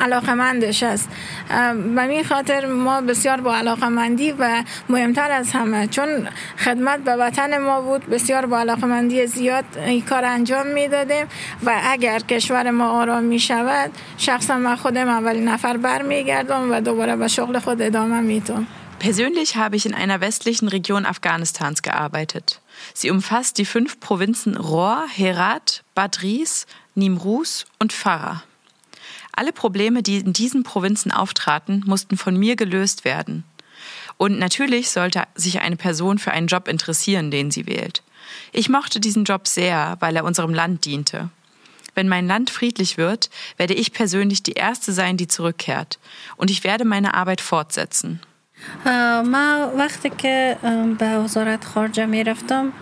علاقه 0.00 0.34
مندش 0.34 0.82
است. 0.82 1.08
و 1.96 2.00
این 2.00 2.24
خاطر 2.24 2.66
ما 2.66 3.00
بسیار 3.00 3.40
با 3.40 3.56
علاقه 3.56 3.88
مندی 3.88 4.32
و 4.38 4.64
مهمتر 4.88 5.30
از 5.30 5.52
همه 5.52 5.86
چون 5.86 6.08
خدمت 6.58 7.00
به 7.00 7.16
وطن 7.16 7.58
ما 7.58 7.80
بود 7.80 8.06
بسیار 8.06 8.46
با 8.46 8.58
علاقه 8.60 8.86
مندی 8.86 9.26
زیاد 9.26 9.64
این 9.86 10.02
کار 10.02 10.24
انجام 10.24 10.66
می‌دادیم 10.66 11.26
و 11.66 11.80
اگر 11.84 12.18
کشور 12.18 12.70
ما 12.70 12.90
آرام 12.90 13.24
می 13.24 13.38
شود 13.38 13.90
شخصا 14.18 14.58
من 14.58 14.76
خودم 14.76 15.08
اولین 15.08 15.48
نفر 15.48 15.76
برمیگردم 15.76 16.72
و 16.72 16.80
دوباره 16.80 17.16
به 17.16 17.28
شغل 17.28 17.58
خود 17.58 17.82
ادامه 17.82 18.20
می‌تونم 18.20 18.66
Persönlich 19.02 19.56
habe 19.56 19.74
ich 19.74 19.84
in 19.84 19.94
einer 19.94 20.20
westlichen 20.20 20.68
Region 20.68 21.06
Afghanistans 21.06 21.82
gearbeitet. 21.82 22.60
Sie 22.94 23.10
umfasst 23.10 23.58
die 23.58 23.64
fünf 23.64 23.98
Provinzen 23.98 24.56
Rohr, 24.56 25.08
Herat, 25.12 25.82
Badris, 25.96 26.68
Nimruz 26.94 27.66
und 27.80 27.92
Farah. 27.92 28.44
Alle 29.32 29.52
Probleme, 29.52 30.04
die 30.04 30.18
in 30.18 30.32
diesen 30.32 30.62
Provinzen 30.62 31.10
auftraten, 31.10 31.82
mussten 31.84 32.16
von 32.16 32.36
mir 32.36 32.54
gelöst 32.54 33.04
werden. 33.04 33.42
Und 34.18 34.38
natürlich 34.38 34.90
sollte 34.90 35.24
sich 35.34 35.60
eine 35.60 35.74
Person 35.74 36.20
für 36.20 36.30
einen 36.30 36.46
Job 36.46 36.68
interessieren, 36.68 37.32
den 37.32 37.50
sie 37.50 37.66
wählt. 37.66 38.04
Ich 38.52 38.68
mochte 38.68 39.00
diesen 39.00 39.24
Job 39.24 39.48
sehr, 39.48 39.96
weil 39.98 40.14
er 40.14 40.22
unserem 40.22 40.54
Land 40.54 40.84
diente. 40.84 41.28
Wenn 41.96 42.08
mein 42.08 42.28
Land 42.28 42.50
friedlich 42.50 42.98
wird, 42.98 43.30
werde 43.56 43.74
ich 43.74 43.92
persönlich 43.92 44.44
die 44.44 44.52
Erste 44.52 44.92
sein, 44.92 45.16
die 45.16 45.26
zurückkehrt. 45.26 45.98
Und 46.36 46.52
ich 46.52 46.62
werde 46.62 46.84
meine 46.84 47.14
Arbeit 47.14 47.40
fortsetzen. 47.40 48.20
ما 49.24 49.70
وقتی 49.76 50.10
که 50.10 50.56
به 50.98 51.18
وزارت 51.18 51.64
خارجه 51.64 52.06
می 52.06 52.24
رفتم 52.24 52.72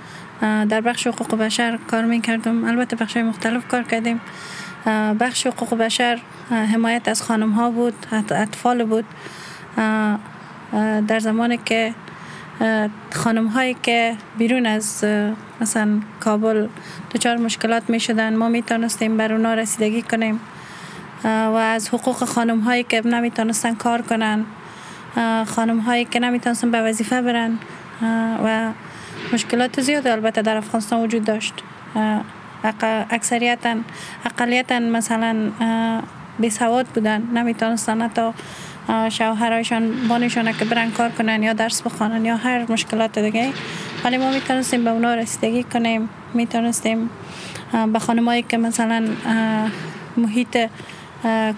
در 0.40 0.80
بخش 0.80 1.06
حقوق 1.06 1.34
بشر 1.34 1.78
کار 1.90 2.04
می 2.04 2.20
کردم 2.20 2.64
البته 2.64 2.96
بخش 2.96 3.16
مختلف 3.16 3.68
کار 3.68 3.82
کردیم. 3.82 4.20
بخش 5.20 5.46
حقوق 5.46 5.74
بشر 5.74 6.18
حمایت 6.50 7.08
از 7.08 7.22
خانم 7.22 7.50
ها 7.50 7.70
بود 7.70 7.94
اطفال 8.30 8.84
بود. 8.84 9.04
در 11.08 11.18
زمانی 11.18 11.58
که 11.64 11.94
خانم 13.12 13.46
هایی 13.46 13.76
که 13.82 14.16
بیرون 14.38 14.66
از 14.66 15.04
مثلا 15.60 16.00
کابل 16.20 16.68
دچار 17.14 17.36
مشکلات 17.36 17.90
می 17.90 18.00
شدن 18.00 18.36
ما 18.36 18.48
می 18.48 18.62
تانستیم 18.62 19.16
بر 19.16 19.32
اونا 19.32 19.54
رسیدگی 19.54 20.02
کنیم. 20.02 20.40
و 21.24 21.26
از 21.74 21.88
حقوق 21.88 22.24
خانم 22.24 22.60
هایی 22.60 22.82
که 22.82 23.06
نمی 23.06 23.30
تانستن 23.30 23.74
کار 23.74 24.02
کنن. 24.02 24.44
خانم 25.46 25.78
هایی 25.78 26.04
که 26.04 26.20
نمی‌تونستن 26.20 26.70
به 26.70 26.80
وظیفه 26.80 27.22
برن 27.22 27.58
و 28.44 28.72
مشکلات 29.32 29.80
زیاد 29.80 30.06
البته 30.06 30.42
در 30.42 30.56
افغانستان 30.56 31.00
وجود 31.00 31.24
داشت. 31.24 31.54
اکثریتا 33.10 33.76
اقلیتا 34.24 34.78
مثلا 34.78 35.50
بی 36.38 36.50
سواد 36.50 36.86
بودن. 36.86 37.22
نمی‌تونستن 37.34 38.02
حتی 38.02 38.30
شوهرایشان 39.08 40.08
بانشان 40.08 40.52
که 40.52 40.64
برن 40.64 40.90
کار 40.90 41.08
کنن 41.08 41.42
یا 41.42 41.52
درس 41.52 41.82
بخوانن 41.82 42.24
یا 42.24 42.36
هر 42.36 42.72
مشکلات 42.72 43.18
دیگه. 43.18 43.52
ولی 44.04 44.16
ما 44.18 44.30
می‌تونستیم 44.30 44.84
به 44.84 44.90
اونا 44.90 45.14
رسیدگی 45.14 45.62
کنیم. 45.62 46.08
می‌تونستیم 46.34 47.10
به 47.92 47.98
خانمایی 47.98 48.42
که 48.42 48.56
مثلا 48.56 49.08
محیط 50.16 50.58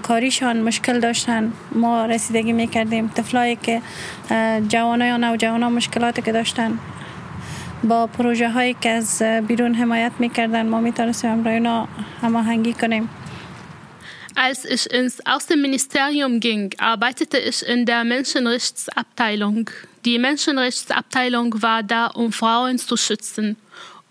کاریشان 0.04 0.62
مشکل 0.62 1.00
داشتن 1.00 1.54
ما 1.72 2.06
رسیدگی 2.06 2.54
میکردیم 2.54 3.08
طفلایی 3.08 3.56
که 3.56 3.82
جوانای 4.68 5.08
یا 5.08 5.18
نوجوانا 5.18 5.70
مشکلاتی 5.70 6.22
که 6.22 6.32
داشتن 6.32 6.80
با 7.84 8.08
پروژه 8.08 8.50
هایی 8.50 8.76
که 8.82 8.90
از 8.90 9.22
بیرون 9.22 9.74
حمایت 9.74 10.12
میکردن 10.20 10.68
ما 10.68 10.82
میتونستیم 10.82 11.32
امرای 11.32 11.56
اونا 11.58 11.88
هماهنگی 12.22 12.74
کنیم 12.74 13.10
Als 14.40 14.66
ich 14.66 14.86
ins 14.94 15.20
Außenministerium 15.26 16.40
ging, 16.40 16.70
arbeitete 16.78 17.40
ich 17.40 17.64
in 17.64 17.88
der 17.88 18.04
Menschenrechtsabteilung. 18.04 19.72
Die 20.06 20.20
Menschenrechtsabteilung 20.20 21.60
war 21.64 21.82
da, 21.82 22.06
um 22.06 22.32
Frauen 22.32 22.78
zu 22.78 22.98
schützen 22.98 23.58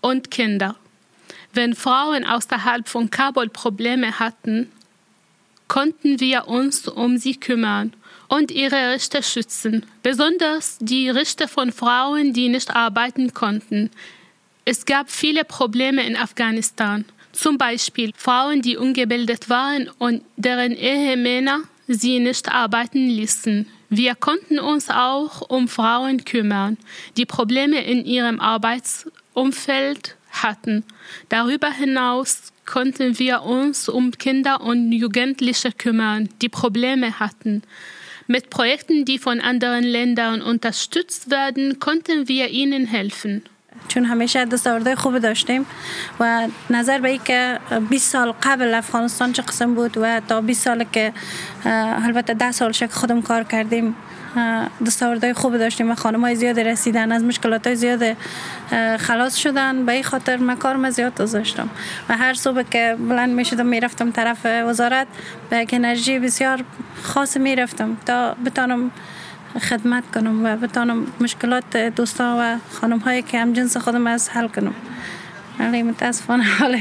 und 0.01 0.29
Kinder. 0.29 0.75
Wenn 1.53 1.75
Frauen 1.75 2.25
außerhalb 2.25 2.89
von 2.89 3.09
Kabul 3.09 3.47
Probleme 3.47 4.19
hatten, 4.19 4.69
konnten 5.72 6.20
wir 6.20 6.48
uns 6.48 6.86
um 6.86 7.16
sie 7.16 7.34
kümmern 7.34 7.94
und 8.28 8.50
ihre 8.50 8.90
Rechte 8.90 9.22
schützen, 9.22 9.86
besonders 10.02 10.76
die 10.80 11.08
Rechte 11.08 11.48
von 11.48 11.72
Frauen, 11.72 12.34
die 12.34 12.50
nicht 12.50 12.76
arbeiten 12.76 13.32
konnten. 13.32 13.88
Es 14.66 14.84
gab 14.84 15.10
viele 15.10 15.44
Probleme 15.44 16.06
in 16.06 16.14
Afghanistan, 16.14 17.06
zum 17.32 17.56
Beispiel 17.56 18.12
Frauen, 18.14 18.60
die 18.60 18.76
ungebildet 18.76 19.48
waren 19.48 19.88
und 19.98 20.22
deren 20.36 20.72
Ehemänner 20.72 21.62
sie 21.88 22.18
nicht 22.18 22.52
arbeiten 22.52 23.08
ließen. 23.08 23.66
Wir 23.88 24.14
konnten 24.14 24.58
uns 24.58 24.90
auch 24.90 25.40
um 25.48 25.68
Frauen 25.68 26.26
kümmern, 26.26 26.76
die 27.16 27.24
Probleme 27.24 27.82
in 27.82 28.04
ihrem 28.04 28.40
Arbeitsumfeld 28.40 30.16
hatten. 30.32 30.84
Darüber 31.30 31.70
hinaus 31.70 32.51
konnten 32.65 33.17
wir 33.19 33.43
uns 33.43 33.89
um 33.89 34.11
Kinder 34.11 34.61
und 34.61 34.91
Jugendliche 34.91 35.71
kümmern, 35.71 36.29
die 36.41 36.49
Probleme 36.49 37.19
hatten. 37.19 37.63
Mit 38.27 38.49
Projekten, 38.49 39.05
die 39.05 39.19
von 39.19 39.39
anderen 39.39 39.83
Ländern 39.83 40.41
unterstützt 40.41 41.31
werden, 41.31 41.79
konnten 41.79 42.27
wir 42.27 42.49
ihnen 42.49 42.85
helfen. 42.85 43.43
چون 43.87 44.05
همیشه 44.05 44.45
دستاوردهای 44.45 44.95
خوب 44.95 45.19
داشتیم 45.19 45.65
و 46.19 46.47
نظر 46.69 46.99
به 46.99 47.17
که 47.17 47.59
20 47.89 48.11
سال 48.11 48.33
قبل 48.43 48.73
افغانستان 48.73 49.33
چه 49.33 49.41
قسم 49.41 49.75
بود 49.75 49.97
و 49.97 50.21
تا 50.27 50.41
20 50.41 50.63
سال 50.63 50.83
که 50.83 51.13
البته 52.05 52.33
10 52.33 52.51
سال 52.51 52.71
شک 52.71 52.91
خودم 52.91 53.21
کار 53.21 53.43
کردیم 53.43 53.95
دستاوردهای 54.86 55.32
خوب 55.32 55.56
داشتیم 55.56 55.90
و 55.90 55.94
خانم 55.94 56.20
های 56.20 56.34
زیاد 56.36 56.60
رسیدن 56.60 57.12
از 57.12 57.24
مشکلات 57.24 57.66
های 57.66 57.76
زیاد 57.76 58.16
خلاص 58.96 59.36
شدن. 59.36 59.86
به 59.86 59.92
این 59.92 60.02
خاطر 60.02 60.36
من 60.36 60.56
کارم 60.56 60.90
زیاد 60.90 61.14
داشتم 61.14 61.70
و 62.08 62.16
هر 62.16 62.34
صبح 62.34 62.62
که 62.62 62.96
بلند 63.08 63.30
می 63.30 63.44
شدم 63.44 63.66
می 63.66 63.80
رفتم 63.80 64.10
طرف 64.10 64.46
وزارت. 64.46 65.06
به 65.50 65.56
یک 65.58 65.74
انرژی 65.74 66.18
بسیار 66.18 66.64
خاص 67.02 67.36
می 67.36 67.56
رفتم 67.56 67.96
تا 68.06 68.34
بتانم 68.44 68.90
خدمت 69.60 70.04
کنم 70.14 70.44
و 70.44 70.56
بتانم 70.56 71.06
مشکلات 71.20 71.76
دوستا 71.76 72.36
و 72.40 72.56
خانم 72.72 72.98
هایی 72.98 73.22
که 73.22 73.40
هم 73.40 73.52
جنس 73.52 73.76
خودم 73.76 74.06
از 74.06 74.30
حل 74.30 74.48
کنم. 74.48 74.74
ولی 75.58 75.82
متاسفانه 75.82 76.44
حال 76.44 76.78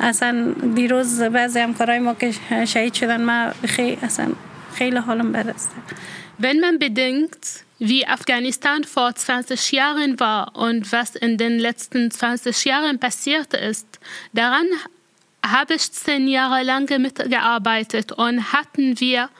اصلا 0.00 0.54
دیروز 0.74 1.22
بعضی 1.22 1.58
همکارای 1.60 1.98
ما 1.98 2.14
که 2.14 2.34
شهید 2.64 2.94
شدن 2.94 3.24
ما 3.24 3.50
خیلی 3.66 3.98
اصلا 4.02 4.28
خیلی 4.74 4.96
حالم 4.96 5.32
بد 5.32 5.48
است. 5.48 5.70
Wenn 6.40 6.60
man 6.60 6.78
bedenkt, 6.78 7.64
wie 7.80 8.06
Afghanistan 8.06 8.84
vor 8.84 9.12
20 9.12 9.72
Jahren 9.72 10.20
war 10.20 10.54
und 10.54 10.92
was 10.92 11.16
in 11.16 11.36
den 11.36 11.58
letzten 11.58 12.12
20 12.12 12.64
Jahren 12.64 13.00
passiert 13.00 13.54
ist, 13.54 13.86
daran 14.32 14.66
habe 15.44 15.74
ich 15.74 15.90
zehn 15.90 16.28
Jahre 16.28 16.62
lang 16.62 16.88
mitgearbeitet 17.00 18.12
und 18.12 18.52
hatten 18.52 19.00
wir 19.00 19.30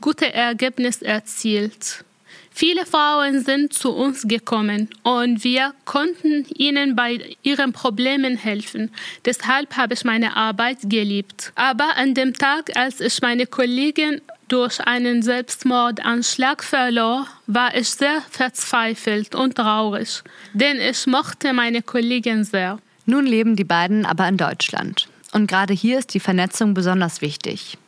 gute 0.00 0.32
Ergebnisse 0.32 1.04
erzielt. 1.04 2.02
Viele 2.50 2.86
Frauen 2.86 3.44
sind 3.44 3.74
zu 3.74 3.92
uns 3.92 4.26
gekommen 4.26 4.88
und 5.02 5.44
wir 5.44 5.74
konnten 5.84 6.46
ihnen 6.56 6.96
bei 6.96 7.36
ihren 7.42 7.72
Problemen 7.72 8.38
helfen. 8.38 8.90
Deshalb 9.26 9.76
habe 9.76 9.94
ich 9.94 10.04
meine 10.04 10.34
Arbeit 10.34 10.78
geliebt. 10.84 11.52
Aber 11.56 11.96
an 11.96 12.14
dem 12.14 12.32
Tag, 12.32 12.74
als 12.74 13.00
ich 13.00 13.20
meine 13.20 13.46
Kollegin 13.46 14.22
durch 14.48 14.80
einen 14.80 15.22
Selbstmordanschlag 15.22 16.64
verlor, 16.64 17.26
war 17.46 17.74
ich 17.74 17.90
sehr 17.90 18.22
verzweifelt 18.30 19.34
und 19.34 19.56
traurig, 19.56 20.22
denn 20.52 20.80
ich 20.80 21.06
mochte 21.06 21.52
meine 21.52 21.82
Kollegin 21.82 22.44
sehr. 22.44 22.78
Nun 23.06 23.26
leben 23.26 23.56
die 23.56 23.64
beiden 23.64 24.04
aber 24.04 24.28
in 24.28 24.36
Deutschland. 24.36 25.08
Und 25.32 25.46
gerade 25.46 25.74
hier 25.74 25.98
ist 25.98 26.14
die 26.14 26.20
Vernetzung 26.20 26.74
besonders 26.74 27.20
wichtig. 27.20 27.78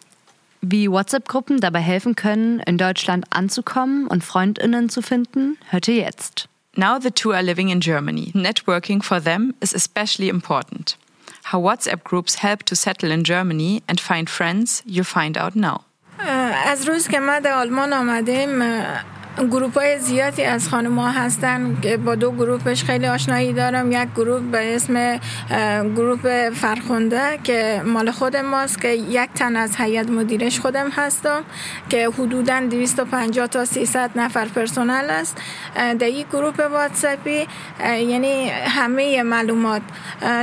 Wie 0.63 0.91
WhatsApp-Gruppen 0.91 1.61
dabei 1.61 1.81
helfen 1.81 2.17
können, 2.17 2.61
in 2.61 2.77
Deutschland 2.77 3.25
anzukommen 3.31 4.07
und 4.07 4.23
Freundinnen 4.23 4.91
zu 4.91 5.01
finden, 5.01 5.57
hört 5.71 5.89
ihr 5.89 5.97
jetzt. 5.97 6.49
Now 6.77 6.99
the 7.01 7.11
two 7.11 7.33
are 7.33 7.43
living 7.43 7.71
in 7.71 7.81
Germany. 7.81 8.31
Networking 8.35 9.03
for 9.03 9.23
them 9.23 9.55
is 9.61 9.75
especially 9.75 10.29
important. 10.29 10.97
How 11.51 11.63
WhatsApp 11.63 12.05
groups 12.05 12.43
help 12.43 12.65
to 12.67 12.75
settle 12.75 13.11
in 13.11 13.25
Germany 13.25 13.83
and 13.89 14.01
find 14.01 14.29
friends, 14.29 14.83
you 14.87 15.03
find 15.03 15.37
out 15.37 15.57
now. 15.57 15.85
از 16.67 16.89
روز 16.89 17.09
که 17.09 17.21
ما 17.21 17.39
در 17.39 17.53
آلمان 17.53 17.93
آمدیم 17.93 18.63
گروپ 19.39 19.79
های 19.79 19.99
زیادی 19.99 20.43
از 20.43 20.69
خانم 20.69 20.99
ها 20.99 21.11
هستن. 21.11 21.77
با 22.05 22.15
دو 22.15 22.33
گروپش 22.33 22.85
خیلی 22.85 23.07
آشنایی 23.07 23.53
دارم. 23.53 23.93
یک 23.93 24.09
گروپ 24.17 24.43
به 24.43 24.75
اسم 24.77 25.21
گروپ 25.97 26.51
فرخونده 26.51 27.39
که 27.45 27.83
مال 27.85 28.11
خود 28.11 28.37
ماست 28.37 28.81
که 28.81 28.89
یک 28.89 29.31
تن 29.35 29.57
از 29.57 29.77
هیئت 29.77 30.11
مدیرش 30.11 30.61
خودم 30.61 30.91
هستم 30.91 31.43
که 31.89 32.09
حدودا 32.19 32.61
250 32.61 33.47
تا 33.47 33.65
300 33.65 34.11
نفر 34.17 34.45
پرسنل 34.45 35.11
است. 35.11 35.39
در 35.75 36.07
این 36.07 36.27
گروپ 36.33 36.61
واتساپی 36.73 37.47
اه، 37.81 38.01
یعنی 38.01 38.49
همه 38.49 39.23
معلومات. 39.23 39.83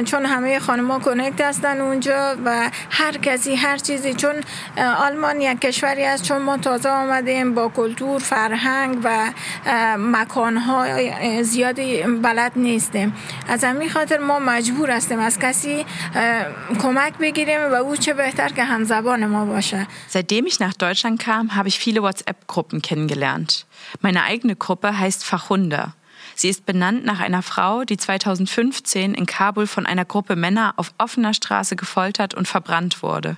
چون 0.05 0.25
همه 0.25 0.59
خانم 0.59 0.91
ها 0.91 0.99
کنکت 0.99 1.41
هستن 1.41 1.81
اونجا 1.81 2.35
و 2.45 2.69
هر 2.89 3.17
کسی 3.17 3.55
هر 3.55 3.77
چیزی 3.77 4.13
چون 4.13 4.35
آلمان 4.77 5.41
یک 5.41 5.59
کشوری 5.59 6.03
است. 6.03 6.23
چون 6.23 6.38
ما 6.38 6.57
تازه 6.57 6.89
آمدیم 6.89 7.53
با 7.53 7.69
کلتور 7.69 8.19
فرهنگ 8.19 8.76
و 9.05 9.32
مکانهای 9.98 11.44
زیادی 11.44 12.03
بلد 12.03 12.53
نیستیم 12.57 13.14
از 13.48 13.64
همین 13.64 13.90
خاطر 13.90 14.18
ما 14.18 14.38
مجبور 14.38 14.90
هستیم 14.90 15.18
از 15.18 15.38
کسی 15.38 15.86
اه، 16.14 16.44
کمک 16.78 17.18
بگیریم 17.18 17.61
و 17.72 17.74
او 17.74 17.96
چه 17.96 18.14
بهتر 18.14 18.48
که 18.48 18.64
همزبان 18.64 19.26
ما 19.26 19.44
باشه 19.44 19.86
Seitdem 20.09 20.46
ich 20.46 20.61
nach 20.61 20.74
Deutschland 20.74 21.18
kam, 21.18 21.55
habe 21.57 21.68
ich 21.68 21.78
viele 21.78 22.03
WhatsApp-Gruppen 22.03 22.82
kennengelernt. 22.82 23.66
Meine 24.00 24.24
eigene 24.24 24.57
Gruppe 24.57 24.98
heißt 24.98 25.24
Fachunda. 25.24 25.94
Sie 26.34 26.48
ist 26.48 26.66
benannt 26.66 27.05
nach 27.05 27.20
einer 27.20 27.42
Frau, 27.42 27.84
die 27.84 27.96
2015 27.96 29.14
in 29.14 29.26
Kabul 29.26 29.66
von 29.66 29.86
einer 29.86 30.05
Gruppe 30.05 30.36
Männer 30.36 30.74
auf 30.76 30.92
offener 30.98 31.34
Straße 31.34 31.76
gefoltert 31.76 32.34
und 32.34 32.48
verbrannt 32.48 33.03
wurde. 33.03 33.36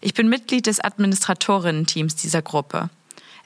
Ich 0.00 0.14
bin 0.14 0.28
Mitglied 0.28 0.66
des 0.66 0.80
Administratorinnen-Teams 0.84 2.16
dieser 2.16 2.42
Gruppe. 2.42 2.90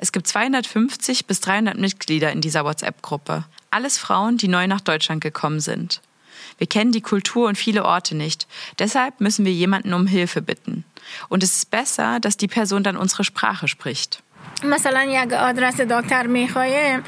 Es 0.02 0.12
gibt 0.12 0.26
250 0.26 1.26
bis 1.26 1.40
300 1.40 1.76
Mitglieder 1.78 2.30
in 2.32 2.40
dieser 2.40 2.64
WhatsApp-Gruppe. 2.64 3.44
Alles 3.70 3.98
Frauen, 3.98 4.36
die 4.36 4.48
neu 4.48 4.66
nach 4.66 4.80
Deutschland 4.80 5.20
gekommen 5.20 5.60
sind. 5.60 6.00
Wir 6.58 6.66
kennen 6.66 6.92
die 6.92 7.00
Kultur 7.00 7.48
und 7.48 7.56
viele 7.56 7.84
Orte 7.84 8.16
nicht. 8.16 8.46
Deshalb 8.78 9.20
müssen 9.20 9.44
wir 9.44 9.52
jemanden 9.52 9.92
um 9.92 10.06
Hilfe 10.06 10.42
bitten. 10.42 10.84
Und 11.28 11.42
es 11.42 11.56
ist 11.56 11.70
besser, 11.70 12.20
dass 12.20 12.36
die 12.36 12.48
Person 12.48 12.82
dann 12.82 12.96
unsere 12.96 13.24
Sprache 13.24 13.68
spricht. 13.68 14.22
مثلا 14.64 15.02
یک 15.02 15.32
آدرس 15.32 15.80
دکتر 15.80 16.26
میخوایم 16.26 17.02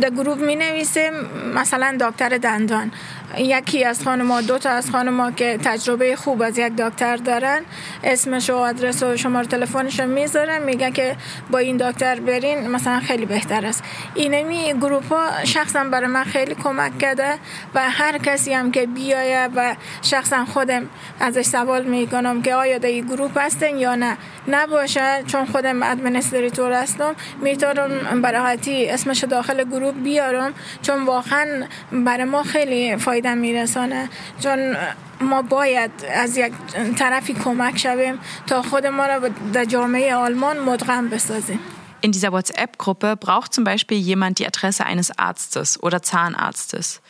در 0.00 0.10
گروه 0.10 0.38
می 0.38 0.56
نویسیم 0.56 1.12
مثلا 1.54 1.96
دکتر 2.00 2.38
دندان 2.38 2.92
یکی 3.37 3.83
از 3.83 4.03
خانما 4.03 4.41
دو 4.41 4.57
تا 4.57 4.69
از 4.69 4.91
خانما 4.91 5.31
که 5.31 5.59
تجربه 5.63 6.15
خوب 6.15 6.41
از 6.41 6.57
یک 6.57 6.75
دکتر 6.75 7.15
دارن 7.15 7.61
اسمش 8.03 8.49
و 8.49 8.55
آدرس 8.55 9.03
و 9.03 9.17
شماره 9.17 9.47
تلفنش 9.47 9.99
می‌ذارن 9.99 10.63
میگن 10.63 10.91
که 10.91 11.15
با 11.51 11.57
این 11.57 11.77
دکتر 11.77 12.19
برین 12.19 12.67
مثلا 12.67 12.99
خیلی 12.99 13.25
بهتر 13.25 13.65
است. 13.65 13.83
اینمی 14.15 14.73
گروپ 14.73 15.13
ها 15.13 15.29
شخصا 15.43 15.83
برای 15.83 16.07
من 16.07 16.23
خیلی 16.23 16.55
کمک 16.55 16.97
کرده 16.97 17.33
و 17.75 17.89
هر 17.89 18.17
کسی 18.17 18.53
هم 18.53 18.71
که 18.71 18.85
بیایه 18.85 19.49
و 19.55 19.75
شخصا 20.01 20.45
خودم 20.45 20.89
ازش 21.19 21.45
سوال 21.45 21.83
می‌کنم 21.83 22.41
که 22.41 22.55
آیا 22.55 22.77
در 22.77 22.89
این 22.89 23.05
گروپ 23.05 23.37
هستن 23.37 23.77
یا 23.77 23.95
نه. 23.95 24.17
نباشه 24.47 25.23
چون 25.27 25.45
خودم 25.45 25.83
ادمنستریتور 25.83 26.73
هستم 26.73 27.15
می‌تونم 27.41 28.21
براحتی 28.21 28.89
اسمش 28.89 29.23
داخل 29.23 29.63
گروپ 29.63 29.95
بیارم 30.03 30.53
چون 30.81 31.05
واقعا 31.05 31.63
برای 31.91 32.23
ما 32.23 32.43
خیلی 32.43 32.97
فایده 32.97 33.18
میرسانه 33.34 34.08
چون 34.40 34.76
ما 35.20 35.42
باید 35.42 35.90
از 36.14 36.36
یک 36.36 36.52
طرفی 36.96 37.34
کمک 37.34 37.78
شویم 37.78 38.18
تا 38.46 38.62
خود 38.62 38.86
ما 38.86 39.06
را 39.06 39.28
در 39.52 39.64
جامعه 39.64 40.14
آلمان 40.14 40.58
مدغم 40.58 41.08
بسازیم 41.08 41.58
In 42.04 42.12
dieser 42.12 42.32
WhatsApp-Gruppe 42.32 43.16
braucht 43.16 43.54
zum 43.54 43.64
Beispiel 43.64 43.96
jemand 43.96 44.38
die 44.38 44.46
Adresse 44.46 44.84
eines 44.84 45.10
Arztes 45.18 45.82
oder 45.82 46.02
Zahnarztes. 46.02 47.00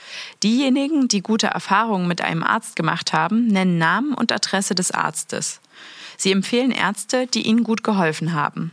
Diejenigen, 0.45 1.09
die 1.09 1.21
gute 1.21 1.49
Erfahrungen 1.49 2.07
mit 2.07 2.21
einem 2.21 2.45
Arzt 2.45 2.77
gemacht 2.77 3.13
haben, 3.13 3.49
nennen 3.49 3.77
Namen 3.77 4.15
und 4.15 4.31
Adresse 4.31 4.77
des 4.77 4.93
Arztes. 4.93 5.61
Sie 6.17 6.31
empfehlen 6.31 6.71
Ärzte, 6.71 7.27
die 7.27 7.43
ihnen 7.43 7.65
gut 7.65 7.83
geholfen 7.83 8.35
haben. 8.35 8.71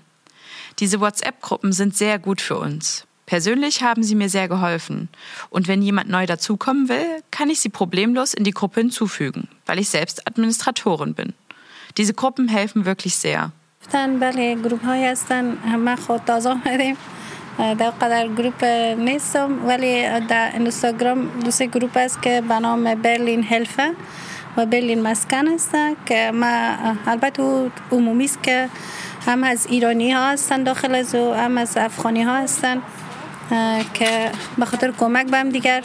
Diese 0.78 1.00
WhatsApp-Gruppen 1.00 1.74
sind 1.74 1.98
sehr 1.98 2.20
gut 2.20 2.40
für 2.40 2.60
uns. 2.60 3.05
Persönlich 3.26 3.82
haben 3.82 4.04
sie 4.04 4.16
mir 4.16 4.30
sehr 4.30 4.50
geholfen. 4.50 5.08
Und 5.50 5.68
wenn 5.70 5.82
jemand 5.82 6.10
neu 6.10 6.26
dazukommen 6.26 6.90
will, 6.90 7.24
kann 7.32 7.50
ich 7.50 7.62
sie 7.62 7.70
problemlos 7.70 8.34
in 8.34 8.44
die 8.44 8.52
Gruppe 8.52 8.82
hinzufügen, 8.82 9.48
weil 9.66 9.80
ich 9.80 9.90
selbst 9.90 10.28
Administratorin 10.28 11.14
bin. 11.14 11.34
Diese 11.98 12.14
Gruppen 12.14 12.48
helfen 12.50 12.86
wirklich 12.86 13.16
sehr. 13.16 13.52
گفتن 13.82 14.20
بله 14.20 14.56
گروپ 14.56 14.86
های 14.86 15.06
هستن 15.06 15.58
ما 15.76 15.96
خود 15.96 16.22
تازه 16.26 16.50
آمدیم 16.50 16.98
در 17.58 17.90
قدر 17.90 18.28
گروپ 18.28 18.64
نیستم 18.98 19.66
ولی 19.66 20.20
در 20.20 20.52
اینستاگرام 20.54 21.28
دو 21.46 21.52
سه 21.52 21.66
گروپ 21.66 21.98
است 21.98 22.22
که 22.22 22.42
به 22.42 22.60
نام 22.60 22.96
برلین 22.96 23.44
هلفه 23.44 23.92
و 24.58 24.66
برلین 24.66 25.02
مسکن 25.02 25.48
است 25.48 25.72
که 26.06 26.32
ما 26.34 26.76
البته 27.08 27.42
او 27.42 27.72
عمومی 27.92 28.26
است 28.26 28.44
که 28.44 28.70
هم 29.26 29.44
از 29.44 29.66
ایرانی 29.66 30.12
ها 30.12 30.30
هستن 30.30 30.64
داخل 30.64 30.96
از 30.96 31.16
او 31.16 31.34
هم 31.34 31.58
از 31.58 31.78
افغانی 31.78 32.24
ها 32.24 32.38
هستن 32.38 32.82
که 33.94 34.32
به 34.58 34.66
خاطر 34.66 34.92
کمک 34.92 35.28
به 35.28 35.38
هم 35.38 35.50
دیگر 35.50 35.84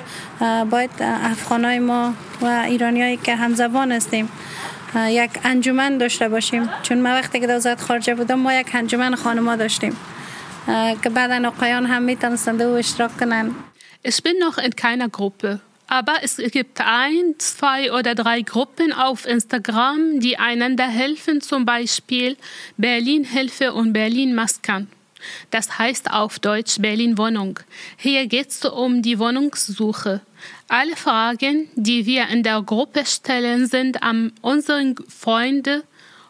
باید 0.70 0.90
افغانای 1.00 1.78
ما 1.78 2.14
و 2.42 2.46
ایرانی 2.46 3.02
هایی 3.02 3.16
که 3.16 3.36
همزبان 3.36 3.92
هستیم 3.92 4.28
یک 5.08 5.30
انجمن 5.44 5.98
داشته 5.98 6.28
باشیم 6.28 6.68
چون 6.82 7.00
ما 7.00 7.08
وقتی 7.08 7.40
که 7.40 7.46
در 7.46 7.56
وزارت 7.56 7.80
خارجه 7.80 8.14
بودم 8.14 8.34
ما 8.34 8.52
یک 8.52 8.74
انجمن 8.74 9.14
خانما 9.14 9.56
داشتیم 9.56 9.96
که 11.02 11.10
بعدا 11.10 11.48
آقایان 11.48 11.86
هم 11.86 12.02
میتونستند 12.02 12.62
او 12.62 12.74
اشتراک 12.74 13.18
کنن 13.18 13.54
Ich 14.08 14.22
bin 14.22 14.38
noch 14.38 14.58
in 14.58 14.70
keiner 14.76 15.08
Gruppe, 15.08 15.58
aber 15.88 16.14
es 16.22 16.36
gibt 16.36 16.80
ein, 16.80 17.34
zwei 17.38 17.92
oder 17.92 18.14
drei 18.14 18.42
Gruppen 18.42 18.92
auf 18.92 19.26
Instagram, 19.26 20.20
die 20.20 20.38
einander 20.38 20.86
helfen, 20.86 21.40
zum 21.40 21.64
Beispiel 21.64 22.36
Berlin 22.76 23.24
Hilfe 23.24 23.72
und 23.72 23.92
Berlin 23.92 24.34
Maskan. 24.36 24.86
Das 25.49 25.77
heißt 25.77 26.11
auf 26.11 26.39
Deutsch 26.39 26.79
Berlin 26.79 27.17
Wohnung. 27.17 27.59
Hier 27.97 28.27
geht 28.27 28.49
es 28.49 28.65
um 28.65 29.01
die 29.01 29.19
Wohnungssuche. 29.19 30.21
Alle 30.67 30.95
Fragen, 30.95 31.69
die 31.75 32.05
wir 32.05 32.27
in 32.29 32.43
der 32.43 32.61
Gruppe 32.61 33.05
stellen, 33.05 33.67
sind 33.67 34.03
an 34.03 34.33
unsere 34.41 34.95
Freunde 35.07 35.83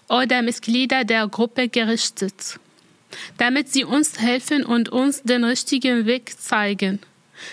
oder 0.10 0.42
Mitglieder 0.42 1.06
der 1.06 1.28
Gruppe 1.28 1.70
gerichtet, 1.70 2.60
damit 3.38 3.72
sie 3.72 3.86
uns 3.86 4.20
helfen 4.20 4.66
und 4.66 4.90
uns 4.90 5.24
den 5.24 5.44
richtigen 5.44 6.06
Weg 6.06 6.38
zeigen. 6.40 7.00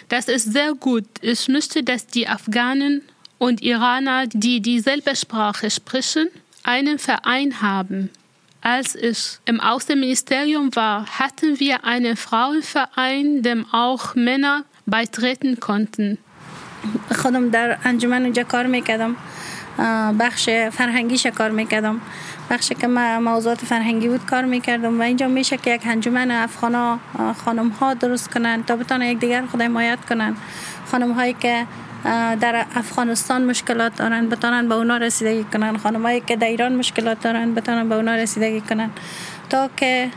Das 0.08 0.28
ist 0.28 0.52
sehr 0.52 0.74
gut. 0.74 1.06
Ich 1.20 1.48
möchte, 1.48 1.82
dass 1.82 2.06
die 2.06 2.28
Afghanen 2.28 3.02
und 3.38 3.62
Iraner, 3.62 4.26
die 4.26 4.60
dieselbe 4.60 5.14
Sprache 5.14 5.70
sprechen, 5.70 6.28
einen 6.62 6.98
Verein 6.98 7.62
haben. 7.62 8.10
Als 8.60 8.96
ich 8.96 9.38
im 9.46 9.60
Außenministerium 9.60 10.74
war, 10.74 11.06
hatten 11.18 11.60
wir 11.60 11.84
einen 11.84 12.16
Frauenverein, 12.16 13.42
dem 13.42 13.66
auch 13.72 14.14
Männer 14.14 14.64
beitreten 14.86 15.60
konnten. 15.60 16.18
خودم 17.22 17.50
در 17.50 17.78
انجمن 17.84 18.22
اونجا 18.22 18.44
می‌کردم. 18.66 19.16
بخش 20.18 20.50
فرهنگیش 20.72 21.26
کار 21.26 21.50
می‌کردم. 21.50 22.00
بخش 22.50 22.68
که 22.68 22.86
ما 22.86 23.20
موضوعات 23.20 23.64
فرهنگی 23.64 24.08
بود 24.08 24.26
کار 24.26 24.44
می‌کردم. 24.44 25.00
و 25.00 25.02
اینجا 25.02 25.28
میشه 25.28 25.56
که 25.56 25.74
یک 25.74 25.86
انجمن 25.86 26.30
افغانا 26.30 26.98
خانم 27.44 27.68
ها 27.68 27.94
درست 27.94 28.30
کنن 28.30 28.64
تا 28.64 28.76
بتانن 28.76 29.06
یک 29.06 29.18
دیگر 29.18 29.46
خود 29.46 29.62
حمایت 29.62 29.98
کنن. 30.08 30.36
خانم 30.90 31.12
هایی 31.12 31.36
که 31.40 31.66
در 32.41 32.65
افغانستان 32.75 33.45
مشکلات 33.45 33.95
دارن 33.95 34.29
بتانن 34.29 34.69
به 34.69 34.75
اونا 34.75 34.97
رسیدگی 34.97 35.43
کنن 35.43 35.77
خانم 35.77 36.03
هایی 36.03 36.21
که 36.21 36.35
در 36.35 36.47
ایران 36.47 36.75
مشکلات 36.75 37.21
دارن 37.21 37.55
بتانن 37.55 37.89
به 37.89 37.95
اونا 37.95 38.15
رسیدگی 38.15 38.61
کنن 38.61 38.89
تا 39.49 39.69
که 39.77 40.09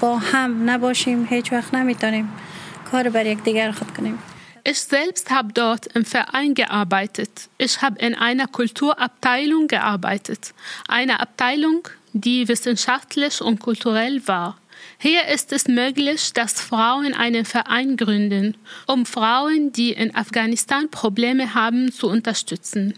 با 0.00 0.18
هم 0.18 0.70
نباشیم 0.70 1.26
هیچ 1.30 1.52
وقت 1.52 1.74
نمیتونیم 1.74 2.32
کار 2.90 3.08
بر 3.08 3.26
یک 3.26 3.42
دیگر 3.42 3.70
خود 3.70 3.96
کنیم 3.96 4.18
Ich 4.64 4.80
selbst 4.80 5.30
habe 5.30 5.50
dort 5.54 5.86
im 5.94 6.04
Verein 6.04 6.52
gearbeitet. 6.52 7.48
Ich 7.56 7.80
habe 7.80 7.98
in 8.00 8.14
einer 8.14 8.46
Kulturabteilung 8.46 9.66
gearbeitet. 9.66 10.52
Eine 10.88 11.20
Abteilung, 11.20 11.88
die 12.12 12.48
wissenschaftlich 12.48 13.40
und 13.40 13.60
kulturell 13.60 14.20
war. 14.26 14.58
Hier 15.02 15.26
ist 15.28 15.52
es 15.52 15.68
möglich, 15.68 16.32
dass 16.32 16.54
Frauen 16.60 17.14
einen 17.14 17.44
Verein 17.44 17.96
gründen, 17.96 18.56
um 18.86 19.06
Frauen, 19.06 19.72
die 19.72 19.92
in 19.92 20.14
Afghanistan 20.14 20.90
Probleme 20.90 21.54
haben, 21.54 21.92
zu 21.92 22.08
unterstützen. 22.08 22.94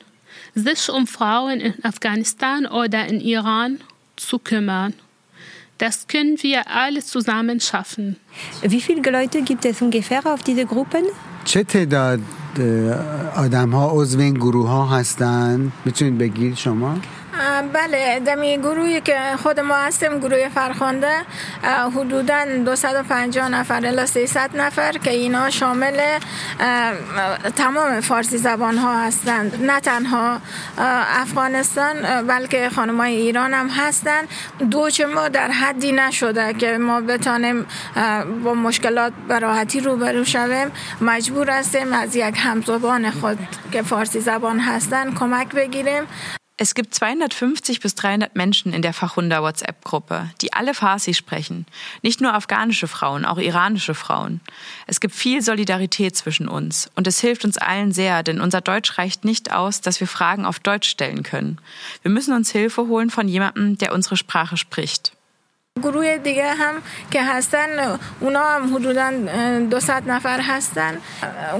Sich 0.54 0.88
um 0.90 1.06
Frauen 1.06 1.61
in 1.61 1.74
Afghanistan 1.84 2.66
oder 2.66 3.06
in 3.06 3.20
Iran 3.20 3.80
zu 4.16 4.38
kümmern. 4.38 4.94
Das 5.78 6.06
können 6.06 6.36
wir 6.42 6.70
alle 6.70 7.02
zusammen 7.02 7.58
schaffen. 7.61 8.16
Wie 8.62 8.80
viele 8.80 9.11
Leute 9.11 9.42
gibt 9.42 9.64
es 9.64 9.80
ungefähr 9.80 10.26
auf 10.26 10.42
diese 10.42 10.66
Gruppen? 10.66 11.04
چه 11.44 11.64
تعداد 11.64 12.20
آدم 13.36 13.70
ها 13.70 13.90
عضو 13.90 14.20
این 14.20 14.34
گروه 14.34 14.68
ها 14.68 14.86
هستن 14.86 15.72
میتونید 15.84 16.18
بگید 16.18 16.56
شما 16.56 16.96
بله 17.73 18.19
دمی 18.19 18.57
گروهی 18.57 19.01
که 19.01 19.19
خود 19.43 19.59
ما 19.59 19.75
هستیم 19.75 20.19
گروه 20.19 20.49
فرخنده 20.49 21.15
حدودا 21.95 22.45
250 22.65 23.49
نفر 23.49 23.86
الا 23.86 24.05
300 24.05 24.49
نفر 24.57 24.91
که 24.91 25.11
اینا 25.11 25.49
شامل 25.49 26.19
تمام 27.55 28.01
فارسی 28.01 28.38
زبان 28.38 28.77
ها 28.77 29.05
هستند. 29.05 29.63
نه 29.63 29.79
تنها 29.79 30.41
افغانستان 31.21 32.27
بلکه 32.27 32.69
خانمای 32.69 33.15
ایران 33.15 33.53
هم 33.53 33.69
هستند. 33.69 34.27
دوچ 34.71 35.01
ما 35.01 35.27
در 35.27 35.51
حدی 35.51 35.91
نشده 35.91 36.53
که 36.53 36.77
ما 36.77 37.01
بتانیم 37.01 37.65
با 38.43 38.53
مشکلات 38.53 39.13
براحتی 39.27 39.79
روبرو 39.79 40.23
شویم. 40.25 40.71
مجبور 41.01 41.49
هستیم 41.49 41.93
از 41.93 42.15
یک 42.15 42.36
همزبان 42.38 43.11
خود 43.11 43.38
که 43.71 43.81
فارسی 43.81 44.19
زبان 44.19 44.59
هستند 44.59 45.15
کمک 45.19 45.55
بگیریم. 45.55 46.03
Es 46.57 46.73
gibt 46.73 46.95
250 46.95 47.81
bis 47.81 47.95
300 47.95 48.37
Menschen 48.37 48.71
in 48.71 48.81
der 48.81 48.93
Fachhunda 48.93 49.41
WhatsApp-Gruppe, 49.41 50.29
die 50.41 50.53
alle 50.53 50.73
Farsi 50.73 51.13
sprechen. 51.13 51.65
Nicht 52.01 52.21
nur 52.21 52.33
afghanische 52.33 52.87
Frauen, 52.87 53.25
auch 53.25 53.37
iranische 53.37 53.93
Frauen. 53.93 54.39
Es 54.87 55.01
gibt 55.01 55.13
viel 55.13 55.41
Solidarität 55.41 56.15
zwischen 56.15 56.47
uns 56.47 56.89
und 56.95 57.07
es 57.07 57.19
hilft 57.19 57.43
uns 57.43 57.57
allen 57.57 57.91
sehr, 57.91 58.23
denn 58.23 58.39
unser 58.39 58.61
Deutsch 58.61 58.97
reicht 58.97 59.25
nicht 59.25 59.51
aus, 59.51 59.81
dass 59.81 59.99
wir 59.99 60.07
Fragen 60.07 60.45
auf 60.45 60.59
Deutsch 60.59 60.87
stellen 60.87 61.23
können. 61.23 61.59
Wir 62.03 62.11
müssen 62.11 62.33
uns 62.33 62.51
Hilfe 62.51 62.87
holen 62.87 63.09
von 63.09 63.27
jemandem, 63.27 63.77
der 63.77 63.93
unsere 63.93 64.15
Sprache 64.15 64.55
spricht. 64.55 65.11
گروه 65.84 66.17
دیگه 66.17 66.53
هم 66.53 66.76
که 67.11 67.23
هستن 67.23 67.97
اونا 68.19 68.43
هم 68.43 68.76
حدودا 68.76 69.11
200 69.69 69.89
نفر 69.91 70.41
هستن 70.41 70.97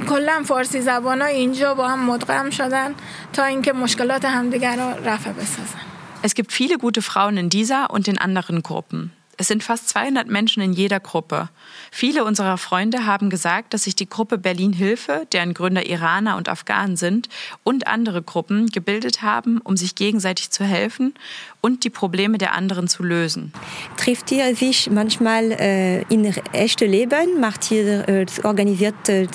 کلا 0.10 0.44
فارسی 0.46 0.82
زبان 0.82 1.22
ها 1.22 1.28
اینجا 1.28 1.74
با 1.74 1.88
هم 1.88 2.06
مدغم 2.10 2.50
شدن 2.50 2.96
تا 3.34 3.44
اینکه 3.44 3.74
مشکلات 3.74 4.26
همدیگر 4.26 4.76
را 4.78 4.92
رفع 4.92 5.32
بسازن 5.32 5.80
Es 6.24 6.34
gibt 6.34 6.52
viele 6.54 6.78
gute 6.78 7.02
Frauen 7.02 7.38
in 7.38 7.50
dieser 7.50 7.92
und 7.92 8.08
in 8.08 8.18
anderen 8.18 8.64
Gruppen. 8.64 9.12
Es 9.38 9.48
sind 9.48 9.64
fast 9.64 9.90
200 9.90 10.28
Menschen 10.28 10.62
in 10.62 10.74
jeder 10.74 11.00
Gruppe. 11.00 11.50
Viele 11.92 12.24
unserer 12.24 12.58
Freunde 12.58 13.06
haben 13.06 13.30
gesagt, 13.30 13.74
dass 13.74 13.84
sich 13.84 13.96
die 13.96 14.10
Gruppe 14.10 14.38
Berlin 14.38 14.74
Hilfe, 14.74 15.28
deren 15.32 15.54
Gründer 15.54 15.86
Iraner 15.86 16.38
und 16.38 16.50
Afghanen 16.50 16.96
sind, 16.96 17.30
und 17.64 17.88
andere 17.88 18.22
Gruppen 18.22 18.68
gebildet 18.68 19.22
haben, 19.22 19.60
um 19.60 19.78
sich 19.78 19.96
gegenseitig 19.96 20.52
zu 20.52 20.64
helfen 20.64 21.14
und 21.62 21.84
die 21.84 21.90
Probleme 21.90 22.38
der 22.38 22.54
anderen 22.54 22.88
zu 22.88 23.04
lösen. 23.04 23.52
Trifft 23.98 24.32
ihr 24.32 24.56
sich 24.56 24.90
manchmal 24.90 25.52
äh, 25.52 26.02
in 26.04 26.26
echtem 26.54 26.92
Leben? 26.92 27.40
Macht 27.40 27.72
ihr, 27.72 28.08
äh, 28.08 28.26
organisiert 28.44 29.10
äh, 29.10 29.28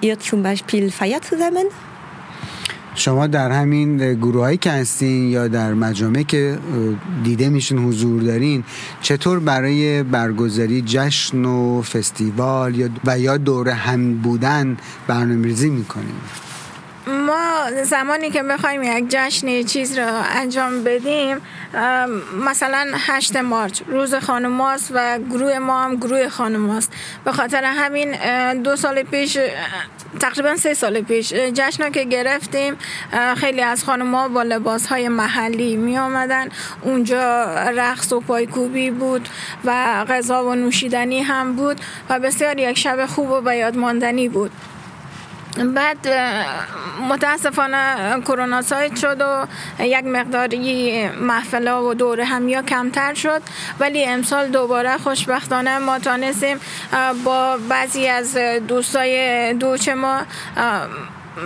ihr 0.00 0.18
zum 0.18 0.42
Beispiel 0.42 0.90
Feier 0.90 1.22
zusammen? 1.22 1.66
شما 2.98 3.26
در 3.26 3.50
همین 3.50 4.14
گروه 4.14 4.40
هایی 4.40 4.56
که 4.56 4.70
هستین 4.70 5.28
یا 5.28 5.48
در 5.48 5.74
مجامع 5.74 6.22
که 6.22 6.58
دیده 7.24 7.48
میشین 7.48 7.78
حضور 7.78 8.22
دارین 8.22 8.64
چطور 9.02 9.40
برای 9.40 10.02
برگزاری 10.02 10.82
جشن 10.86 11.44
و 11.44 11.82
فستیوال 11.82 12.76
یا 12.76 12.88
و 13.04 13.18
یا 13.18 13.36
دوره 13.36 13.72
هم 13.72 14.14
بودن 14.14 14.76
برنامه 15.06 15.46
ریزی 15.46 15.70
می‌کنیم 15.70 16.20
ما 17.08 17.82
زمانی 17.84 18.30
که 18.30 18.42
بخوایم 18.42 18.82
یک 18.82 19.04
جشن 19.08 19.62
چیز 19.62 19.98
را 19.98 20.22
انجام 20.22 20.84
بدیم 20.84 21.36
مثلا 22.46 22.86
8 22.94 23.36
مارچ 23.36 23.82
روز 23.88 24.14
خانماست 24.14 24.90
و 24.94 25.18
گروه 25.30 25.58
ما 25.58 25.84
هم 25.84 25.96
گروه 25.96 26.28
خانماست 26.28 26.92
به 27.24 27.32
خاطر 27.32 27.64
همین 27.64 28.14
دو 28.62 28.76
سال 28.76 29.02
پیش 29.02 29.38
تقریبا 30.20 30.56
سه 30.56 30.74
سال 30.74 31.00
پیش 31.00 31.32
جشن 31.32 31.90
که 31.90 32.04
گرفتیم 32.04 32.76
خیلی 33.36 33.60
از 33.60 33.84
خانمها 33.84 34.28
با 34.28 34.42
لباس 34.42 34.86
های 34.86 35.08
محلی 35.08 35.76
می 35.76 35.98
آمدن 35.98 36.48
اونجا 36.82 37.44
رقص 37.54 38.12
و 38.12 38.20
پایکوبی 38.20 38.90
بود 38.90 39.28
و 39.64 40.04
غذا 40.08 40.44
و 40.44 40.54
نوشیدنی 40.54 41.20
هم 41.20 41.56
بود 41.56 41.80
و 42.10 42.20
بسیار 42.20 42.58
یک 42.58 42.78
شب 42.78 43.06
خوب 43.06 43.30
و 43.30 43.40
به 43.40 43.70
ماندنی 43.70 44.28
بود. 44.28 44.50
بعد 45.64 46.08
متاسفانه 47.08 48.20
کرونا 48.20 48.62
سایت 48.62 48.96
شد 48.96 49.20
و 49.20 49.46
یک 49.82 50.04
مقداری 50.04 51.08
محفله 51.08 51.72
و 51.72 51.94
دوره 51.94 52.24
همیا 52.24 52.62
کمتر 52.62 53.14
شد. 53.14 53.42
ولی 53.80 54.04
امسال 54.04 54.48
دوباره 54.48 54.98
خوشبختانه 54.98 55.78
ما 55.78 55.98
تانستیم 55.98 56.60
با 57.24 57.58
بعضی 57.68 58.08
از 58.08 58.36
دوستای 58.68 59.54
دوچ 59.54 59.88
ما 59.88 60.20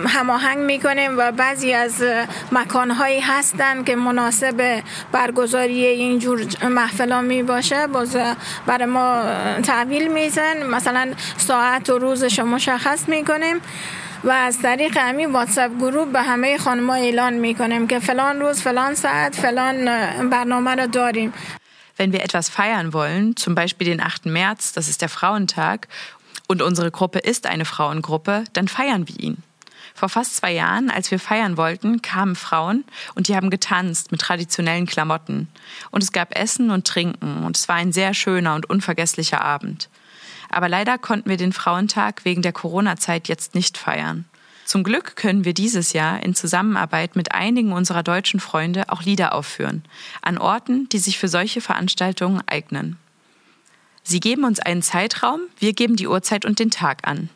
هماهنگ 0.07 0.57
می‌کنیم 0.57 1.17
و 1.17 1.31
بعضی 1.31 1.73
از 1.73 2.03
مکانهایی 2.51 3.19
هستند 3.19 3.85
که 3.85 3.95
مناسب 3.95 4.83
برگزاری 5.11 5.85
اینجور 5.85 6.45
محفلا 6.69 7.21
می 7.21 7.43
باشه 7.43 7.87
باز 7.87 8.17
برای 8.65 8.85
ما 8.85 9.23
تحویل 9.63 10.11
میزن 10.11 10.63
مثلا 10.63 11.13
ساعت 11.37 11.89
و 11.89 11.97
روزش 11.97 12.39
مشخص 12.39 13.09
می‌کنیم 13.09 13.61
و 14.23 14.29
از 14.29 14.59
طریق 14.59 14.97
همین 14.97 15.31
واتساپ 15.31 15.71
گروه 15.77 16.11
به 16.11 16.21
همه 16.21 16.57
خانم‌ها 16.57 16.95
اعلان 16.95 17.33
می‌کنیم 17.33 17.87
که 17.87 17.99
فلان 17.99 18.39
روز 18.39 18.61
فلان 18.61 18.95
ساعت 18.95 19.35
فلان 19.35 19.85
برنامه 20.29 20.75
را 20.75 20.85
داریم 20.85 21.33
Wenn 21.99 22.11
wir 22.11 22.23
etwas 22.23 22.49
feiern 22.49 22.91
wollen, 22.91 23.35
zum 23.35 23.53
Beispiel 23.53 23.85
den 23.85 24.01
8. 24.01 24.25
März, 24.25 24.73
das 24.73 24.87
ist 24.89 25.01
der 25.03 25.09
Frauentag, 25.09 25.87
und 26.47 26.61
unsere 26.61 26.89
Gruppe 26.91 27.19
ist 27.19 27.45
eine 27.45 27.65
Frauengruppe, 27.65 28.43
dann 28.53 28.67
feiern 28.67 29.07
wir 29.07 29.19
ihn. 29.19 29.37
Vor 30.03 30.09
fast 30.09 30.35
zwei 30.35 30.51
Jahren, 30.51 30.89
als 30.89 31.11
wir 31.11 31.17
feiern 31.17 31.55
wollten, 31.55 32.01
kamen 32.01 32.35
Frauen 32.35 32.83
und 33.15 33.29
die 33.29 33.37
haben 33.37 33.49
getanzt 33.49 34.11
mit 34.11 34.19
traditionellen 34.19 34.85
Klamotten. 34.85 35.47
Und 35.91 36.03
es 36.03 36.11
gab 36.11 36.37
Essen 36.37 36.71
und 36.71 36.85
Trinken 36.85 37.45
und 37.45 37.55
es 37.55 37.69
war 37.69 37.77
ein 37.77 37.93
sehr 37.93 38.13
schöner 38.13 38.55
und 38.55 38.69
unvergesslicher 38.69 39.39
Abend. 39.39 39.87
Aber 40.49 40.67
leider 40.67 40.97
konnten 40.97 41.29
wir 41.29 41.37
den 41.37 41.53
Frauentag 41.53 42.25
wegen 42.25 42.41
der 42.41 42.51
Corona-Zeit 42.51 43.29
jetzt 43.29 43.55
nicht 43.55 43.77
feiern. 43.77 44.25
Zum 44.65 44.83
Glück 44.83 45.15
können 45.15 45.45
wir 45.45 45.53
dieses 45.53 45.93
Jahr 45.93 46.21
in 46.21 46.35
Zusammenarbeit 46.35 47.15
mit 47.15 47.31
einigen 47.31 47.71
unserer 47.71 48.03
deutschen 48.03 48.41
Freunde 48.41 48.89
auch 48.89 49.03
Lieder 49.03 49.33
aufführen, 49.33 49.85
an 50.21 50.37
Orten, 50.37 50.89
die 50.89 50.99
sich 50.99 51.17
für 51.17 51.29
solche 51.29 51.61
Veranstaltungen 51.61 52.41
eignen. 52.45 52.97
Sie 54.03 54.19
geben 54.19 54.43
uns 54.43 54.59
einen 54.59 54.81
Zeitraum, 54.81 55.39
wir 55.59 55.71
geben 55.71 55.95
die 55.95 56.09
Uhrzeit 56.09 56.43
und 56.43 56.59
den 56.59 56.71
Tag 56.71 57.07
an. 57.07 57.29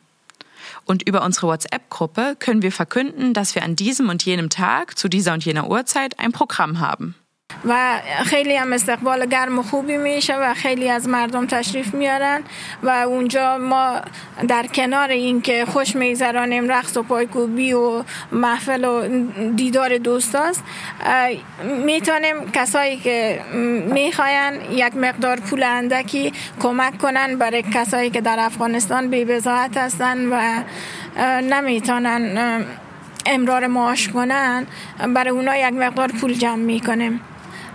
Und 0.88 1.08
über 1.08 1.24
unsere 1.24 1.48
WhatsApp-Gruppe 1.48 2.38
können 2.40 2.62
wir 2.62 2.72
verkünden, 2.72 3.34
dass 3.34 3.56
wir 3.56 3.64
an 3.64 3.76
diesem 3.76 4.08
und 4.08 4.24
jenem 4.24 4.50
Tag 4.50 4.98
zu 4.98 5.10
dieser 5.10 5.34
und 5.34 5.44
jener 5.44 5.70
Uhrzeit 5.70 6.18
ein 6.18 6.32
Programm 6.32 6.80
haben. 6.80 7.14
و 7.66 8.00
خیلی 8.26 8.56
هم 8.56 8.74
استقبال 8.74 9.26
گرم 9.26 9.60
و 9.60 9.64
خوبی 9.64 9.98
میشه 9.98 10.36
و 10.36 10.54
خیلی 10.54 10.90
از 10.90 11.10
مردم 11.10 11.46
تشریف 11.46 11.94
میارن 11.94 12.42
و 12.84 12.90
اونجا 12.90 13.58
ما 13.58 14.02
در 14.48 14.68
کنار 14.68 15.10
اینکه 15.10 15.66
خوش 15.66 15.96
میگذرانیم 15.96 16.72
رقص 16.72 16.98
و 16.98 17.04
پایکوبی 17.04 17.74
و 17.74 18.04
محفل 18.32 18.86
و 18.86 19.08
دیدار 19.56 19.98
دوستاست 19.98 20.64
می‌تونیم 21.86 22.52
کسایی 22.52 22.98
که 22.98 23.40
می‌خواین 23.94 24.62
یک 24.72 24.96
مقدار 24.96 25.40
پول 25.40 25.64
اندکی 25.64 26.34
کمک 26.62 26.98
کنن 26.98 27.38
برای 27.38 27.62
کسایی 27.74 28.10
که 28.10 28.22
در 28.22 28.40
افغانستان 28.40 29.10
بی 29.10 29.26
بزاعت 29.26 29.78
هستن 29.78 30.18
و 30.26 30.64
نمی‌تونن 31.42 32.66
امرار 33.26 33.68
معاش 33.68 34.08
کنن 34.08 34.68
برای 35.14 35.30
اونا 35.30 35.58
یک 35.58 35.74
مقدار 35.74 36.08
پول 36.08 36.34
جمع 36.34 36.56
می‌کنیم. 36.56 37.22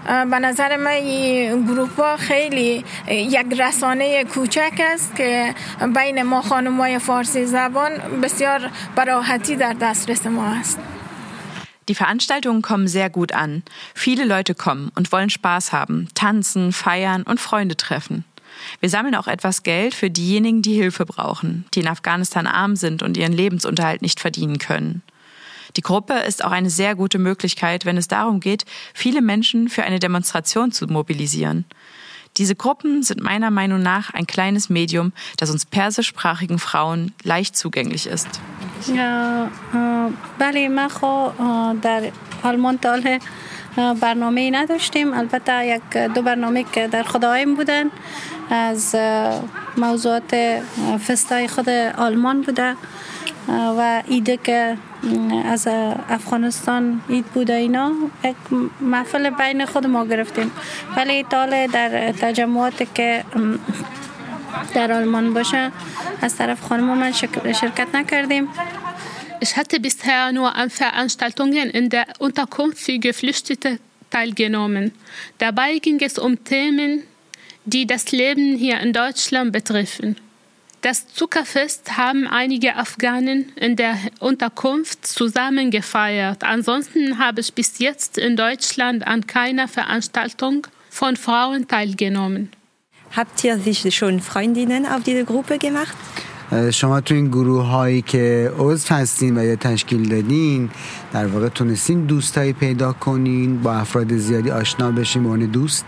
به 0.06 0.40
نظر 0.40 0.78
من 0.78 0.88
این 0.88 1.66
گروپ 1.66 2.00
ها 2.00 2.18
خیلی 2.18 2.86
یک 3.08 3.46
رسانه 3.60 4.24
کوچک 4.24 4.82
است 4.94 5.16
که 5.16 5.56
بین 5.96 6.24
ما 6.24 6.42
خانمای 6.42 7.00
فارسی 7.00 7.46
زبان 7.46 7.92
بسیار 8.24 8.70
براحتی 8.96 9.56
در 9.56 9.74
دسترس 9.74 10.26
ما 10.28 10.46
است 10.46 10.80
Die 11.90 11.96
Veranstaltungen 11.96 12.62
kommen 12.62 12.90
sehr 12.90 13.10
gut 13.10 13.34
an. 13.34 13.64
Viele 13.96 14.26
Leute 14.26 14.54
kommen 14.56 14.92
und 14.96 15.14
wollen 15.14 15.30
Spaß 15.30 15.72
haben, 15.72 16.10
tanzen, 16.16 16.74
feiern 16.74 17.24
und 17.24 17.40
Freunde 17.40 17.78
treffen. 17.78 18.26
Wir 18.80 18.90
sammeln 18.90 19.16
auch 19.16 19.28
etwas 19.28 19.64
Geld 19.64 19.94
für 19.94 20.10
diejenigen, 20.10 20.62
die 20.62 20.74
Hilfe 20.74 21.06
brauchen, 21.06 21.66
die 21.74 21.80
in 21.82 21.88
Afghanistan 21.88 22.48
arm 22.48 22.76
sind 22.76 23.04
und 23.04 23.16
ihren 23.18 23.34
Lebensunterhalt 23.34 24.02
nicht 24.02 24.20
verdienen 24.20 24.58
können. 24.58 25.02
Die 25.76 25.82
Gruppe 25.82 26.14
ist 26.14 26.44
auch 26.44 26.52
eine 26.52 26.70
sehr 26.70 26.96
gute 26.96 27.20
Möglichkeit, 27.20 27.86
wenn 27.86 27.98
es 27.98 28.08
darum 28.08 28.40
geht, 28.40 28.66
viele 28.94 29.22
Menschen 29.22 29.70
für 29.70 29.84
eine 29.84 30.00
Demonstration 30.00 30.72
zu 30.72 30.88
mobilisieren. 30.88 31.66
Diese 32.38 32.56
Gruppen 32.56 33.02
sind 33.02 33.22
meiner 33.22 33.50
Meinung 33.50 33.82
nach 33.82 34.14
ein 34.14 34.28
kleines 34.28 34.70
Medium, 34.70 35.12
das 35.38 35.50
uns 35.50 35.66
persischsprachigen 35.66 36.60
Frauen 36.60 37.14
leicht 37.24 37.56
zugänglich 37.58 38.06
ist. 38.08 38.30
بله 40.40 40.70
من 40.70 40.88
خو 40.88 41.30
در 41.82 42.12
آلمان 42.44 42.78
تا 42.78 42.98
برنامه 44.02 44.52
نداشتیم 44.52 45.14
البته 45.14 45.66
یک 45.66 45.98
دو 46.16 46.22
برنامه 46.22 46.64
که 46.64 46.88
در 46.88 47.04
خدایم 47.04 47.56
بودن 47.56 47.86
از 48.50 48.96
موضوعات 49.78 50.36
فستای 51.08 51.48
خود 51.48 51.70
آلمان 51.98 52.42
بوده 52.42 52.76
و 53.48 54.04
ایده 54.08 54.38
که 54.38 54.78
از 55.46 55.68
افغانستان 56.10 57.02
اید 57.10 57.26
بود 57.26 57.52
اینا 57.52 57.92
یک 58.24 58.36
محفل 58.82 59.30
بین 59.30 59.66
خود 59.66 59.88
ما 59.88 60.06
گرفتیم 60.06 60.52
ولی 60.98 61.14
ایتال 61.14 61.68
در 61.68 62.12
تجمعات 62.12 62.96
که 62.96 63.24
در 64.74 64.92
آلمان 64.92 65.34
باشه 65.34 65.72
از 66.22 66.36
طرف 66.36 66.62
خانم 66.62 66.98
من 66.98 67.12
شرکت 67.54 67.88
نکردیم 67.96 68.48
Ich 69.40 69.56
hatte 69.56 69.80
bisher 69.80 70.32
nur 70.32 70.56
an 70.56 70.70
Veranstaltungen 70.72 71.70
in 71.70 71.90
der 71.90 72.08
Unterkunft 72.18 72.80
für 72.80 72.98
Geflüchtete 72.98 73.80
teilgenommen. 74.10 74.94
Dabei 75.38 75.78
ging 75.78 76.00
es 76.02 76.18
um 76.18 76.44
Themen, 76.44 77.04
die 77.66 77.86
das 77.86 78.12
Leben 78.12 78.58
hier 78.58 78.80
in 78.80 78.94
Deutschland 78.94 79.52
betreffen. 79.52 80.16
Das 80.82 81.08
Zuckerfest 81.08 81.98
haben 81.98 82.28
einige 82.28 82.76
Afghanen 82.76 83.52
in 83.56 83.76
der 83.76 83.98
Unterkunft 84.20 85.08
zusammen 85.08 85.72
gefeiert. 85.72 86.44
Ansonsten 86.44 87.18
habe 87.18 87.42
ich 87.42 87.54
bis 87.54 87.80
jetzt 87.80 88.18
in 88.18 88.36
Deutschland 88.38 89.06
an 89.06 89.26
keiner 89.26 89.68
Veranstaltung 89.68 90.68
von 90.90 91.16
Frauen 91.16 91.68
teilgenommen. 91.68 92.52
Habt 93.16 93.44
ihr 93.44 93.58
sich 93.58 93.96
schon 93.96 94.20
Freundinnen 94.20 94.86
auf 94.86 95.04
diese 95.04 95.26
Gruppe 95.26 95.58
gemacht? 95.58 95.96
شما 96.72 97.02
تو 97.02 97.14
این 97.14 97.28
گروه 97.28 97.66
هایی 97.66 98.02
که 98.02 98.52
عضو 98.58 98.96
هستین 98.96 99.38
و 99.38 99.44
یا 99.44 99.56
تشکیل 99.56 100.10
دادین 100.10 100.70
در 101.14 101.28
واقع 101.28 101.50
تونستین 101.50 102.06
دوستایی 102.06 102.54
پیدا 102.54 102.94
کنین 102.94 103.62
با 103.62 103.74
افراد 103.74 104.18
زیادی 104.18 104.52
آشنا 104.52 104.92
بشین 104.92 105.24
به 105.24 105.30
عنوان 105.30 105.52
دوست 105.52 105.86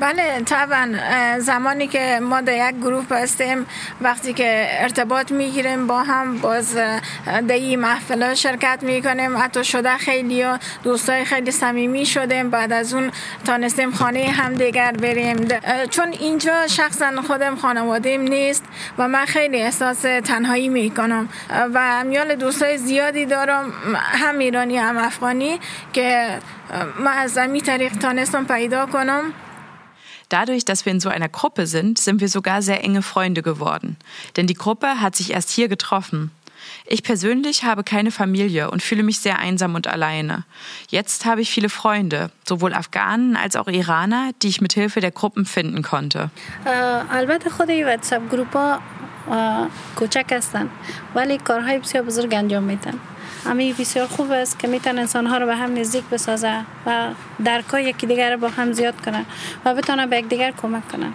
بله 0.00 0.40
طبعا 0.40 0.94
زمانی 1.38 1.86
که 1.86 2.20
ما 2.22 2.40
در 2.40 2.68
یک 2.68 2.76
گروه 2.76 3.04
هستیم 3.10 3.66
وقتی 4.00 4.32
که 4.32 4.66
ارتباط 4.70 5.32
می‌گیریم 5.32 5.86
با 5.86 6.02
هم 6.02 6.38
باز 6.38 6.74
در 7.48 7.54
این 7.54 7.80
محفل 7.80 8.34
شرکت 8.34 8.78
می‌کنیم. 8.82 9.36
حتی 9.36 9.64
شده 9.64 9.96
خیلی 9.96 10.44
دوستای 10.82 11.24
خیلی 11.24 11.50
صمیمی 11.50 12.06
شدیم. 12.06 12.50
بعد 12.50 12.72
از 12.72 12.94
اون 12.94 13.10
تانستیم 13.44 13.90
خانه 13.92 14.30
هم 14.30 14.54
دیگر 14.54 14.92
بریم 14.92 15.48
چون 15.90 16.08
اینجا 16.08 16.66
شخصا 16.66 17.22
خودم 17.26 17.56
خانوادیم 17.56 18.20
نیست 18.20 18.64
و 18.98 19.08
من 19.08 19.24
خیلی 19.24 19.62
احساس 19.62 20.00
تنهایی 20.00 20.68
می‌کنم. 20.68 21.28
و 21.74 22.04
میال 22.04 22.34
دوستای 22.34 22.78
زیادی 22.78 23.26
دارم 23.26 23.72
هم 23.94 24.38
ایرانی 24.38 24.78
هم 24.78 24.98
افغانی 24.98 25.60
که 25.92 26.38
من 26.98 27.12
از 27.12 27.38
همین 27.38 27.62
طریق 27.62 27.92
تانستم 27.92 28.44
پیدا 28.44 28.86
کنم. 28.86 29.32
Dadurch, 30.29 30.65
dass 30.65 30.85
wir 30.85 30.91
in 30.91 30.99
so 30.99 31.09
einer 31.09 31.29
Gruppe 31.29 31.67
sind, 31.67 31.97
sind 31.97 32.21
wir 32.21 32.29
sogar 32.29 32.61
sehr 32.61 32.83
enge 32.83 33.01
Freunde 33.01 33.41
geworden. 33.41 33.97
Denn 34.35 34.47
die 34.47 34.53
Gruppe 34.53 35.01
hat 35.01 35.15
sich 35.15 35.31
erst 35.31 35.49
hier 35.49 35.67
getroffen. 35.67 36.31
Ich 36.87 37.03
persönlich 37.03 37.63
habe 37.63 37.83
keine 37.83 38.11
Familie 38.11 38.71
und 38.71 38.81
fühle 38.81 39.03
mich 39.03 39.19
sehr 39.19 39.39
einsam 39.39 39.75
und 39.75 39.87
alleine. 39.87 40.45
Jetzt 40.89 41.25
habe 41.25 41.41
ich 41.41 41.51
viele 41.51 41.69
Freunde, 41.69 42.31
sowohl 42.47 42.73
Afghanen 42.73 43.35
als 43.35 43.55
auch 43.55 43.67
Iraner, 43.67 44.31
die 44.41 44.47
ich 44.47 44.61
mit 44.61 44.73
Hilfe 44.73 44.99
der 44.99 45.11
Gruppen 45.11 45.45
finden 45.45 45.81
konnte. 45.83 46.29
البته 47.11 47.49
خود 47.49 47.69
این 47.69 47.85
واتساپ 47.85 48.29
گروپ 48.31 48.55
ها 48.55 48.79
کوچک 49.95 50.25
هستن 50.31 50.69
ولی 51.15 51.37
کارهای 51.37 51.79
بسیار 51.79 52.03
بزرگ 52.03 52.33
انجام 52.33 52.63
میدن 52.63 52.99
امی 53.45 53.73
بسیار 53.73 54.07
خوب 54.07 54.31
است 54.31 54.59
که 54.59 54.67
میتونه 54.67 55.01
انسان 55.01 55.25
ها 55.27 55.37
رو 55.37 55.45
به 55.45 55.55
هم 55.55 55.77
نزدیک 55.77 56.03
بسازه 56.03 56.65
و 56.85 57.07
درکای 57.45 57.83
یکی 57.83 58.07
دیگر 58.07 58.37
با 58.37 58.49
هم 58.49 58.73
زیاد 58.73 59.01
کنه 59.05 59.25
و 59.65 59.75
بتونه 59.75 60.07
به 60.07 60.17
یکدیگر 60.17 60.51
کمک 60.51 60.87
کنه 60.87 61.11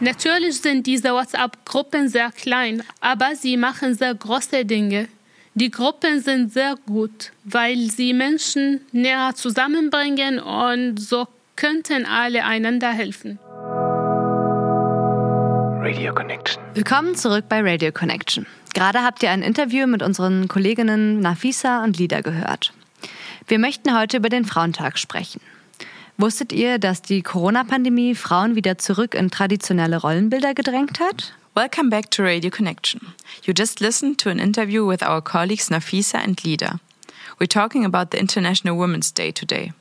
Natürlich 0.00 0.60
sind 0.60 0.84
diese 0.84 1.14
WhatsApp-Gruppen 1.14 2.08
sehr 2.08 2.32
klein, 2.32 2.82
aber 3.00 3.36
sie 3.36 3.56
machen 3.56 3.94
sehr 3.94 4.16
große 4.16 4.64
Dinge. 4.64 5.06
Die 5.54 5.70
Gruppen 5.70 6.20
sind 6.20 6.52
sehr 6.52 6.74
gut, 6.86 7.30
weil 7.44 7.88
sie 7.90 8.12
Menschen 8.12 8.80
näher 8.90 9.32
zusammenbringen 9.36 10.40
und 10.40 10.96
so 10.98 11.28
könnten 11.54 12.04
alle 12.04 12.44
einander 12.44 12.90
helfen. 12.90 13.38
Radio 15.87 16.13
Connection. 16.13 16.61
Willkommen 16.73 17.15
zurück 17.15 17.45
bei 17.47 17.61
Radio 17.61 17.93
Connection. 17.93 18.45
Gerade 18.73 19.03
habt 19.03 19.23
ihr 19.23 19.31
ein 19.31 19.41
Interview 19.41 19.87
mit 19.87 20.03
unseren 20.03 20.49
Kolleginnen 20.49 21.21
Nafisa 21.21 21.81
und 21.81 21.97
Lida 21.97 22.19
gehört. 22.19 22.73
Wir 23.47 23.57
möchten 23.57 23.97
heute 23.97 24.17
über 24.17 24.27
den 24.27 24.43
Frauentag 24.43 24.99
sprechen. 24.99 25.39
Wusstet 26.17 26.51
ihr, 26.51 26.77
dass 26.77 27.01
die 27.01 27.21
Corona-Pandemie 27.21 28.15
Frauen 28.15 28.55
wieder 28.57 28.77
zurück 28.77 29.15
in 29.15 29.31
traditionelle 29.31 29.95
Rollenbilder 30.01 30.53
gedrängt 30.53 30.99
hat? 30.99 31.31
Welcome 31.55 31.89
back 31.89 32.11
to 32.11 32.21
Radio 32.21 32.49
Connection. 32.49 32.99
You 33.45 33.53
just 33.57 33.79
listened 33.79 34.17
to 34.17 34.29
an 34.29 34.39
interview 34.39 34.85
with 34.85 35.01
our 35.01 35.21
colleagues 35.21 35.71
Nafisa 35.71 36.17
and 36.21 36.43
Lida. 36.43 36.81
We're 37.39 37.47
talking 37.47 37.85
about 37.85 38.07
the 38.11 38.19
International 38.19 38.77
Women's 38.77 39.13
Day 39.13 39.31
today. 39.31 39.71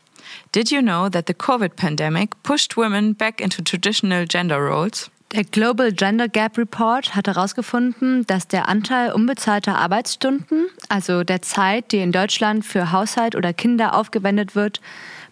Did 0.52 0.70
you 0.70 0.82
know 0.82 1.08
that 1.08 1.26
the 1.26 1.34
COVID 1.34 1.74
pandemic 1.74 2.40
pushed 2.44 2.76
women 2.76 3.12
back 3.12 3.40
into 3.40 3.60
traditional 3.60 4.24
gender 4.24 4.66
roles? 4.66 5.10
Der 5.32 5.42
Global 5.42 5.92
Gender 5.92 6.28
Gap 6.28 6.56
Report 6.56 7.16
hat 7.16 7.26
herausgefunden, 7.26 8.24
dass 8.26 8.46
der 8.46 8.68
Anteil 8.68 9.12
unbezahlter 9.12 9.76
Arbeitsstunden, 9.76 10.66
also 10.88 11.24
der 11.24 11.42
Zeit, 11.42 11.90
die 11.90 11.98
in 11.98 12.12
Deutschland 12.12 12.64
für 12.64 12.92
Haushalt 12.92 13.34
oder 13.34 13.52
Kinder 13.52 13.94
aufgewendet 13.94 14.54
wird, 14.54 14.80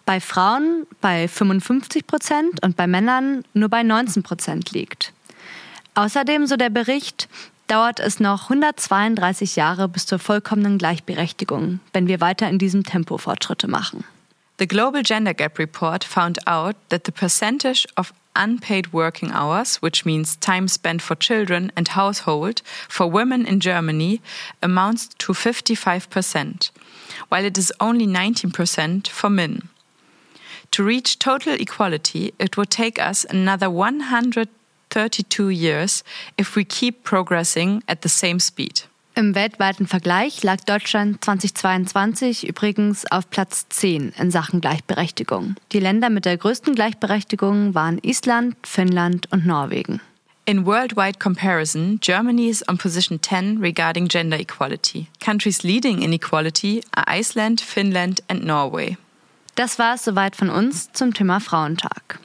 bei 0.05 0.19
Frauen 0.19 0.85
bei 1.01 1.27
55 1.27 2.05
Prozent 2.05 2.63
und 2.63 2.75
bei 2.75 2.87
Männern 2.87 3.43
nur 3.53 3.69
bei 3.69 3.83
19 3.83 4.21
Prozent 4.21 4.71
liegt. 4.71 5.13
Außerdem, 5.95 6.45
so 6.45 6.57
der 6.57 6.69
Bericht, 6.69 7.29
dauert 7.67 7.99
es 7.99 8.19
noch 8.19 8.43
132 8.43 9.55
Jahre 9.55 9.87
bis 9.87 10.05
zur 10.05 10.19
vollkommenen 10.19 10.77
Gleichberechtigung, 10.77 11.79
wenn 11.93 12.07
wir 12.07 12.21
weiter 12.21 12.49
in 12.49 12.59
diesem 12.59 12.83
Tempo 12.83 13.17
Fortschritte 13.17 13.67
machen. 13.67 14.03
The 14.59 14.67
Global 14.67 15.01
Gender 15.03 15.33
Gap 15.33 15.57
Report 15.57 16.03
found 16.03 16.47
out 16.47 16.75
that 16.89 17.05
the 17.05 17.11
percentage 17.11 17.87
of 17.95 18.13
unpaid 18.35 18.93
working 18.93 19.31
hours, 19.31 19.77
which 19.77 20.05
means 20.05 20.35
time 20.35 20.67
spent 20.67 21.01
for 21.01 21.15
children 21.15 21.71
and 21.75 21.87
household, 21.87 22.61
for 22.87 23.07
women 23.07 23.45
in 23.45 23.59
Germany 23.59 24.21
amounts 24.61 25.07
to 25.19 25.33
55%, 25.33 26.71
while 27.29 27.45
it 27.45 27.57
is 27.57 27.73
only 27.79 28.07
19% 28.07 29.07
for 29.07 29.29
men. 29.29 29.69
To 30.71 30.83
reach 30.83 31.19
total 31.19 31.53
equality, 31.53 32.33
it 32.37 32.57
would 32.57 32.69
take 32.69 32.99
us 32.99 33.25
another 33.29 33.69
132 33.69 35.49
years 35.49 36.03
if 36.37 36.55
we 36.55 36.65
keep 36.65 37.03
progressing 37.03 37.81
at 37.87 38.01
the 38.01 38.09
same 38.09 38.39
speed. 38.39 38.81
Im 39.17 39.33
weltweiten 39.33 39.87
Vergleich 39.87 40.43
lag 40.43 40.59
Deutschland 40.65 41.23
2022 41.23 42.49
übrigens 42.49 43.09
auf 43.09 43.29
Platz 43.29 43.65
10 43.69 44.13
in 44.19 44.29
Sachen 44.29 44.59
Gleichberechtigung. 44.59 45.55
Die 45.71 45.79
Länder 45.79 46.09
mit 46.09 46.25
der 46.25 46.35
größten 46.35 46.75
Gleichberechtigung 46.75 47.73
waren 47.73 47.97
Island, 47.99 48.57
Finnland 48.63 49.31
und 49.31 49.45
Norwegen. 49.45 50.01
In 50.43 50.65
worldwide 50.65 51.17
comparison, 51.17 51.97
Germany 52.01 52.49
is 52.49 52.67
on 52.67 52.77
position 52.77 53.21
10 53.21 53.59
regarding 53.59 54.09
gender 54.09 54.37
equality. 54.37 55.07
Countries 55.23 55.63
leading 55.63 56.01
in 56.01 56.11
equality 56.11 56.81
are 56.93 57.05
Iceland, 57.07 57.61
Finland 57.61 58.21
and 58.27 58.43
Norway. 58.43 58.97
Das 59.55 59.79
war 59.79 59.95
es 59.95 60.03
soweit 60.03 60.35
von 60.35 60.49
uns 60.49 60.91
zum 60.91 61.13
Thema 61.13 61.39
Frauentag. 61.39 62.19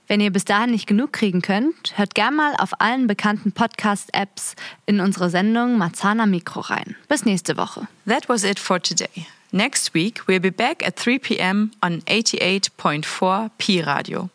Wenn 0.06 0.20
ihr 0.20 0.30
bis 0.30 0.44
dahin 0.44 0.70
nicht 0.70 0.86
genug 0.86 1.12
kriegen 1.12 1.40
könnt, 1.40 1.96
hört 1.96 2.14
gern 2.14 2.36
mal 2.36 2.54
auf 2.58 2.78
allen 2.78 3.06
bekannten 3.06 3.52
Podcast-Apps 3.52 4.54
in 4.86 5.00
unsere 5.00 5.30
Sendung 5.30 5.78
Marzana 5.78 6.26
Mikro 6.26 6.60
rein. 6.60 6.96
Bis 7.08 7.24
nächste 7.24 7.56
Woche. 7.56 7.88
That 8.06 8.28
was 8.28 8.44
it 8.44 8.58
for 8.58 8.80
today. 8.80 9.26
Next 9.50 9.94
week, 9.94 10.26
we'll 10.26 10.40
be 10.40 10.50
back 10.50 10.86
at 10.86 10.96
3 10.96 11.20
p.m. 11.20 11.70
on 11.80 12.02
88.4 12.02 13.50
P 13.56 13.80
Radio. 13.82 14.28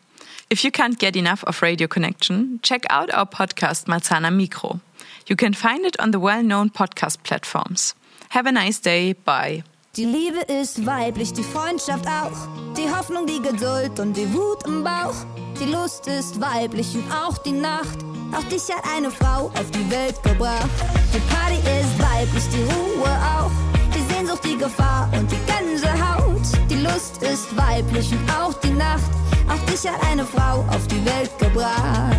If 0.48 0.64
you 0.64 0.72
can't 0.72 0.98
get 0.98 1.14
enough 1.14 1.44
of 1.44 1.62
Radio 1.62 1.86
Connection, 1.86 2.58
check 2.62 2.84
out 2.90 3.12
our 3.14 3.26
podcast 3.26 3.86
Marzana 3.86 4.30
Mikro. 4.30 4.80
You 5.28 5.36
can 5.36 5.52
find 5.52 5.84
it 5.84 6.00
on 6.00 6.10
the 6.10 6.18
well 6.18 6.42
known 6.42 6.70
podcast 6.70 7.22
platforms. 7.22 7.94
Have 8.30 8.46
a 8.46 8.52
nice 8.52 8.80
day. 8.80 9.12
Bye. 9.12 9.62
Die 9.96 10.04
Liebe 10.04 10.38
ist 10.42 10.86
weiblich, 10.86 11.32
die 11.32 11.42
Freundschaft 11.42 12.06
auch. 12.06 12.46
Die 12.76 12.88
Hoffnung, 12.88 13.26
die 13.26 13.42
Geduld 13.42 13.98
und 13.98 14.16
die 14.16 14.32
Wut 14.32 14.64
im 14.64 14.84
Bauch. 14.84 15.16
Die 15.58 15.64
Lust 15.64 16.06
ist 16.06 16.40
weiblich 16.40 16.94
und 16.94 17.10
auch 17.10 17.38
die 17.38 17.50
Nacht. 17.50 17.98
Auch 18.32 18.44
dich 18.44 18.62
hat 18.72 18.84
eine 18.96 19.10
Frau 19.10 19.46
auf 19.46 19.68
die 19.72 19.90
Welt 19.90 20.22
gebracht. 20.22 20.70
Die 21.12 21.18
Party 21.34 21.56
ist 21.56 21.98
weiblich, 21.98 22.44
die 22.52 22.62
Ruhe 22.72 23.10
auch. 23.36 23.50
Die 23.92 24.14
Sehnsucht, 24.14 24.44
die 24.44 24.56
Gefahr 24.56 25.10
und 25.12 25.28
die 25.28 25.40
Gänsehaut. 25.50 26.70
Die 26.70 26.76
Lust 26.76 27.20
ist 27.24 27.48
weiblich 27.56 28.12
und 28.12 28.30
auch 28.30 28.54
die 28.60 28.70
Nacht. 28.70 29.10
Auch 29.48 29.66
dich 29.66 29.90
hat 29.90 30.00
eine 30.08 30.24
Frau 30.24 30.60
auf 30.70 30.86
die 30.86 31.04
Welt 31.04 31.36
gebracht. 31.40 32.16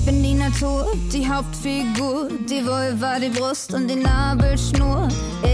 Ich 0.00 0.06
bin 0.06 0.22
die 0.22 0.32
Natur, 0.32 0.86
die 1.12 1.28
Hauptfigur, 1.28 2.28
die 2.48 2.64
Vulva, 2.64 3.18
die 3.18 3.28
Brust 3.28 3.74
und 3.74 3.86
die 3.86 3.96
Nabelschnur. 3.96 5.08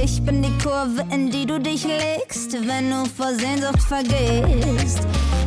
Ich 0.04 0.24
bin 0.24 0.40
die 0.40 0.56
Kurve, 0.62 1.04
in 1.10 1.32
die 1.32 1.44
du 1.44 1.58
dich 1.58 1.84
legst, 1.84 2.52
wenn 2.52 2.90
du 2.90 3.04
vor 3.16 3.34
Sehnsucht 3.34 3.82
vergehst. 3.82 5.00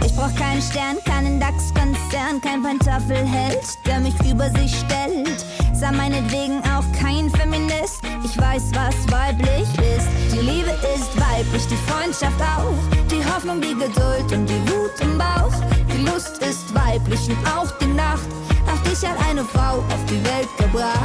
Ich 0.06 0.14
brauch 0.14 0.36
keinen 0.36 0.62
Stern, 0.62 0.97
keinen 1.06 1.39
DAX-Konzern, 1.39 2.41
kein 2.43 2.62
Pentafelheld, 2.62 3.64
der 3.86 4.02
mich 4.02 4.14
über 4.30 4.50
sich 4.50 4.76
stellt. 4.76 5.45
Sei 5.74 5.91
meinetwegen 5.93 6.60
auch 6.66 6.84
kein 7.02 7.30
Feminist, 7.30 8.02
ich 8.26 8.38
weiß, 8.38 8.64
was 8.74 8.95
weiblich 9.14 9.70
ist. 9.95 10.10
Die 10.34 10.45
Liebe 10.45 10.76
ist 10.93 11.16
weiblich, 11.16 11.66
die 11.68 11.89
Freundschaft 11.89 12.41
auch, 12.41 12.76
die 13.10 13.26
Hoffnung, 13.26 13.62
die 13.62 13.76
Geduld 13.76 14.30
und 14.34 14.45
die 14.45 14.62
Wut 14.70 14.91
im 15.00 15.18
Bauch. 15.18 15.56
Die 15.93 16.04
Lust 16.04 16.39
ist 16.39 16.76
weiblich 16.76 17.30
und 17.30 17.47
auch 17.47 17.72
die 17.80 17.88
Nacht. 17.88 18.28
Auch 18.72 18.80
dich 18.84 19.07
hat 19.07 19.17
eine 19.28 19.43
Frau 19.43 19.80
auf 19.80 20.05
die 20.07 20.24
Welt 20.24 20.49
gebracht. 20.57 20.99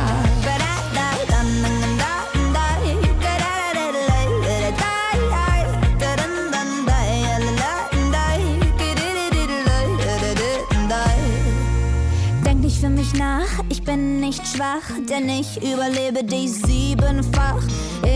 Denk 12.44 12.60
nicht 12.60 12.80
für 12.80 12.90
mich 12.90 13.14
nach, 13.14 13.46
ich 13.70 13.82
bin 13.82 14.20
nicht 14.20 14.46
schwach, 14.46 14.82
denn 15.08 15.28
ich 15.28 15.56
überlebe 15.62 16.22
dich 16.24 16.52
siebenfach. 16.52 17.62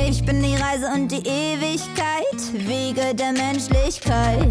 Ich 0.09 0.25
bin 0.25 0.43
die 0.43 0.57
Reise 0.57 0.89
und 0.95 1.11
die 1.11 1.27
Ewigkeit, 1.27 2.39
Wege 2.53 3.15
der 3.15 3.33
Menschlichkeit. 3.33 4.49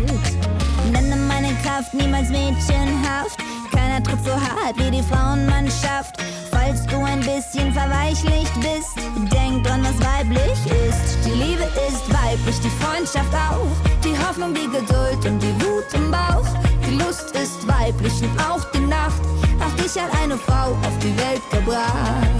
Nenne 0.91 1.26
Kraft 1.63 1.93
niemals 1.93 2.29
mädchenhaft. 2.29 3.37
Keiner 3.71 4.01
tritt 4.03 4.23
so 4.23 4.31
hart 4.31 4.77
wie 4.77 4.91
die 4.91 5.03
Frauenmannschaft. 5.03 6.17
Falls 6.51 6.85
du 6.87 7.03
ein 7.03 7.19
bisschen 7.19 7.71
verweichlicht 7.73 8.53
bist, 8.55 8.95
denk 9.31 9.63
dran, 9.63 9.83
was 9.83 9.99
weiblich 10.05 10.59
ist. 10.87 11.25
Die 11.25 11.31
Liebe 11.31 11.63
ist 11.87 12.07
weiblich, 12.09 12.59
die 12.59 12.71
Freundschaft 12.81 13.33
auch. 13.33 13.67
Die 14.03 14.17
Hoffnung, 14.17 14.53
die 14.53 14.67
Geduld 14.67 15.25
und 15.25 15.39
die 15.39 15.55
Wut 15.61 15.85
im 15.93 16.11
Bauch. 16.11 16.47
Die 16.85 16.95
Lust 16.95 17.31
ist 17.31 17.67
weiblich 17.67 18.13
und 18.21 18.39
auch 18.39 18.63
die 18.71 18.85
Nacht. 18.85 19.21
Auch 19.59 19.83
dich 19.83 20.01
hat 20.01 20.09
eine 20.21 20.37
Frau 20.37 20.71
auf 20.71 20.97
die 21.01 21.15
Welt 21.17 21.41
gebracht. 21.51 22.36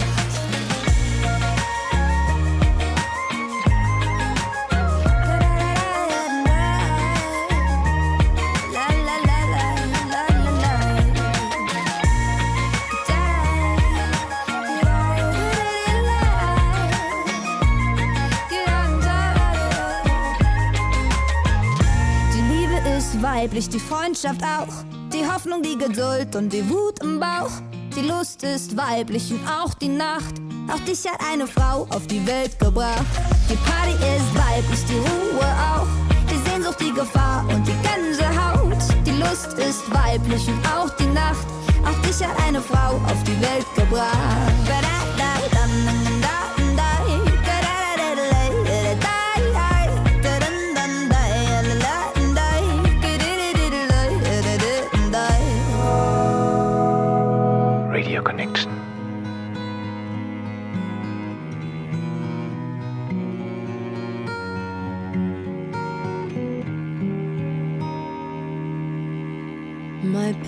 Weiblich, 23.48 23.70
die 23.70 23.80
Freundschaft 23.80 24.44
auch. 24.44 24.74
Die 25.14 25.26
Hoffnung, 25.26 25.62
die 25.62 25.78
Geduld 25.78 26.36
und 26.36 26.52
die 26.52 26.70
Wut 26.70 27.00
im 27.02 27.18
Bauch. 27.18 27.50
Die 27.96 28.02
Lust 28.02 28.44
ist 28.44 28.76
weiblich 28.76 29.32
und 29.32 29.40
auch 29.48 29.74
die 29.76 29.88
Nacht. 29.88 30.36
Auch 30.70 30.80
dich 30.82 31.06
hat 31.10 31.22
eine 31.32 31.48
Frau 31.48 31.88
auf 31.90 32.06
die 32.08 32.26
Welt 32.28 32.60
gebracht. 32.60 33.06
Die 33.50 33.56
Party 33.56 33.94
ist 33.94 34.36
weiblich, 34.36 34.84
die 34.90 34.96
Ruhe 34.96 35.50
auch. 35.74 35.88
Die 36.30 36.50
Sehnsucht, 36.50 36.82
die 36.82 36.92
Gefahr 36.92 37.46
und 37.48 37.66
die 37.66 37.76
Gänsehaut. 37.88 39.06
Die 39.06 39.12
Lust 39.12 39.54
ist 39.54 39.84
weiblich 39.94 40.46
und 40.50 40.60
auch 40.68 40.90
die 40.98 41.08
Nacht. 41.08 41.48
Auch 41.86 42.02
dich 42.06 42.22
hat 42.28 42.38
eine 42.46 42.62
Frau 42.62 42.96
auf 43.06 43.24
die 43.24 43.40
Welt 43.42 43.68
gebracht. 43.78 45.17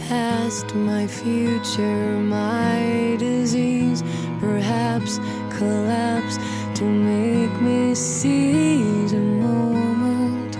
Past, 0.10 0.74
my 0.74 1.06
future, 1.06 2.18
my 2.18 3.16
disease, 3.20 4.02
perhaps 4.40 5.20
collapse 5.52 6.38
to 6.74 6.84
make 6.84 7.62
me 7.62 7.94
seize 7.94 9.14
a 9.14 9.20
moment. 9.20 10.58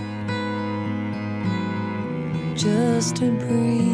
Just 2.56 3.16
to 3.16 3.32
breeze. 3.32 3.89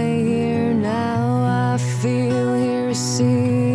Here 0.00 0.72
now? 0.72 1.74
I 1.74 1.78
feel 1.78 2.54
here 2.54 2.94
seeing 2.94 3.69